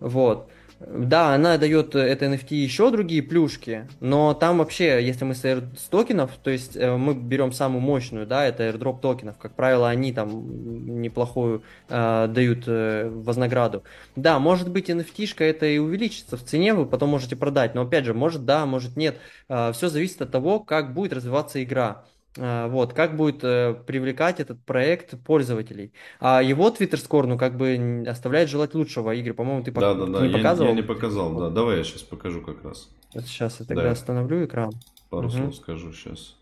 Вот. 0.00 0.50
Да, 0.88 1.34
она 1.34 1.58
дает 1.58 1.94
э, 1.94 2.00
это 2.00 2.26
NFT 2.26 2.54
еще 2.54 2.90
другие 2.90 3.22
плюшки, 3.22 3.88
но 4.00 4.34
там 4.34 4.58
вообще, 4.58 5.04
если 5.04 5.24
мы 5.24 5.34
с, 5.34 5.44
air, 5.44 5.64
с 5.76 5.84
токенов, 5.84 6.32
то 6.42 6.50
есть 6.50 6.76
э, 6.76 6.96
мы 6.96 7.14
берем 7.14 7.52
самую 7.52 7.80
мощную, 7.80 8.26
да, 8.26 8.46
это 8.46 8.64
airdrop 8.64 9.00
токенов, 9.00 9.38
как 9.38 9.54
правило, 9.54 9.88
они 9.88 10.12
там 10.12 11.00
неплохую 11.00 11.62
э, 11.88 12.26
дают 12.28 12.64
э, 12.66 13.08
вознаграду. 13.08 13.84
Да, 14.16 14.38
может 14.38 14.70
быть 14.70 14.90
NFT 14.90 15.34
это 15.38 15.66
и 15.66 15.78
увеличится 15.78 16.36
в 16.36 16.44
цене, 16.44 16.74
вы 16.74 16.86
потом 16.86 17.10
можете 17.10 17.36
продать, 17.36 17.74
но 17.74 17.82
опять 17.82 18.04
же, 18.04 18.14
может 18.14 18.44
да, 18.44 18.66
может 18.66 18.96
нет, 18.96 19.18
э, 19.48 19.72
все 19.72 19.88
зависит 19.88 20.22
от 20.22 20.30
того, 20.32 20.60
как 20.60 20.94
будет 20.94 21.12
развиваться 21.12 21.62
игра. 21.62 22.04
А, 22.38 22.68
вот, 22.68 22.94
как 22.94 23.16
будет 23.16 23.44
э, 23.44 23.74
привлекать 23.86 24.40
этот 24.40 24.64
проект 24.64 25.22
пользователей. 25.22 25.92
А 26.18 26.42
его 26.42 26.70
Twitter 26.70 26.94
Score, 26.94 27.26
ну, 27.26 27.36
как 27.36 27.56
бы 27.56 28.04
оставляет 28.06 28.48
желать 28.48 28.74
лучшего. 28.74 29.12
Игорь, 29.12 29.34
по-моему, 29.34 29.62
ты 29.62 29.70
да, 29.72 29.94
да, 29.94 30.06
да. 30.06 30.20
не 30.22 30.28
я, 30.28 30.38
показывал? 30.38 30.70
Я 30.70 30.76
не 30.76 30.82
показал, 30.82 31.34
да. 31.34 31.50
Давай 31.50 31.78
я 31.78 31.84
сейчас 31.84 32.02
покажу 32.02 32.40
как 32.40 32.64
раз. 32.64 32.88
Вот 33.14 33.24
сейчас 33.24 33.60
я 33.60 33.66
тогда 33.66 33.82
да. 33.82 33.90
остановлю 33.90 34.44
экран. 34.46 34.72
Пару 35.10 35.28
угу. 35.28 35.36
слов 35.36 35.56
скажу 35.56 35.92
сейчас. 35.92 36.36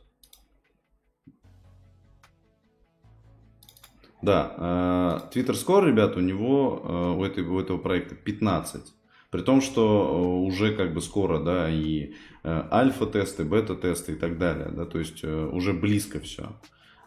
Да, 4.22 4.54
э, 5.32 5.34
Twitter 5.34 5.54
Score, 5.54 5.86
ребят, 5.86 6.16
у 6.16 6.20
него, 6.20 6.82
э, 6.84 7.18
у, 7.18 7.24
этой, 7.24 7.42
у 7.42 7.58
этого 7.58 7.78
проекта 7.78 8.14
15. 8.14 8.82
При 9.30 9.42
том, 9.42 9.60
что 9.60 10.40
уже 10.42 10.74
как 10.76 10.92
бы 10.92 11.00
скоро, 11.00 11.40
да, 11.40 11.70
и 11.70 12.12
Э, 12.12 12.29
альфа-тесты, 12.44 13.44
бета-тесты 13.44 14.12
и 14.12 14.14
так 14.16 14.38
далее, 14.38 14.68
да, 14.72 14.86
то 14.86 14.98
есть 14.98 15.20
э, 15.22 15.48
уже 15.52 15.72
близко 15.72 16.20
все. 16.20 16.52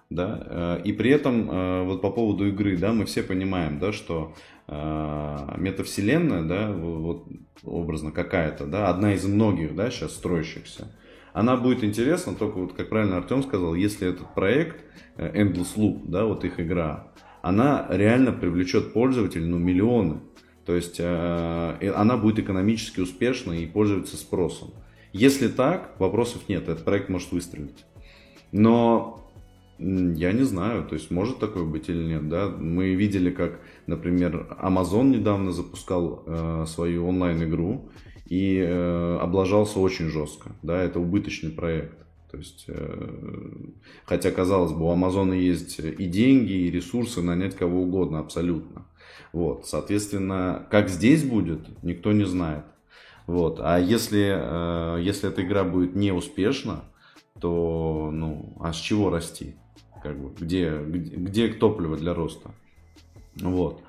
Да? 0.10 0.44
Э, 0.46 0.82
и 0.84 0.94
при 0.94 1.10
этом 1.10 1.86
вот 1.88 2.02
по 2.02 2.12
поводу 2.12 2.48
игры, 2.48 2.78
да, 2.78 2.94
мы 2.94 3.06
все 3.06 3.24
понимаем, 3.24 3.80
да, 3.80 3.92
что 3.92 4.34
метавселенная, 4.68 6.44
да, 6.44 6.72
вот 6.72 7.28
образно 7.64 8.12
какая-то, 8.12 8.66
да, 8.66 8.88
одна 8.90 9.14
из 9.14 9.26
многих, 9.26 9.76
да, 9.76 9.90
сейчас 9.92 10.14
строящихся, 10.14 10.88
она 11.34 11.58
будет 11.58 11.84
интересна 11.84 12.34
только 12.34 12.60
вот, 12.60 12.74
как 12.74 12.88
правильно 12.88 13.18
Артем 13.18 13.44
сказал, 13.44 13.76
если 13.76 14.08
этот 14.08 14.34
проект 14.34 14.86
Endless 15.18 15.76
Loop, 15.76 16.04
да, 16.06 16.26
вот 16.26 16.46
их 16.46 16.62
игра, 16.62 17.12
она 17.42 17.88
реально 17.90 18.32
привлечет 18.32 18.94
пользователей, 18.94 19.48
ну, 19.48 19.58
миллионы. 19.58 20.22
То 20.66 20.76
есть 20.76 20.98
она 21.02 22.18
будет 22.18 22.40
экономически 22.40 23.02
успешной 23.02 23.64
и 23.64 23.68
пользуется 23.68 24.16
спросом. 24.16 24.74
Если 25.14 25.48
так, 25.48 25.96
вопросов 26.00 26.50
нет, 26.50 26.64
этот 26.68 26.84
проект 26.84 27.08
может 27.08 27.32
выстрелить. 27.32 27.86
Но 28.52 29.24
я 29.80 30.32
не 30.32 30.44
знаю, 30.44 30.86
то 30.86 30.96
есть 30.96 31.12
может 31.12 31.40
такое 31.40 31.66
быть 31.66 31.88
или 31.90 32.04
нет, 32.04 32.30
да. 32.30 32.50
Мы 32.50 32.96
видели, 32.96 33.30
как, 33.30 33.60
например, 33.86 34.58
Amazon 34.62 35.10
недавно 35.10 35.52
запускал 35.52 36.24
э, 36.26 36.66
свою 36.68 37.08
онлайн-игру 37.08 37.90
и 38.28 38.58
э, 38.58 39.18
облажался 39.22 39.80
очень 39.80 40.10
жестко, 40.10 40.52
да, 40.64 40.82
это 40.82 41.00
убыточный 41.00 41.52
проект. 41.52 41.98
То 42.32 42.38
есть, 42.38 42.66
э, 42.68 43.10
хотя, 44.06 44.32
казалось 44.32 44.72
бы, 44.72 44.86
у 44.86 44.90
Амазона 44.90 45.34
есть 45.34 45.80
и 45.80 46.06
деньги, 46.06 46.54
и 46.54 46.72
ресурсы 46.72 47.22
нанять 47.22 47.56
кого 47.56 47.84
угодно 47.84 48.20
абсолютно. 48.20 48.88
Вот, 49.32 49.68
соответственно, 49.68 50.68
как 50.72 50.90
здесь 50.90 51.24
будет, 51.24 51.84
никто 51.84 52.12
не 52.12 52.26
знает. 52.26 52.64
Вот. 53.28 53.60
А 53.62 53.80
если, 53.80 54.34
э, 54.36 55.02
если 55.02 55.30
эта 55.30 55.44
игра 55.44 55.64
будет 55.64 55.96
неуспешна, 55.96 56.84
то, 57.40 58.10
ну, 58.12 58.54
а 58.60 58.74
с 58.74 58.78
чего 58.78 59.10
расти? 59.10 59.56
Как 60.02 60.18
бы, 60.20 60.34
где, 60.38 60.78
где, 60.78 61.16
где 61.16 61.48
топливо 61.54 61.98
для 61.98 62.14
роста? 62.14 62.52
Вот. 63.36 63.82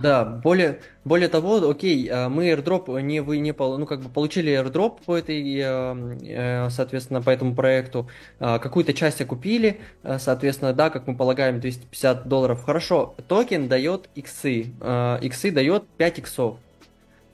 Да, 0.00 0.24
более, 0.24 0.80
более 1.04 1.28
того, 1.28 1.68
окей, 1.68 2.08
э, 2.08 2.28
мы 2.28 2.50
airdrop 2.50 3.02
не 3.02 3.20
вы 3.20 3.38
не 3.38 3.52
ну 3.52 3.84
как 3.84 4.00
бы 4.00 4.08
получили 4.08 4.52
airdrop 4.52 5.00
по 5.04 5.16
этой, 5.16 5.58
э, 5.60 6.70
соответственно, 6.70 7.20
по 7.20 7.30
этому 7.30 7.54
проекту, 7.54 8.08
какую-то 8.38 8.94
часть 8.94 9.20
окупили, 9.20 9.80
соответственно, 10.18 10.72
да, 10.72 10.88
как 10.88 11.08
мы 11.08 11.16
полагаем, 11.16 11.60
250 11.60 12.28
долларов. 12.28 12.64
Хорошо, 12.64 13.16
токен 13.26 13.68
дает 13.68 14.08
иксы, 14.14 14.72
иксы 15.20 15.50
дает 15.50 15.88
5 15.98 16.18
иксов. 16.20 16.58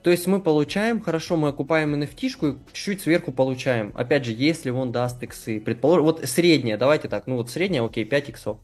То 0.04 0.10
есть 0.10 0.26
мы 0.26 0.38
получаем, 0.38 1.00
хорошо, 1.00 1.38
мы 1.38 1.48
окупаем 1.48 1.94
NFT 1.94 2.26
и 2.26 2.28
чуть-чуть 2.74 3.00
сверху 3.00 3.32
получаем. 3.32 3.90
Опять 3.94 4.26
же, 4.26 4.32
если 4.32 4.68
он 4.68 4.92
даст 4.92 5.22
иксы. 5.22 5.60
Предположим, 5.60 6.04
вот 6.04 6.20
средняя, 6.26 6.76
давайте 6.76 7.08
так, 7.08 7.26
ну 7.26 7.36
вот 7.36 7.48
средняя, 7.48 7.82
окей, 7.82 8.04
5 8.04 8.28
иксов. 8.28 8.58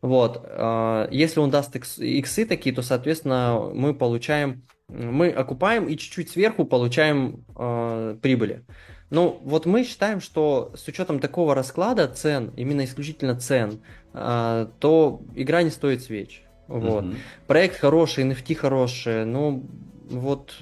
Вот, 0.00 0.44
э, 0.44 1.08
если 1.10 1.40
он 1.40 1.50
даст 1.50 1.74
иксы 1.74 2.46
такие, 2.46 2.72
то, 2.72 2.82
соответственно, 2.82 3.68
мы 3.74 3.94
получаем, 3.94 4.62
мы 4.86 5.30
окупаем 5.30 5.88
и 5.88 5.96
чуть-чуть 5.96 6.30
сверху 6.30 6.64
получаем 6.64 7.44
э, 7.56 8.16
прибыли. 8.22 8.64
Ну, 9.10 9.40
вот 9.42 9.66
мы 9.66 9.82
считаем, 9.82 10.20
что 10.20 10.72
с 10.76 10.86
учетом 10.86 11.18
такого 11.18 11.56
расклада 11.56 12.06
цен, 12.06 12.52
именно 12.56 12.84
исключительно 12.84 13.34
цен, 13.34 13.80
э, 14.14 14.68
то 14.78 15.20
игра 15.34 15.64
не 15.64 15.70
стоит 15.70 16.04
свеч. 16.04 16.44
Вот. 16.68 17.06
Mm-hmm. 17.06 17.16
Проект 17.48 17.76
хороший, 17.80 18.22
NFT 18.22 18.54
хорошие, 18.54 19.24
но 19.24 19.64
вот 20.06 20.54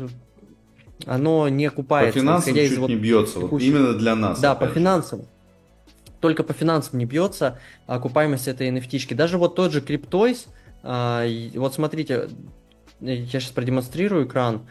оно 1.06 1.48
не 1.48 1.66
окупается. 1.66 2.14
По 2.14 2.20
финансам 2.20 2.54
чуть 2.54 2.72
из, 2.72 2.78
вот, 2.78 2.88
не 2.88 2.96
бьется, 2.96 3.40
вот 3.40 3.60
именно 3.60 3.94
для 3.94 4.14
нас. 4.14 4.40
Да, 4.40 4.54
по 4.54 4.66
финансам. 4.66 5.22
Только 6.20 6.42
по 6.42 6.52
финансам 6.52 6.98
не 6.98 7.04
бьется 7.04 7.58
окупаемость 7.86 8.48
этой 8.48 8.68
NFT. 8.70 8.90
-шки. 8.92 9.14
Даже 9.14 9.36
вот 9.38 9.54
тот 9.54 9.72
же 9.72 9.80
Cryptoys, 9.80 10.46
а, 10.82 11.26
вот 11.54 11.74
смотрите, 11.74 12.28
я 13.00 13.16
сейчас 13.26 13.50
продемонстрирую 13.50 14.26
экран. 14.26 14.66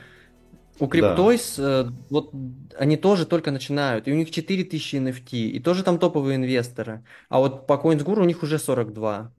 У 0.79 0.85
Cryptoys, 0.85 1.53
да. 1.57 1.89
Э, 1.89 1.91
вот 2.09 2.31
они 2.77 2.97
тоже 2.97 3.27
только 3.27 3.51
начинают, 3.51 4.07
и 4.07 4.11
у 4.11 4.15
них 4.15 4.31
4000 4.31 4.95
NFT, 4.95 5.49
и 5.49 5.59
тоже 5.59 5.83
там 5.83 5.99
топовые 5.99 6.35
инвесторы. 6.37 7.03
А 7.29 7.39
вот 7.39 7.67
по 7.67 7.73
CoinsGuru 7.73 8.21
у 8.21 8.25
них 8.25 8.41
уже 8.41 8.57
42, 8.57 9.31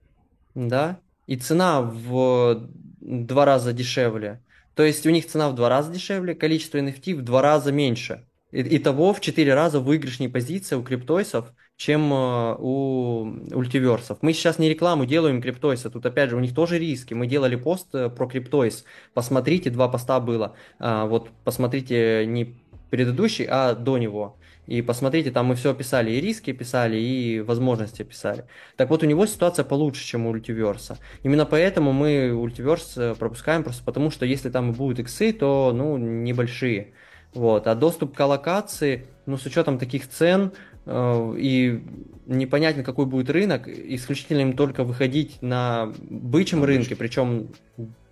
да? 0.55 1.01
И 1.27 1.37
цена 1.37 1.83
в 1.83 2.69
два 3.01 3.45
раза 3.45 3.73
дешевле. 3.73 4.44
То 4.75 4.83
есть 4.83 5.07
у 5.07 5.11
них 5.11 5.27
цена 5.27 5.49
в 5.49 5.55
два 5.55 5.69
раза 5.69 5.93
дешевле, 5.93 6.35
количество 6.35 6.79
NFT 6.79 7.17
в 7.17 7.23
два 7.23 7.43
раза 7.43 7.73
меньше. 7.73 8.27
Итого 8.57 9.13
в 9.13 9.21
четыре 9.21 9.53
раза 9.55 9.81
выигрышнее 9.81 10.31
позиция 10.31 10.79
у 10.79 10.85
криптойсов, 10.85 11.53
чем 11.77 12.13
э, 12.13 12.55
у 12.57 13.25
ультиверсов. 13.53 14.19
Мы 14.23 14.33
сейчас 14.33 14.61
не 14.61 14.69
рекламу 14.69 15.07
делаем 15.07 15.43
криптойса, 15.43 15.91
тут 15.91 16.07
опять 16.07 16.31
же 16.31 16.37
у 16.37 16.41
них 16.41 16.55
тоже 16.55 16.79
риски. 16.79 17.15
Мы 17.15 17.27
делали 17.27 17.57
пост 17.57 17.93
э, 17.95 18.11
про 18.11 18.29
криптойс, 18.29 18.85
посмотрите, 19.13 19.71
два 19.71 19.89
поста 19.89 20.21
было. 20.21 20.55
А, 20.79 21.07
вот 21.07 21.31
посмотрите 21.43 22.27
не 22.27 22.61
предыдущий, 22.91 23.45
а 23.45 23.75
до 23.75 23.99
него. 23.99 24.39
И 24.67 24.81
посмотрите, 24.83 25.31
там 25.31 25.47
мы 25.47 25.55
все 25.57 25.71
описали, 25.71 26.11
и 26.13 26.21
риски 26.21 26.51
описали, 26.51 26.97
и 26.97 27.41
возможности 27.41 28.03
описали. 28.03 28.45
Так 28.77 28.91
вот, 28.91 29.03
у 29.03 29.07
него 29.07 29.27
ситуация 29.27 29.65
получше, 29.65 30.05
чем 30.05 30.27
у 30.27 30.31
Ультиверса. 30.31 30.99
Именно 31.23 31.45
поэтому 31.45 31.93
мы 31.93 32.33
Ультиверс 32.33 32.95
э, 32.97 33.15
пропускаем, 33.15 33.63
просто 33.63 33.85
потому 33.85 34.11
что 34.11 34.25
если 34.25 34.49
там 34.51 34.71
и 34.71 34.75
будут 34.75 35.01
иксы, 35.01 35.33
то, 35.33 35.73
ну, 35.75 35.99
небольшие. 35.99 36.93
Вот. 37.35 37.67
А 37.67 37.75
доступ 37.75 38.17
к 38.17 38.21
аллокации, 38.21 39.07
ну, 39.27 39.37
с 39.37 39.45
учетом 39.45 39.79
таких 39.79 40.09
цен, 40.09 40.53
э, 40.87 41.35
и 41.37 41.83
непонятно, 42.27 42.83
какой 42.83 43.07
будет 43.07 43.29
рынок, 43.29 43.69
исключительно 43.69 44.41
им 44.41 44.57
только 44.57 44.85
выходить 44.85 45.43
на 45.43 45.93
бычьем 45.99 46.65
рынке, 46.65 46.97
причем 46.97 47.49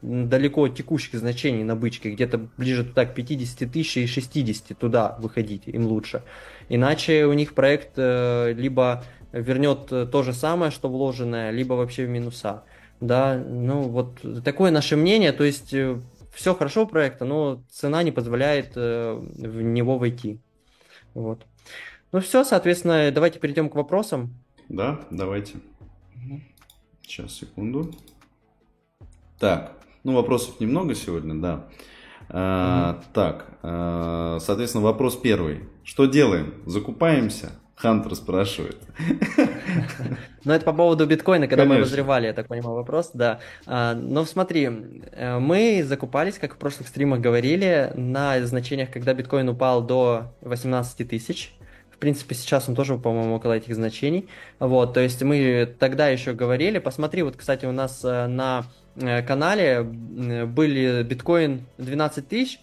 далеко 0.03 0.65
от 0.65 0.77
текущих 0.77 1.19
значений 1.19 1.63
на 1.63 1.77
бычке, 1.77 2.11
где-то 2.11 2.39
ближе 2.57 2.85
туда 2.85 3.07
к 3.07 3.15
50 3.15 3.71
тысяч 3.71 3.97
и 3.97 4.07
60 4.07 4.77
туда 4.77 5.17
выходить 5.21 5.63
им 5.67 5.87
лучше. 5.87 6.23
Иначе 6.69 7.27
у 7.27 7.33
них 7.33 7.55
проект 7.55 7.93
э, 7.97 8.53
либо 8.53 9.05
вернет 9.33 9.87
то 9.87 10.23
же 10.23 10.33
самое, 10.33 10.71
что 10.71 10.89
вложенное, 10.89 11.51
либо 11.51 11.75
вообще 11.75 12.05
в 12.05 12.09
минуса. 12.09 12.65
Да, 13.01 13.37
ну 13.37 13.83
вот 13.83 14.21
такое 14.45 14.71
наше 14.71 14.97
мнение, 14.97 15.33
то 15.33 15.45
есть 15.45 15.75
э, 15.75 15.99
все 16.33 16.55
хорошо 16.55 16.85
у 16.85 16.87
проекта, 16.87 17.25
но 17.25 17.63
цена 17.71 18.03
не 18.03 18.13
позволяет 18.13 18.73
э, 18.77 19.15
в 19.15 19.63
него 19.63 19.99
войти. 19.99 20.41
Вот. 21.15 21.47
Ну 22.13 22.21
все, 22.21 22.45
соответственно, 22.45 23.11
давайте 23.11 23.39
перейдем 23.39 23.69
к 23.69 23.75
вопросам. 23.75 24.35
Да, 24.69 25.01
давайте. 25.11 25.55
Сейчас, 27.03 27.33
секунду. 27.35 27.93
Так, 29.39 29.82
ну, 30.05 30.15
вопросов 30.15 30.61
немного 30.61 30.95
сегодня, 30.95 31.35
да. 31.35 31.67
А, 32.29 32.99
угу. 32.99 33.05
Так, 33.13 33.47
а, 33.63 34.39
соответственно, 34.41 34.85
вопрос 34.85 35.17
первый. 35.17 35.61
Что 35.85 36.07
делаем? 36.07 36.55
Закупаемся? 36.67 37.53
Хантер 37.83 38.15
спрашивает. 38.15 38.79
Ну, 40.45 40.53
это 40.53 40.65
по 40.65 40.73
поводу 40.73 41.07
биткоина, 41.07 41.47
когда 41.47 41.63
Конечно. 41.63 41.79
мы 41.79 41.85
разрывали, 41.85 42.27
я 42.27 42.33
так 42.33 42.49
понимаю, 42.49 42.75
вопрос, 42.75 43.11
да. 43.15 43.39
А, 43.65 43.95
но 43.95 44.25
смотри, 44.25 44.69
э, 45.13 45.39
мы 45.39 45.85
закупались, 45.85 46.37
как 46.39 46.55
в 46.55 46.57
прошлых 46.59 46.89
стримах 46.89 47.21
говорили, 47.21 47.93
на 47.95 48.45
значениях, 48.45 48.91
когда 48.91 49.15
биткоин 49.15 49.49
упал 49.49 49.83
до 49.83 50.35
18 50.41 51.09
тысяч. 51.09 51.55
В 51.93 51.99
принципе, 51.99 52.35
сейчас 52.35 52.69
он 52.69 52.75
тоже, 52.75 52.99
по-моему, 52.99 53.37
около 53.37 53.53
этих 53.53 53.77
значений. 53.77 54.29
Вот, 54.59 54.95
то 54.95 55.01
есть 55.01 55.23
мы 55.23 55.73
тогда 55.79 56.09
еще 56.09 56.33
говорили. 56.33 56.81
Посмотри, 56.81 57.23
вот, 57.23 57.37
кстати, 57.37 57.67
у 57.67 57.73
нас 57.73 58.05
э, 58.05 58.27
на 58.27 58.65
канале 58.97 59.83
были 59.83 61.03
биткоин 61.03 61.67
12 61.79 62.29
тысяч, 62.29 62.61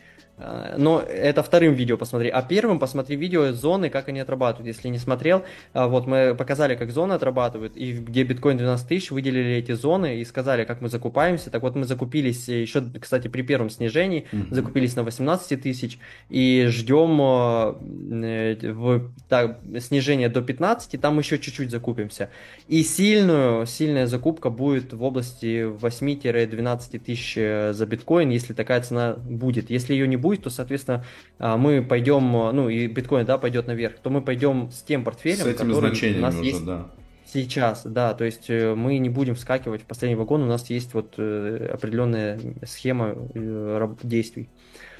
но 0.77 1.01
это 1.01 1.43
вторым 1.43 1.73
видео 1.73 1.97
посмотри. 1.97 2.29
А 2.29 2.41
первым 2.41 2.79
посмотри 2.79 3.15
видео 3.15 3.51
зоны, 3.51 3.89
как 3.89 4.07
они 4.07 4.19
отрабатывают. 4.19 4.67
Если 4.67 4.87
не 4.87 4.97
смотрел, 4.97 5.43
а, 5.73 5.87
вот 5.87 6.07
мы 6.07 6.33
показали, 6.35 6.75
как 6.75 6.91
зоны 6.91 7.13
отрабатывают, 7.13 7.75
и 7.75 7.93
где 7.93 8.23
биткоин 8.23 8.57
12 8.57 8.87
тысяч, 8.87 9.11
выделили 9.11 9.55
эти 9.55 9.73
зоны 9.73 10.19
и 10.19 10.25
сказали, 10.25 10.63
как 10.63 10.81
мы 10.81 10.89
закупаемся. 10.89 11.49
Так 11.49 11.61
вот, 11.61 11.75
мы 11.75 11.85
закупились 11.85 12.47
еще, 12.47 12.83
кстати, 12.99 13.27
при 13.27 13.41
первом 13.41 13.69
снижении, 13.69 14.27
mm-hmm. 14.31 14.53
закупились 14.53 14.95
на 14.95 15.03
18 15.03 15.61
тысяч, 15.61 15.99
и 16.29 16.67
ждем 16.69 17.19
э, 17.21 18.71
в, 18.71 19.11
так, 19.27 19.59
снижение 19.79 20.29
до 20.29 20.41
15, 20.41 20.99
там 21.01 21.19
еще 21.19 21.37
чуть-чуть 21.37 21.71
закупимся. 21.71 22.29
И 22.67 22.83
сильную, 22.83 23.65
сильная 23.65 24.07
закупка 24.07 24.49
будет 24.49 24.93
в 24.93 25.03
области 25.03 25.63
8-12 25.63 26.99
тысяч 26.99 27.33
э, 27.37 27.73
за 27.73 27.85
биткоин, 27.85 28.29
если 28.29 28.53
такая 28.53 28.81
цена 28.81 29.15
будет. 29.15 29.69
Если 29.69 29.93
ее 29.93 30.07
не 30.07 30.17
будет, 30.17 30.28
будет, 30.29 30.43
то, 30.43 30.51
соответственно, 30.51 31.03
а, 31.39 31.57
мы 31.57 31.81
пойдем, 31.81 32.31
ну 32.31 32.69
и 32.69 32.85
биткоин, 32.85 33.25
да, 33.25 33.39
пойдет 33.39 33.65
наверх, 33.65 33.97
то 33.97 34.11
мы 34.11 34.21
пойдем 34.21 34.69
с 34.71 34.83
тем 34.83 35.03
портфелем, 35.03 35.37
с 35.37 35.47
этими 35.47 35.73
который 35.73 36.17
у 36.17 36.21
нас 36.21 36.35
уже, 36.35 36.45
есть 36.45 36.65
да. 36.65 36.91
сейчас, 37.25 37.81
да, 37.83 38.13
то 38.13 38.25
есть 38.25 38.47
э, 38.49 38.75
мы 38.75 38.99
не 38.99 39.09
будем 39.09 39.33
вскакивать 39.33 39.81
в 39.81 39.85
последний 39.85 40.15
вагон, 40.15 40.43
у 40.43 40.45
нас 40.45 40.69
есть 40.69 40.93
вот 40.93 41.15
э, 41.17 41.71
определенная 41.73 42.39
схема 42.63 43.15
э, 43.33 43.95
действий. 44.03 44.49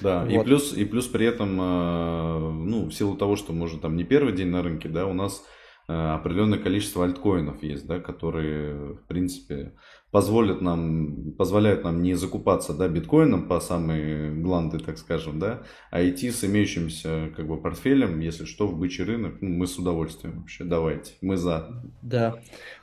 Да, 0.02 0.26
вот. 0.26 0.32
и 0.32 0.44
плюс 0.44 0.74
и 0.74 0.86
плюс 0.86 1.06
при 1.08 1.28
этом, 1.28 1.58
ну, 1.58 2.86
в 2.86 2.92
силу 2.92 3.16
того, 3.16 3.36
что 3.36 3.54
мы 3.54 3.66
уже 3.66 3.78
там 3.78 3.96
не 3.98 4.04
первый 4.04 4.34
день 4.34 4.48
на 4.48 4.64
рынке, 4.64 4.90
да, 4.90 5.06
у 5.06 5.14
нас 5.14 5.44
определенное 5.88 6.60
количество 6.60 7.04
альткоинов 7.04 7.62
есть, 7.64 7.86
да, 7.86 8.00
которые, 8.00 8.94
в 8.94 9.08
принципе, 9.08 9.74
позволят 10.12 10.62
нам, 10.62 11.34
позволяют 11.38 11.84
нам 11.84 12.02
не 12.02 12.16
закупаться 12.16 12.74
да, 12.74 12.88
биткоином 12.88 13.48
по 13.48 13.60
самые 13.60 14.32
гланды, 14.32 14.80
так 14.80 14.98
скажем, 14.98 15.40
да, 15.40 15.62
а 15.92 16.08
идти 16.08 16.32
с 16.32 16.44
имеющимся 16.44 17.30
как 17.36 17.48
бы 17.48 17.58
портфелем, 17.58 18.20
если 18.20 18.46
что, 18.46 18.68
в 18.68 18.78
бычий 18.78 19.04
рынок, 19.04 19.36
ну, 19.42 19.50
мы 19.50 19.68
с 19.68 19.78
удовольствием 19.78 20.40
вообще, 20.40 20.64
давайте, 20.64 21.12
мы 21.22 21.38
за. 21.38 21.70
Да. 22.02 22.36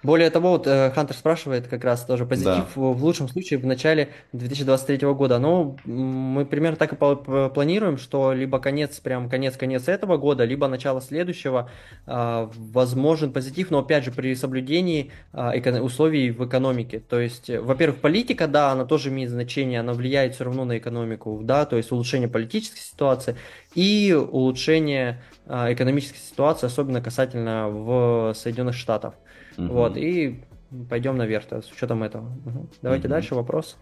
Более 0.02 0.30
того, 0.30 0.52
вот 0.52 0.66
э, 0.66 0.90
Хантер 0.92 1.16
спрашивает 1.16 1.66
как 1.66 1.84
раз 1.84 2.04
тоже 2.04 2.26
позитив 2.26 2.46
да. 2.46 2.66
в 2.74 3.02
лучшем 3.02 3.28
случае 3.28 3.58
в 3.58 3.66
начале 3.66 4.10
2023 4.32 5.12
года. 5.12 5.38
Но 5.38 5.76
мы 5.84 6.44
примерно 6.44 6.76
так 6.76 6.92
и 6.92 6.96
планируем, 6.96 7.98
что 7.98 8.32
либо 8.32 8.58
конец, 8.58 9.00
прям 9.00 9.28
конец-конец 9.28 9.88
этого 9.88 10.16
года, 10.16 10.44
либо 10.44 10.68
начало 10.68 11.00
следующего 11.00 11.70
а, 12.06 12.50
возможен 12.56 13.32
позитив, 13.32 13.70
но 13.70 13.80
опять 13.80 14.04
же 14.04 14.12
при 14.12 14.34
соблюдении 14.34 15.10
а, 15.32 15.54
условий 15.82 16.30
в 16.30 16.46
экономике. 16.46 17.00
То 17.00 17.15
есть, 17.20 17.50
э, 17.50 17.60
во-первых, 17.60 18.00
политика, 18.00 18.46
да, 18.46 18.72
она 18.72 18.84
тоже 18.84 19.08
имеет 19.10 19.30
значение, 19.30 19.80
она 19.80 19.92
влияет 19.92 20.34
все 20.34 20.44
равно 20.44 20.64
на 20.64 20.78
экономику, 20.78 21.40
да, 21.42 21.64
то 21.64 21.76
есть 21.76 21.92
улучшение 21.92 22.28
политической 22.28 22.80
ситуации 22.80 23.36
и 23.74 24.12
улучшение 24.14 25.22
а, 25.46 25.72
экономической 25.72 26.18
ситуации, 26.18 26.66
особенно 26.66 27.00
касательно 27.00 27.68
в 27.68 28.34
Соединенных 28.34 28.74
Штатах. 28.74 29.14
Угу. 29.56 29.66
Вот, 29.66 29.96
и 29.96 30.42
пойдем 30.88 31.16
наверх 31.16 31.44
с 31.50 31.70
учетом 31.70 32.02
этого. 32.02 32.26
Угу. 32.44 32.68
Давайте 32.82 33.06
угу. 33.06 33.12
дальше 33.12 33.34
вопрос. 33.34 33.76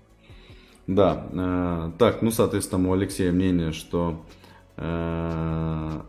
Да, 0.87 1.27
э, 1.33 1.93
так, 1.99 2.23
ну, 2.23 2.31
соответственно, 2.31 2.91
у 2.91 2.93
Алексея 2.93 3.33
мнение, 3.33 3.73
что 3.73 4.25
э, 4.77 6.01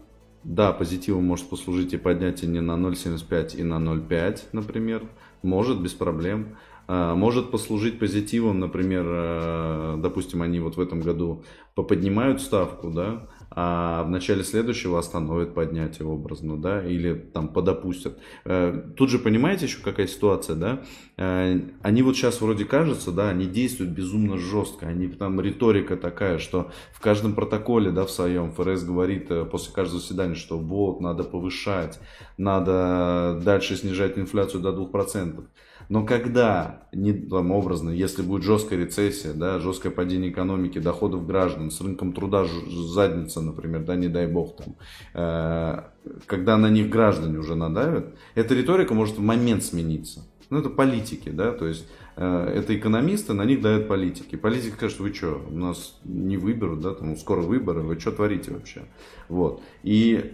да, 0.43 0.73
позитивом 0.73 1.25
может 1.25 1.49
послужить 1.49 1.93
и 1.93 1.97
поднятие 1.97 2.49
не 2.51 2.61
на 2.61 2.73
0,75 2.73 3.55
и 3.55 3.63
на 3.63 3.75
0,5, 3.75 4.41
например, 4.51 5.03
может, 5.41 5.81
без 5.81 5.93
проблем. 5.93 6.57
А, 6.87 7.15
может 7.15 7.51
послужить 7.51 7.99
позитивом, 7.99 8.59
например, 8.59 9.05
э, 9.07 9.97
допустим, 10.01 10.41
они 10.41 10.59
вот 10.59 10.77
в 10.77 10.81
этом 10.81 11.01
году 11.01 11.43
поподнимают 11.73 12.41
ставку, 12.41 12.89
да, 12.89 13.27
а 13.49 14.03
в 14.03 14.09
начале 14.09 14.43
следующего 14.43 14.99
остановят 14.99 15.53
поднятие 15.53 16.07
образно, 16.07 16.57
да, 16.57 16.85
или 16.85 17.13
там 17.13 17.47
подопустят. 17.47 18.19
Э, 18.45 18.83
тут 18.95 19.09
же 19.09 19.17
понимаете 19.17 19.65
еще 19.65 19.81
какая 19.81 20.07
ситуация, 20.07 20.55
да, 20.55 20.83
э, 21.17 21.59
они 21.81 22.03
вот 22.03 22.15
сейчас 22.15 22.39
вроде 22.41 22.65
кажется, 22.65 23.11
да, 23.11 23.29
они 23.29 23.47
действуют 23.47 23.91
безумно 23.91 24.37
жестко, 24.37 24.85
они 24.85 25.07
там 25.07 25.41
риторика 25.41 25.97
такая, 25.97 26.37
что 26.37 26.71
в 26.93 27.01
каждом 27.01 27.33
протоколе, 27.33 27.91
да, 27.91 28.05
в 28.05 28.11
своем 28.11 28.51
ФРС 28.51 28.83
говорит 28.83 29.29
после 29.49 29.73
каждого 29.73 29.99
заседания, 29.99 30.35
что 30.35 30.59
вот, 30.59 31.01
надо 31.01 31.23
повышать, 31.23 31.99
надо 32.37 33.41
дальше 33.43 33.75
снижать 33.75 34.17
инфляцию 34.19 34.61
до 34.61 34.69
2%. 34.69 35.45
Но 35.89 36.05
когда, 36.05 36.87
не, 36.93 37.13
там, 37.13 37.51
образно, 37.51 37.89
если 37.89 38.21
будет 38.21 38.43
жесткая 38.43 38.79
рецессия, 38.79 39.33
да, 39.33 39.59
жесткое 39.59 39.91
падение 39.91 40.31
экономики, 40.31 40.79
доходов 40.79 41.27
граждан, 41.27 41.69
с 41.69 41.79
рынком 41.81 42.13
труда 42.13 42.45
задница, 42.45 43.41
например, 43.41 43.83
да, 43.83 43.95
не 43.95 44.07
дай 44.07 44.27
бог, 44.27 44.57
там, 44.57 44.75
э, 45.13 45.81
когда 46.25 46.57
на 46.57 46.69
них 46.69 46.89
граждане 46.89 47.37
уже 47.37 47.55
надавят, 47.55 48.15
эта 48.33 48.55
риторика 48.55 48.93
может 48.93 49.17
в 49.17 49.21
момент 49.21 49.63
смениться. 49.63 50.21
Ну, 50.49 50.59
это 50.59 50.69
политики, 50.69 51.29
да, 51.29 51.51
то 51.51 51.67
есть 51.67 51.87
э, 52.15 52.53
это 52.55 52.75
экономисты, 52.77 53.33
на 53.33 53.45
них 53.45 53.61
дают 53.61 53.87
политики. 53.87 54.35
Политики 54.35 54.73
скажут, 54.73 54.99
вы 54.99 55.13
что, 55.13 55.43
у 55.49 55.57
нас 55.57 55.99
не 56.03 56.37
выберут, 56.37 56.81
да, 56.81 56.93
там 56.93 57.17
скоро 57.17 57.41
выборы, 57.41 57.81
вы 57.81 57.99
что 57.99 58.11
творите 58.11 58.51
вообще? 58.51 58.83
Вот. 59.27 59.61
И 59.83 60.33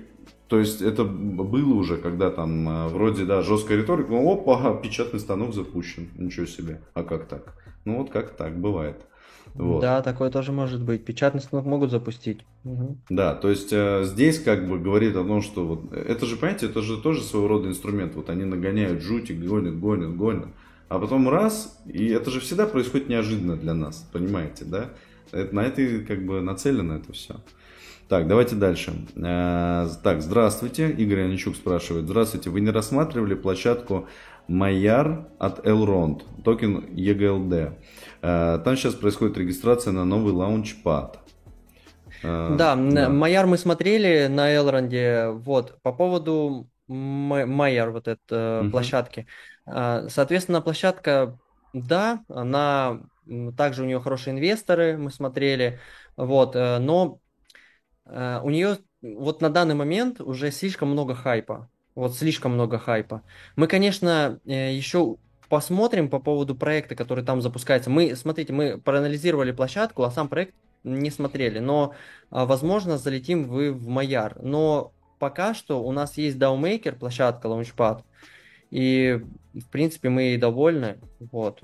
то 0.52 0.60
есть 0.60 0.82
это 0.82 1.06
было 1.06 1.76
уже, 1.76 1.96
когда 1.96 2.30
там 2.30 2.68
э, 2.68 2.88
вроде, 2.90 3.24
да, 3.24 3.42
жесткая 3.42 3.78
риторика, 3.78 4.10
ну, 4.10 4.34
опа, 4.34 4.74
печатный 4.84 5.22
станок 5.22 5.54
запущен, 5.54 6.10
ничего 6.18 6.46
себе, 6.46 6.82
а 6.94 7.04
как 7.04 7.30
так? 7.30 7.56
Ну 7.86 8.00
вот 8.00 8.10
как 8.10 8.32
так, 8.32 8.60
бывает. 8.60 8.98
Вот. 9.54 9.80
Да, 9.80 10.02
такое 10.02 10.30
тоже 10.30 10.52
может 10.52 10.84
быть. 10.84 11.06
Печатный 11.06 11.40
станок 11.40 11.66
могут 11.66 11.90
запустить. 11.90 12.42
Угу. 12.66 12.98
Да, 13.12 13.34
то 13.34 13.50
есть 13.50 13.72
э, 13.72 14.04
здесь 14.04 14.44
как 14.44 14.68
бы 14.68 14.78
говорит 14.78 15.16
о 15.16 15.24
том, 15.24 15.42
что 15.42 15.66
вот 15.66 15.94
это 15.94 16.26
же, 16.26 16.36
понимаете, 16.36 16.66
это 16.66 16.82
же 16.82 17.02
тоже 17.02 17.22
своего 17.22 17.48
рода 17.48 17.70
инструмент. 17.70 18.16
Вот 18.16 18.30
они 18.30 18.44
нагоняют 18.44 19.02
жути, 19.02 19.32
гонят, 19.32 19.80
гонят, 19.80 20.18
гонят. 20.18 20.50
А 20.90 21.00
потом 21.00 21.30
раз, 21.30 21.82
и 21.86 22.08
это 22.08 22.30
же 22.30 22.42
всегда 22.42 22.68
происходит 22.68 23.08
неожиданно 23.08 23.56
для 23.56 23.74
нас, 23.74 24.06
понимаете, 24.12 24.66
да? 24.66 24.90
Это, 25.32 25.56
на 25.56 25.62
это 25.62 26.00
как 26.06 26.26
бы 26.26 26.42
нацелено 26.42 26.96
это 26.96 27.14
все. 27.14 27.36
Так, 28.12 28.28
давайте 28.28 28.58
дальше. 28.58 28.92
Э, 29.16 29.88
так, 30.04 30.22
здравствуйте. 30.22 30.90
Игорь 30.90 31.22
Аничук 31.22 31.56
спрашивает. 31.56 32.08
Здравствуйте. 32.08 32.50
Вы 32.50 32.60
не 32.60 32.70
рассматривали 32.70 33.36
площадку 33.36 34.10
Maiar 34.50 35.30
от 35.40 35.66
Elrond, 35.66 36.22
токен 36.44 36.80
EGLD? 36.90 37.74
Э, 38.22 38.60
там 38.66 38.76
сейчас 38.76 38.96
происходит 38.96 39.38
регистрация 39.38 39.94
на 39.94 40.04
новый 40.04 40.34
launchpad. 40.34 41.20
Э, 42.22 42.54
да, 42.58 42.76
да, 42.76 43.08
Maiar 43.08 43.46
мы 43.46 43.58
смотрели 43.58 44.28
на 44.28 44.54
Элронде. 44.54 45.28
Вот, 45.30 45.82
по 45.82 45.94
поводу 45.94 46.68
Maiar, 46.90 47.92
вот 47.92 48.10
этой 48.10 48.64
угу. 48.64 48.72
площадки. 48.72 49.26
Соответственно, 49.66 50.60
площадка, 50.60 51.40
да, 51.72 52.26
она 52.28 53.04
также 53.56 53.84
у 53.84 53.86
нее 53.86 54.02
хорошие 54.02 54.34
инвесторы, 54.34 54.98
мы 54.98 55.12
смотрели, 55.12 55.80
вот, 56.18 56.56
но 56.56 57.22
у 58.44 58.50
нее 58.50 58.78
вот 59.02 59.42
на 59.42 59.50
данный 59.50 59.76
момент 59.76 60.22
уже 60.22 60.52
слишком 60.52 60.90
много 60.90 61.16
хайпа. 61.16 61.70
Вот 61.96 62.16
слишком 62.16 62.54
много 62.54 62.78
хайпа. 62.78 63.24
Мы, 63.56 63.68
конечно, 63.68 64.40
э, 64.46 64.74
еще 64.74 65.18
посмотрим 65.50 66.10
по 66.10 66.20
поводу 66.20 66.56
проекта, 66.56 66.96
который 66.96 67.26
там 67.26 67.42
запускается. 67.42 67.90
Мы, 67.90 68.16
смотрите, 68.16 68.54
мы 68.54 68.78
проанализировали 68.78 69.52
площадку, 69.52 70.04
а 70.04 70.12
сам 70.12 70.30
проект 70.30 70.56
не 70.84 71.12
смотрели. 71.12 71.60
Но, 71.60 71.94
а, 72.30 72.46
возможно, 72.46 72.98
залетим 72.98 73.44
вы 73.44 73.74
в 73.74 73.88
Маяр. 73.88 74.38
Но 74.42 74.94
пока 75.20 75.54
что 75.54 75.84
у 75.84 75.92
нас 75.92 76.18
есть 76.18 76.38
DAOMaker, 76.38 76.98
площадка 76.98 77.50
Launchpad. 77.50 78.04
И, 78.72 79.22
в 79.54 79.68
принципе, 79.70 80.08
мы 80.08 80.36
и 80.36 80.38
довольны. 80.38 81.00
Вот. 81.20 81.62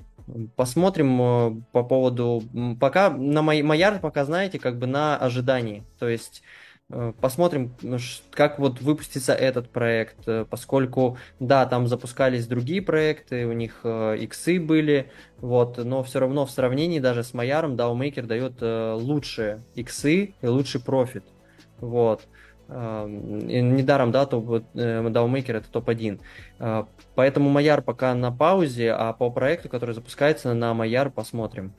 Посмотрим 0.56 1.22
э, 1.22 1.62
по 1.72 1.84
поводу... 1.84 2.44
Пока 2.80 3.10
на 3.10 3.42
Майяр 3.42 4.00
пока, 4.00 4.26
знаете, 4.26 4.60
как 4.60 4.78
бы 4.78 4.86
на 4.86 5.18
ожидании. 5.18 5.84
То 6.00 6.10
есть 6.10 6.44
э, 6.90 7.14
посмотрим, 7.22 7.74
как 8.32 8.60
вот 8.60 8.82
выпустится 8.82 9.34
этот 9.34 9.70
проект, 9.70 10.28
э, 10.28 10.46
поскольку, 10.50 11.18
да, 11.40 11.66
там 11.66 11.88
запускались 11.88 12.46
другие 12.46 12.82
проекты, 12.82 13.46
у 13.46 13.54
них 13.54 13.86
иксы 13.86 14.60
были, 14.60 15.12
вот, 15.38 15.78
но 15.78 16.04
все 16.04 16.20
равно 16.20 16.46
в 16.46 16.52
сравнении 16.52 17.00
даже 17.00 17.24
с 17.24 17.34
Майяром 17.34 17.76
DAOMaker 17.76 18.24
дает 18.24 18.62
лучшие 19.02 19.64
иксы 19.76 20.36
и 20.42 20.48
лучший 20.48 20.82
профит. 20.82 21.24
Вот. 21.80 22.28
Недаром, 22.68 24.12
да, 24.12 24.26
топ, 24.26 24.46
DAOMaker 24.74 25.54
это 25.54 25.72
топ-1. 25.72 26.20
А, 26.60 26.88
поэтому 27.16 27.50
Маяр 27.50 27.82
пока 27.82 28.14
на 28.14 28.32
паузе, 28.32 28.92
а 28.92 29.14
по 29.14 29.30
проекту, 29.30 29.70
который 29.70 29.96
запускается 29.96 30.54
на 30.54 30.74
Маяр, 30.74 31.10
посмотрим. 31.10 31.74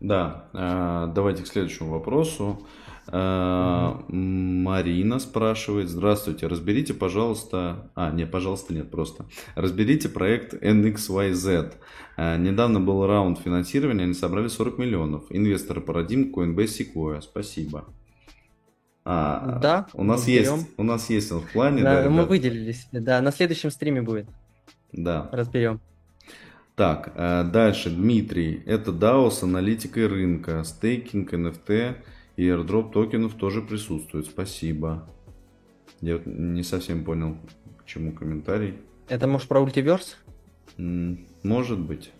Да, 0.00 0.48
а, 0.52 1.06
давайте 1.06 1.42
к 1.42 1.46
следующему 1.46 1.90
вопросу. 1.90 2.60
А, 3.08 4.02
Марина 4.08 5.18
спрашивает, 5.18 5.88
здравствуйте, 5.88 6.46
разберите, 6.48 6.92
пожалуйста, 6.92 7.90
а, 7.94 8.10
не, 8.10 8.26
пожалуйста, 8.26 8.74
нет, 8.74 8.90
просто, 8.90 9.26
разберите 9.54 10.08
проект 10.08 10.54
NXYZ. 10.54 11.74
Недавно 12.18 12.80
был 12.80 13.06
раунд 13.06 13.38
финансирования, 13.38 14.04
они 14.04 14.14
собрали 14.14 14.48
40 14.48 14.78
миллионов. 14.78 15.24
Инвесторы 15.30 15.80
Paradigm, 15.80 16.32
Coinbase, 16.32 16.86
Sequoia, 16.94 17.20
спасибо. 17.20 17.84
А, 19.08 19.60
Да, 19.60 19.86
у 19.94 20.02
нас 20.02 20.26
берем. 20.26 20.54
есть, 20.56 20.68
у 20.76 20.82
нас 20.82 21.08
есть 21.10 21.30
он 21.30 21.40
в 21.42 21.52
плане, 21.52 21.80
Да, 21.84 22.02
да, 22.02 22.10
мы 22.10 22.16
ребят? 22.16 22.28
выделились. 22.28 22.88
Да, 22.90 23.20
на 23.20 23.30
следующем 23.30 23.70
стриме 23.70 24.02
будет. 24.02 24.26
Да. 24.90 25.28
Разберем. 25.30 25.80
Так, 26.74 27.12
э, 27.14 27.44
дальше, 27.44 27.90
Дмитрий. 27.90 28.62
Это 28.66 28.90
DAO 28.90 29.30
с 29.30 29.44
аналитикой 29.44 30.08
рынка. 30.08 30.64
Стейкинг, 30.64 31.32
NFT 31.32 31.94
и 32.36 32.48
airdrop 32.48 32.90
токенов 32.92 33.34
тоже 33.34 33.62
присутствует. 33.62 34.26
Спасибо. 34.26 35.08
Я 36.00 36.20
не 36.24 36.64
совсем 36.64 37.04
понял, 37.04 37.36
к 37.78 37.84
чему 37.86 38.10
комментарий. 38.12 38.74
Это 39.08 39.28
может 39.28 39.46
про 39.46 39.60
ультиверс? 39.60 40.16
Может 40.76 41.78
быть. 41.78 42.10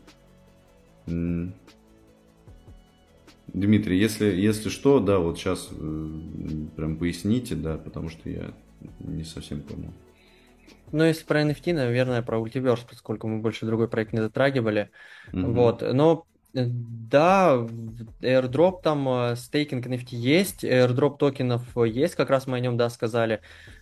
Дмитрий, 3.49 3.99
если, 3.99 4.27
если 4.27 4.69
что, 4.69 5.01
да, 5.01 5.19
вот 5.19 5.39
сейчас 5.39 5.69
прям 6.77 6.97
поясните, 6.97 7.55
да, 7.55 7.79
потому 7.79 8.09
что 8.09 8.29
я 8.29 8.53
не 9.01 9.25
совсем 9.25 9.63
понял. 9.63 9.93
Ну, 10.93 11.05
если 11.05 11.25
про 11.25 11.43
NFT, 11.43 11.75
наверное, 11.75 12.23
про 12.23 12.39
ультиверс, 12.39 12.83
поскольку 12.89 13.27
мы 13.29 13.41
больше 13.41 13.67
другой 13.67 13.89
проект 13.89 14.13
не 14.13 14.21
затрагивали. 14.21 14.91
Мгм. 15.33 15.55
Вот, 15.55 15.83
но 15.83 16.27
э, 16.55 16.65
да, 16.67 17.67
airdrop 18.21 18.83
там, 18.83 19.09
э, 19.09 19.37
стейкинг 19.37 19.87
NFT 19.87 20.09
есть, 20.11 20.65
airdrop 20.65 21.19
токенов 21.19 21.77
э, 21.77 21.89
есть, 21.89 22.15
как 22.15 22.31
раз 22.31 22.47
мы 22.47 22.59
о 22.59 22.61
нем, 22.61 22.77
да, 22.77 22.89
сказали. 22.91 23.41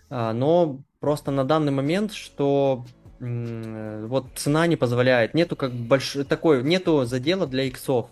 А, 0.09 0.33
Но 0.33 0.81
просто 1.01 1.31
на 1.31 1.45
данный 1.45 1.73
момент, 1.73 2.12
что 2.12 2.87
э, 3.21 4.07
вот 4.09 4.33
цена 4.37 4.67
не 4.67 4.77
позволяет, 4.77 5.35
нету 5.35 5.57
как 5.57 5.73
больш... 5.73 6.17
такой, 6.29 6.62
нету 6.62 7.05
задела 7.05 7.47
для 7.47 7.65
иксов. 7.65 8.11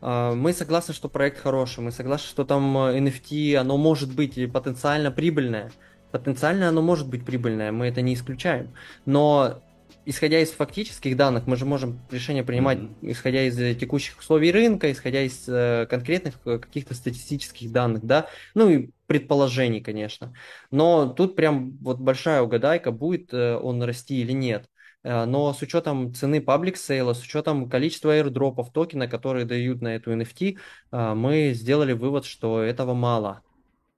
А, 0.00 0.34
Мы 0.34 0.52
согласны, 0.52 0.94
что 0.94 1.08
проект 1.08 1.38
хороший, 1.40 1.80
мы 1.80 1.92
согласны, 1.92 2.28
что 2.28 2.44
там 2.44 2.76
э, 2.78 2.98
NFT, 2.98 3.54
оно 3.56 3.76
может 3.78 4.14
быть 4.14 4.34
потенциально 4.52 5.10
прибыльное. 5.10 5.72
Потенциально 6.10 6.68
оно 6.68 6.82
может 6.82 7.08
быть 7.08 7.24
прибыльное, 7.24 7.72
мы 7.72 7.86
это 7.88 8.00
не 8.02 8.14
исключаем. 8.14 8.74
Но 9.04 9.62
исходя 10.04 10.40
из 10.40 10.52
фактических 10.52 11.16
данных, 11.16 11.46
мы 11.46 11.56
же 11.56 11.66
можем 11.66 12.06
решение 12.10 12.44
принимать, 12.44 12.78
Мгм. 12.78 12.96
исходя 13.02 13.42
из 13.44 13.58
э, 13.60 13.74
текущих 13.74 14.18
условий 14.18 14.52
рынка, 14.52 14.90
исходя 14.92 15.22
из 15.22 15.44
э, 15.48 15.86
конкретных 15.90 16.40
э, 16.46 16.58
каких-то 16.58 16.94
статистических 16.94 17.70
данных, 17.72 18.04
да, 18.04 18.28
ну 18.54 18.70
и 18.70 18.90
предположений, 19.06 19.80
конечно. 19.82 20.32
Но 20.70 21.08
тут 21.08 21.36
прям 21.36 21.76
вот 21.78 21.98
большая 21.98 22.40
угадайка, 22.42 22.90
будет 22.92 23.32
э, 23.34 23.56
он 23.56 23.82
расти 23.82 24.20
или 24.22 24.32
нет. 24.32 24.68
Э, 25.08 25.24
Но 25.24 25.54
с 25.54 25.62
учетом 25.62 26.12
цены 26.12 26.42
паблик 26.42 26.76
сейла, 26.76 27.14
с 27.14 27.22
учетом 27.22 27.70
количества 27.70 28.14
airdropов 28.18 28.70
токена, 28.72 29.08
которые 29.08 29.46
дают 29.46 29.80
на 29.80 29.96
эту 29.96 30.12
NFT, 30.12 30.58
э, 30.92 31.14
мы 31.14 31.52
сделали 31.54 31.94
вывод, 31.94 32.26
что 32.26 32.60
этого 32.60 32.92
мало 32.92 33.40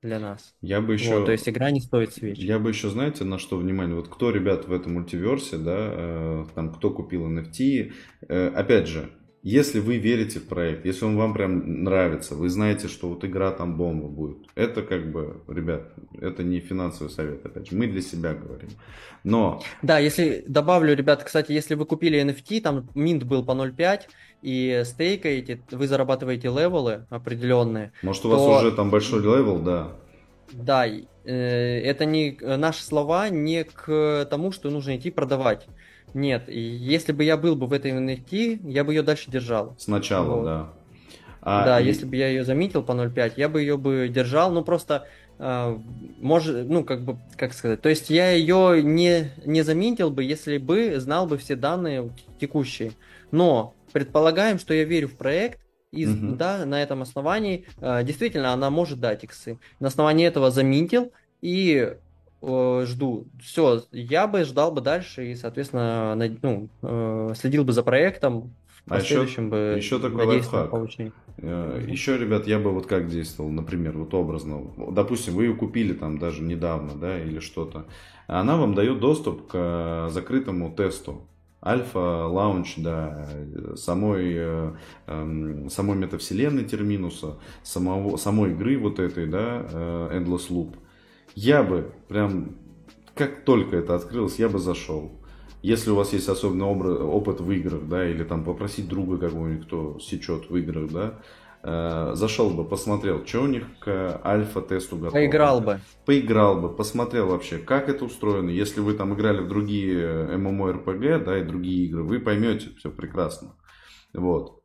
для 0.03 0.21
нас. 0.21 0.55
Я 0.63 0.81
бы 0.81 0.95
еще... 0.95 1.17
Вот, 1.17 1.27
то 1.27 1.33
есть 1.33 1.49
игра 1.49 1.73
не 1.73 1.81
стоит 1.81 2.15
свеч. 2.15 2.39
Я 2.39 2.61
бы 2.61 2.71
еще, 2.71 2.89
знаете, 2.91 3.25
на 3.25 3.39
что 3.39 3.57
внимание? 3.57 3.97
Вот 3.97 4.09
кто, 4.09 4.31
ребят, 4.31 4.69
в 4.69 4.73
этом 4.73 4.95
мультиверсе, 4.95 5.59
да, 5.59 5.77
э, 5.93 6.47
там, 6.55 6.73
кто 6.73 6.91
купил 6.91 7.27
NFT, 7.27 7.93
э, 8.29 8.49
опять 8.49 8.87
же, 8.87 9.11
если 9.43 9.81
вы 9.81 9.97
верите 9.97 10.39
в 10.39 10.47
проект, 10.47 10.85
если 10.85 11.07
он 11.07 11.17
вам 11.17 11.33
прям 11.33 11.85
нравится, 11.85 12.35
вы 12.35 12.49
знаете, 12.51 12.89
что 12.89 13.09
вот 13.09 13.25
игра 13.25 13.51
там 13.53 13.77
бомба 13.77 14.09
будет, 14.09 14.39
это 14.55 14.83
как 14.83 15.11
бы, 15.11 15.43
ребят, 15.49 15.93
это 16.21 16.43
не 16.43 16.61
финансовый 16.61 17.09
совет, 17.09 17.45
опять 17.47 17.71
же, 17.71 17.77
мы 17.77 17.87
для 17.87 18.03
себя 18.03 18.35
говорим. 18.35 18.69
Но, 19.25 19.63
Да, 19.83 19.99
если 19.99 20.45
добавлю, 20.47 20.95
ребят, 20.95 21.25
кстати, 21.25 21.53
если 21.53 21.75
вы 21.75 21.87
купили 21.87 22.21
NFT, 22.23 22.61
там 22.61 22.89
mint 22.95 23.25
был 23.25 23.45
по 23.45 23.53
0.5, 23.53 24.03
и 24.43 24.83
стейкаете, 24.85 25.61
вы 25.71 25.87
зарабатываете 25.87 26.49
левелы 26.49 27.07
определенные. 27.11 27.93
может, 28.03 28.25
у 28.27 28.29
вас 28.31 28.41
То- 28.41 28.59
уже 28.59 28.73
там 28.73 28.91
большой 28.91 29.21
левел, 29.23 29.59
да, 29.59 29.97
Да, 30.53 30.85
э, 30.87 31.01
это 31.25 32.05
не 32.07 32.37
э, 32.41 32.57
наши 32.57 32.83
слова 32.83 33.29
не 33.29 33.65
к 33.65 34.27
тому, 34.29 34.51
что 34.53 34.69
нужно 34.71 34.97
идти 34.97 35.11
продавать. 35.11 35.67
Нет, 36.15 36.49
и 36.49 36.61
если 36.61 37.13
бы 37.13 37.25
я 37.25 37.37
был 37.37 37.57
бы 37.57 37.67
в 37.67 37.73
этой 37.73 37.93
NFT, 37.93 38.61
я 38.71 38.85
бы 38.85 38.93
ее 38.95 39.03
дальше 39.03 39.31
держал. 39.31 39.75
сначала, 39.79 40.37
Вот. 40.37 40.45
да. 40.45 40.73
А, 41.43 41.65
да, 41.65 41.81
и- 41.81 41.87
если 41.87 42.05
бы 42.07 42.17
я 42.17 42.29
ее 42.29 42.45
заметил 42.45 42.83
по 42.83 42.93
0.5, 42.93 43.39
я 43.39 43.49
бы 43.49 43.61
ее 43.61 43.77
бы 43.79 44.09
держал, 44.13 44.53
ну 44.53 44.63
просто, 44.63 45.07
э, 45.39 45.79
может, 46.21 46.69
ну 46.69 46.85
как 46.85 47.03
бы, 47.03 47.19
как 47.37 47.55
сказать, 47.55 47.81
то 47.81 47.89
есть 47.89 48.11
я 48.11 48.31
ее 48.33 48.83
не, 48.83 49.31
не 49.47 49.63
заметил 49.63 50.11
бы, 50.11 50.23
если 50.23 50.59
бы 50.59 51.01
знал 51.01 51.27
бы 51.27 51.39
все 51.39 51.57
данные 51.57 52.11
текущие. 52.39 52.93
Но 53.31 53.75
предполагаем, 53.93 54.59
что 54.59 54.75
я 54.75 54.85
верю 54.85 55.09
в 55.09 55.17
проект, 55.17 55.61
и 55.93 56.07
Мгм. 56.07 56.37
да, 56.37 56.65
на 56.67 56.81
этом 56.83 57.03
основании 57.03 57.65
э, 57.81 58.05
действительно 58.05 58.53
она 58.53 58.71
может 58.71 59.01
дать 59.01 59.25
иксы. 59.25 59.59
На 59.81 59.89
основании 59.89 60.27
этого 60.27 60.51
заметил 60.51 61.11
и 61.41 61.95
э, 62.43 62.85
жду. 62.87 63.27
Все, 63.43 63.83
я 63.93 64.27
бы 64.27 64.45
ждал 64.45 64.73
бы 64.73 64.81
дальше 64.81 65.31
и, 65.33 65.35
соответственно, 65.35 66.15
на- 66.15 66.37
ну, 66.43 66.69
э, 66.83 67.33
следил 67.37 67.65
бы 67.65 67.73
за 67.73 67.83
проектом. 67.83 68.53
В 68.87 68.93
А 68.93 68.99
еще- 68.99 69.25
бы 69.43 69.75
еще 69.77 69.99
такой 69.99 70.25
лайфхак. 70.25 70.71
получение. 70.71 71.13
Э. 71.39 71.85
Еще, 71.87 72.17
ребят, 72.19 72.47
я 72.47 72.59
бы 72.59 72.71
вот 72.73 72.87
как 72.87 73.09
действовал, 73.09 73.51
например, 73.51 73.97
вот 73.97 74.15
образно. 74.15 74.63
Допустим, 74.93 75.35
вы 75.35 75.45
ее 75.45 75.55
купили 75.55 75.93
там 75.93 76.19
даже 76.19 76.43
недавно, 76.43 76.95
да, 76.95 77.19
или 77.23 77.41
что-то. 77.41 77.87
Она 78.27 78.57
вам 78.57 78.75
дает 78.75 79.01
доступ 79.01 79.47
к 79.49 80.09
закрытому 80.11 80.71
тесту. 80.73 81.23
Альфа, 81.63 82.27
лаунч, 82.27 82.77
да, 82.79 83.27
э, 83.35 83.75
самой, 83.77 84.33
э, 84.35 84.73
эм, 85.07 85.69
самой 85.69 85.97
метавселенной 85.99 86.65
Терминуса, 86.65 87.37
самого, 87.63 88.17
самой 88.17 88.53
игры 88.53 88.79
вот 88.79 88.99
этой, 88.99 89.27
да, 89.27 89.67
э, 89.71 90.19
Endless 90.19 90.49
Loop. 90.51 90.75
Я 91.35 91.63
бы 91.63 91.93
прям, 92.09 92.57
как 93.15 93.45
только 93.45 93.77
это 93.77 93.95
открылось, 93.95 94.39
я 94.39 94.49
бы 94.49 94.59
зашел. 94.59 95.21
Если 95.63 95.91
у 95.91 95.95
вас 95.95 96.13
есть 96.13 96.29
особенный 96.29 96.65
опыт 96.65 97.41
в 97.41 97.51
играх, 97.51 97.87
да, 97.87 98.09
или 98.09 98.25
там 98.25 98.45
попросить 98.45 98.89
друга 98.89 99.19
какого-нибудь, 99.19 99.67
кто 99.67 99.99
сечет 99.99 100.49
в 100.49 100.57
играх, 100.57 100.91
да, 100.91 101.19
э, 101.63 102.15
зашел 102.15 102.51
бы, 102.51 102.65
посмотрел, 102.65 103.27
что 103.27 103.43
у 103.43 103.47
них 103.47 103.65
к 103.79 104.21
альфа-тесту 104.25 104.97
готово. 104.97 105.13
Поиграл 105.13 105.61
бы. 105.61 105.81
Поиграл 106.07 106.61
бы, 106.61 106.75
посмотрел 106.75 107.27
вообще, 107.27 107.59
как 107.59 107.91
это 107.91 108.07
устроено. 108.07 108.49
Если 108.49 108.81
вы 108.81 108.95
там 108.95 109.15
играли 109.15 109.43
в 109.43 109.49
другие 109.49 110.29
MMORPG, 110.35 111.25
да, 111.25 111.39
и 111.39 111.45
другие 111.45 111.87
игры, 111.87 112.05
вы 112.05 112.21
поймете 112.21 112.71
все 112.79 112.91
прекрасно. 112.91 113.55
Вот. 114.15 114.63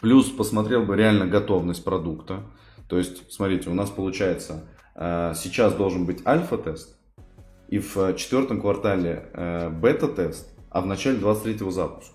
Плюс 0.00 0.30
посмотрел 0.30 0.84
бы 0.84 0.96
реально 0.96 1.26
готовность 1.26 1.84
продукта. 1.84 2.44
То 2.88 2.98
есть, 2.98 3.32
смотрите, 3.32 3.68
у 3.68 3.74
нас 3.74 3.90
получается, 3.90 4.68
э, 4.78 4.79
сейчас 5.34 5.74
должен 5.74 6.04
быть 6.04 6.26
альфа-тест, 6.26 6.96
и 7.68 7.78
в 7.78 7.96
э, 7.96 8.14
четвертом 8.16 8.60
квартале 8.60 9.30
э, 9.32 9.70
бета-тест, 9.70 10.48
а 10.70 10.80
в 10.80 10.86
начале 10.86 11.18
23-го 11.18 11.70
запуск. 11.70 12.12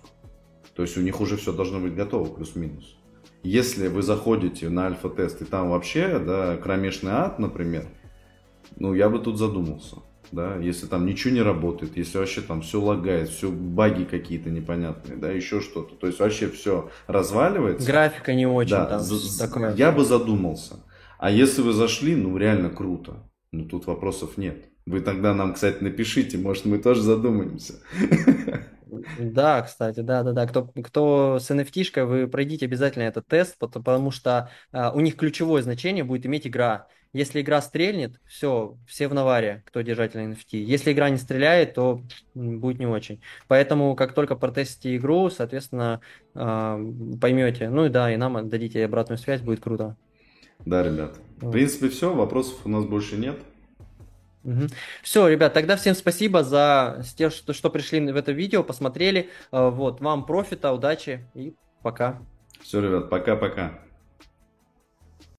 То 0.74 0.82
есть 0.82 0.96
у 0.96 1.00
них 1.00 1.20
уже 1.20 1.36
все 1.36 1.52
должно 1.52 1.80
быть 1.80 1.94
готово, 1.94 2.26
плюс-минус. 2.32 2.96
Если 3.42 3.88
вы 3.88 4.02
заходите 4.02 4.68
на 4.68 4.86
альфа-тест, 4.86 5.42
и 5.42 5.44
там 5.44 5.70
вообще, 5.70 6.18
да, 6.18 6.56
кромешный 6.56 7.12
ад, 7.12 7.38
например, 7.38 7.86
ну, 8.76 8.92
я 8.92 9.08
бы 9.08 9.18
тут 9.18 9.38
задумался, 9.38 9.96
да, 10.32 10.56
если 10.56 10.86
там 10.86 11.06
ничего 11.06 11.32
не 11.32 11.42
работает, 11.42 11.96
если 11.96 12.18
вообще 12.18 12.42
там 12.42 12.60
все 12.60 12.80
лагает, 12.80 13.30
все 13.30 13.48
баги 13.50 14.04
какие-то 14.04 14.50
непонятные, 14.50 15.16
да, 15.16 15.30
еще 15.30 15.60
что-то, 15.60 15.94
то 15.94 16.06
есть 16.06 16.18
вообще 16.18 16.48
все 16.48 16.90
разваливается. 17.06 17.86
Графика 17.86 18.34
не 18.34 18.46
очень 18.46 18.72
Да, 18.72 18.84
там 18.86 19.02
такое. 19.38 19.74
я 19.74 19.92
бы 19.92 20.04
задумался. 20.04 20.80
А 21.18 21.30
если 21.30 21.62
вы 21.62 21.72
зашли, 21.72 22.14
ну 22.16 22.36
реально 22.36 22.70
круто. 22.70 23.30
Ну 23.52 23.64
тут 23.64 23.86
вопросов 23.86 24.36
нет. 24.36 24.66
Вы 24.86 25.00
тогда 25.00 25.34
нам, 25.34 25.54
кстати, 25.54 25.82
напишите, 25.82 26.38
может 26.38 26.64
мы 26.64 26.78
тоже 26.78 27.02
задумаемся. 27.02 27.74
Да, 29.18 29.62
кстати, 29.62 30.00
да, 30.00 30.22
да, 30.22 30.32
да. 30.32 30.46
Кто, 30.46 30.66
кто 30.68 31.38
с 31.40 31.50
NFT-шкой, 31.50 32.04
вы 32.04 32.28
пройдите 32.28 32.66
обязательно 32.66 33.02
этот 33.02 33.26
тест, 33.26 33.58
пот- 33.58 33.72
потому 33.72 34.12
что 34.12 34.50
а, 34.72 34.92
у 34.92 35.00
них 35.00 35.16
ключевое 35.16 35.62
значение 35.62 36.04
будет 36.04 36.24
иметь 36.26 36.46
игра. 36.46 36.86
Если 37.12 37.40
игра 37.40 37.60
стрельнет, 37.62 38.20
все, 38.26 38.78
все 38.86 39.08
в 39.08 39.14
наваре, 39.14 39.64
кто 39.66 39.80
держатель 39.80 40.20
NFT. 40.20 40.58
Если 40.58 40.92
игра 40.92 41.10
не 41.10 41.16
стреляет, 41.16 41.74
то 41.74 42.02
будет 42.34 42.78
не 42.78 42.86
очень. 42.86 43.20
Поэтому, 43.48 43.96
как 43.96 44.12
только 44.12 44.36
протестите 44.36 44.96
игру, 44.96 45.30
соответственно, 45.30 46.00
а, 46.34 46.78
поймете. 47.20 47.70
Ну 47.70 47.86
и 47.86 47.88
да, 47.88 48.12
и 48.12 48.16
нам 48.16 48.48
дадите 48.48 48.84
обратную 48.84 49.18
связь, 49.18 49.40
будет 49.40 49.60
круто. 49.60 49.96
Да, 50.64 50.82
ребят. 50.82 51.18
В 51.36 51.50
принципе, 51.50 51.88
все, 51.88 52.14
вопросов 52.14 52.60
у 52.64 52.68
нас 52.68 52.84
больше 52.84 53.16
нет. 53.16 53.38
Все, 55.02 55.26
ребят, 55.28 55.52
тогда 55.54 55.76
всем 55.76 55.94
спасибо 55.94 56.44
за 56.44 57.02
те, 57.16 57.30
что, 57.30 57.52
что 57.52 57.68
пришли 57.68 58.00
в 58.00 58.16
это 58.16 58.32
видео, 58.32 58.62
посмотрели. 58.62 59.30
А, 59.50 59.70
Вот, 59.70 60.00
вам 60.00 60.24
профита, 60.24 60.72
удачи 60.72 61.26
и 61.34 61.54
пока. 61.82 62.20
Все, 62.62 62.80
ребят, 62.80 63.10
пока-пока. 63.10 63.80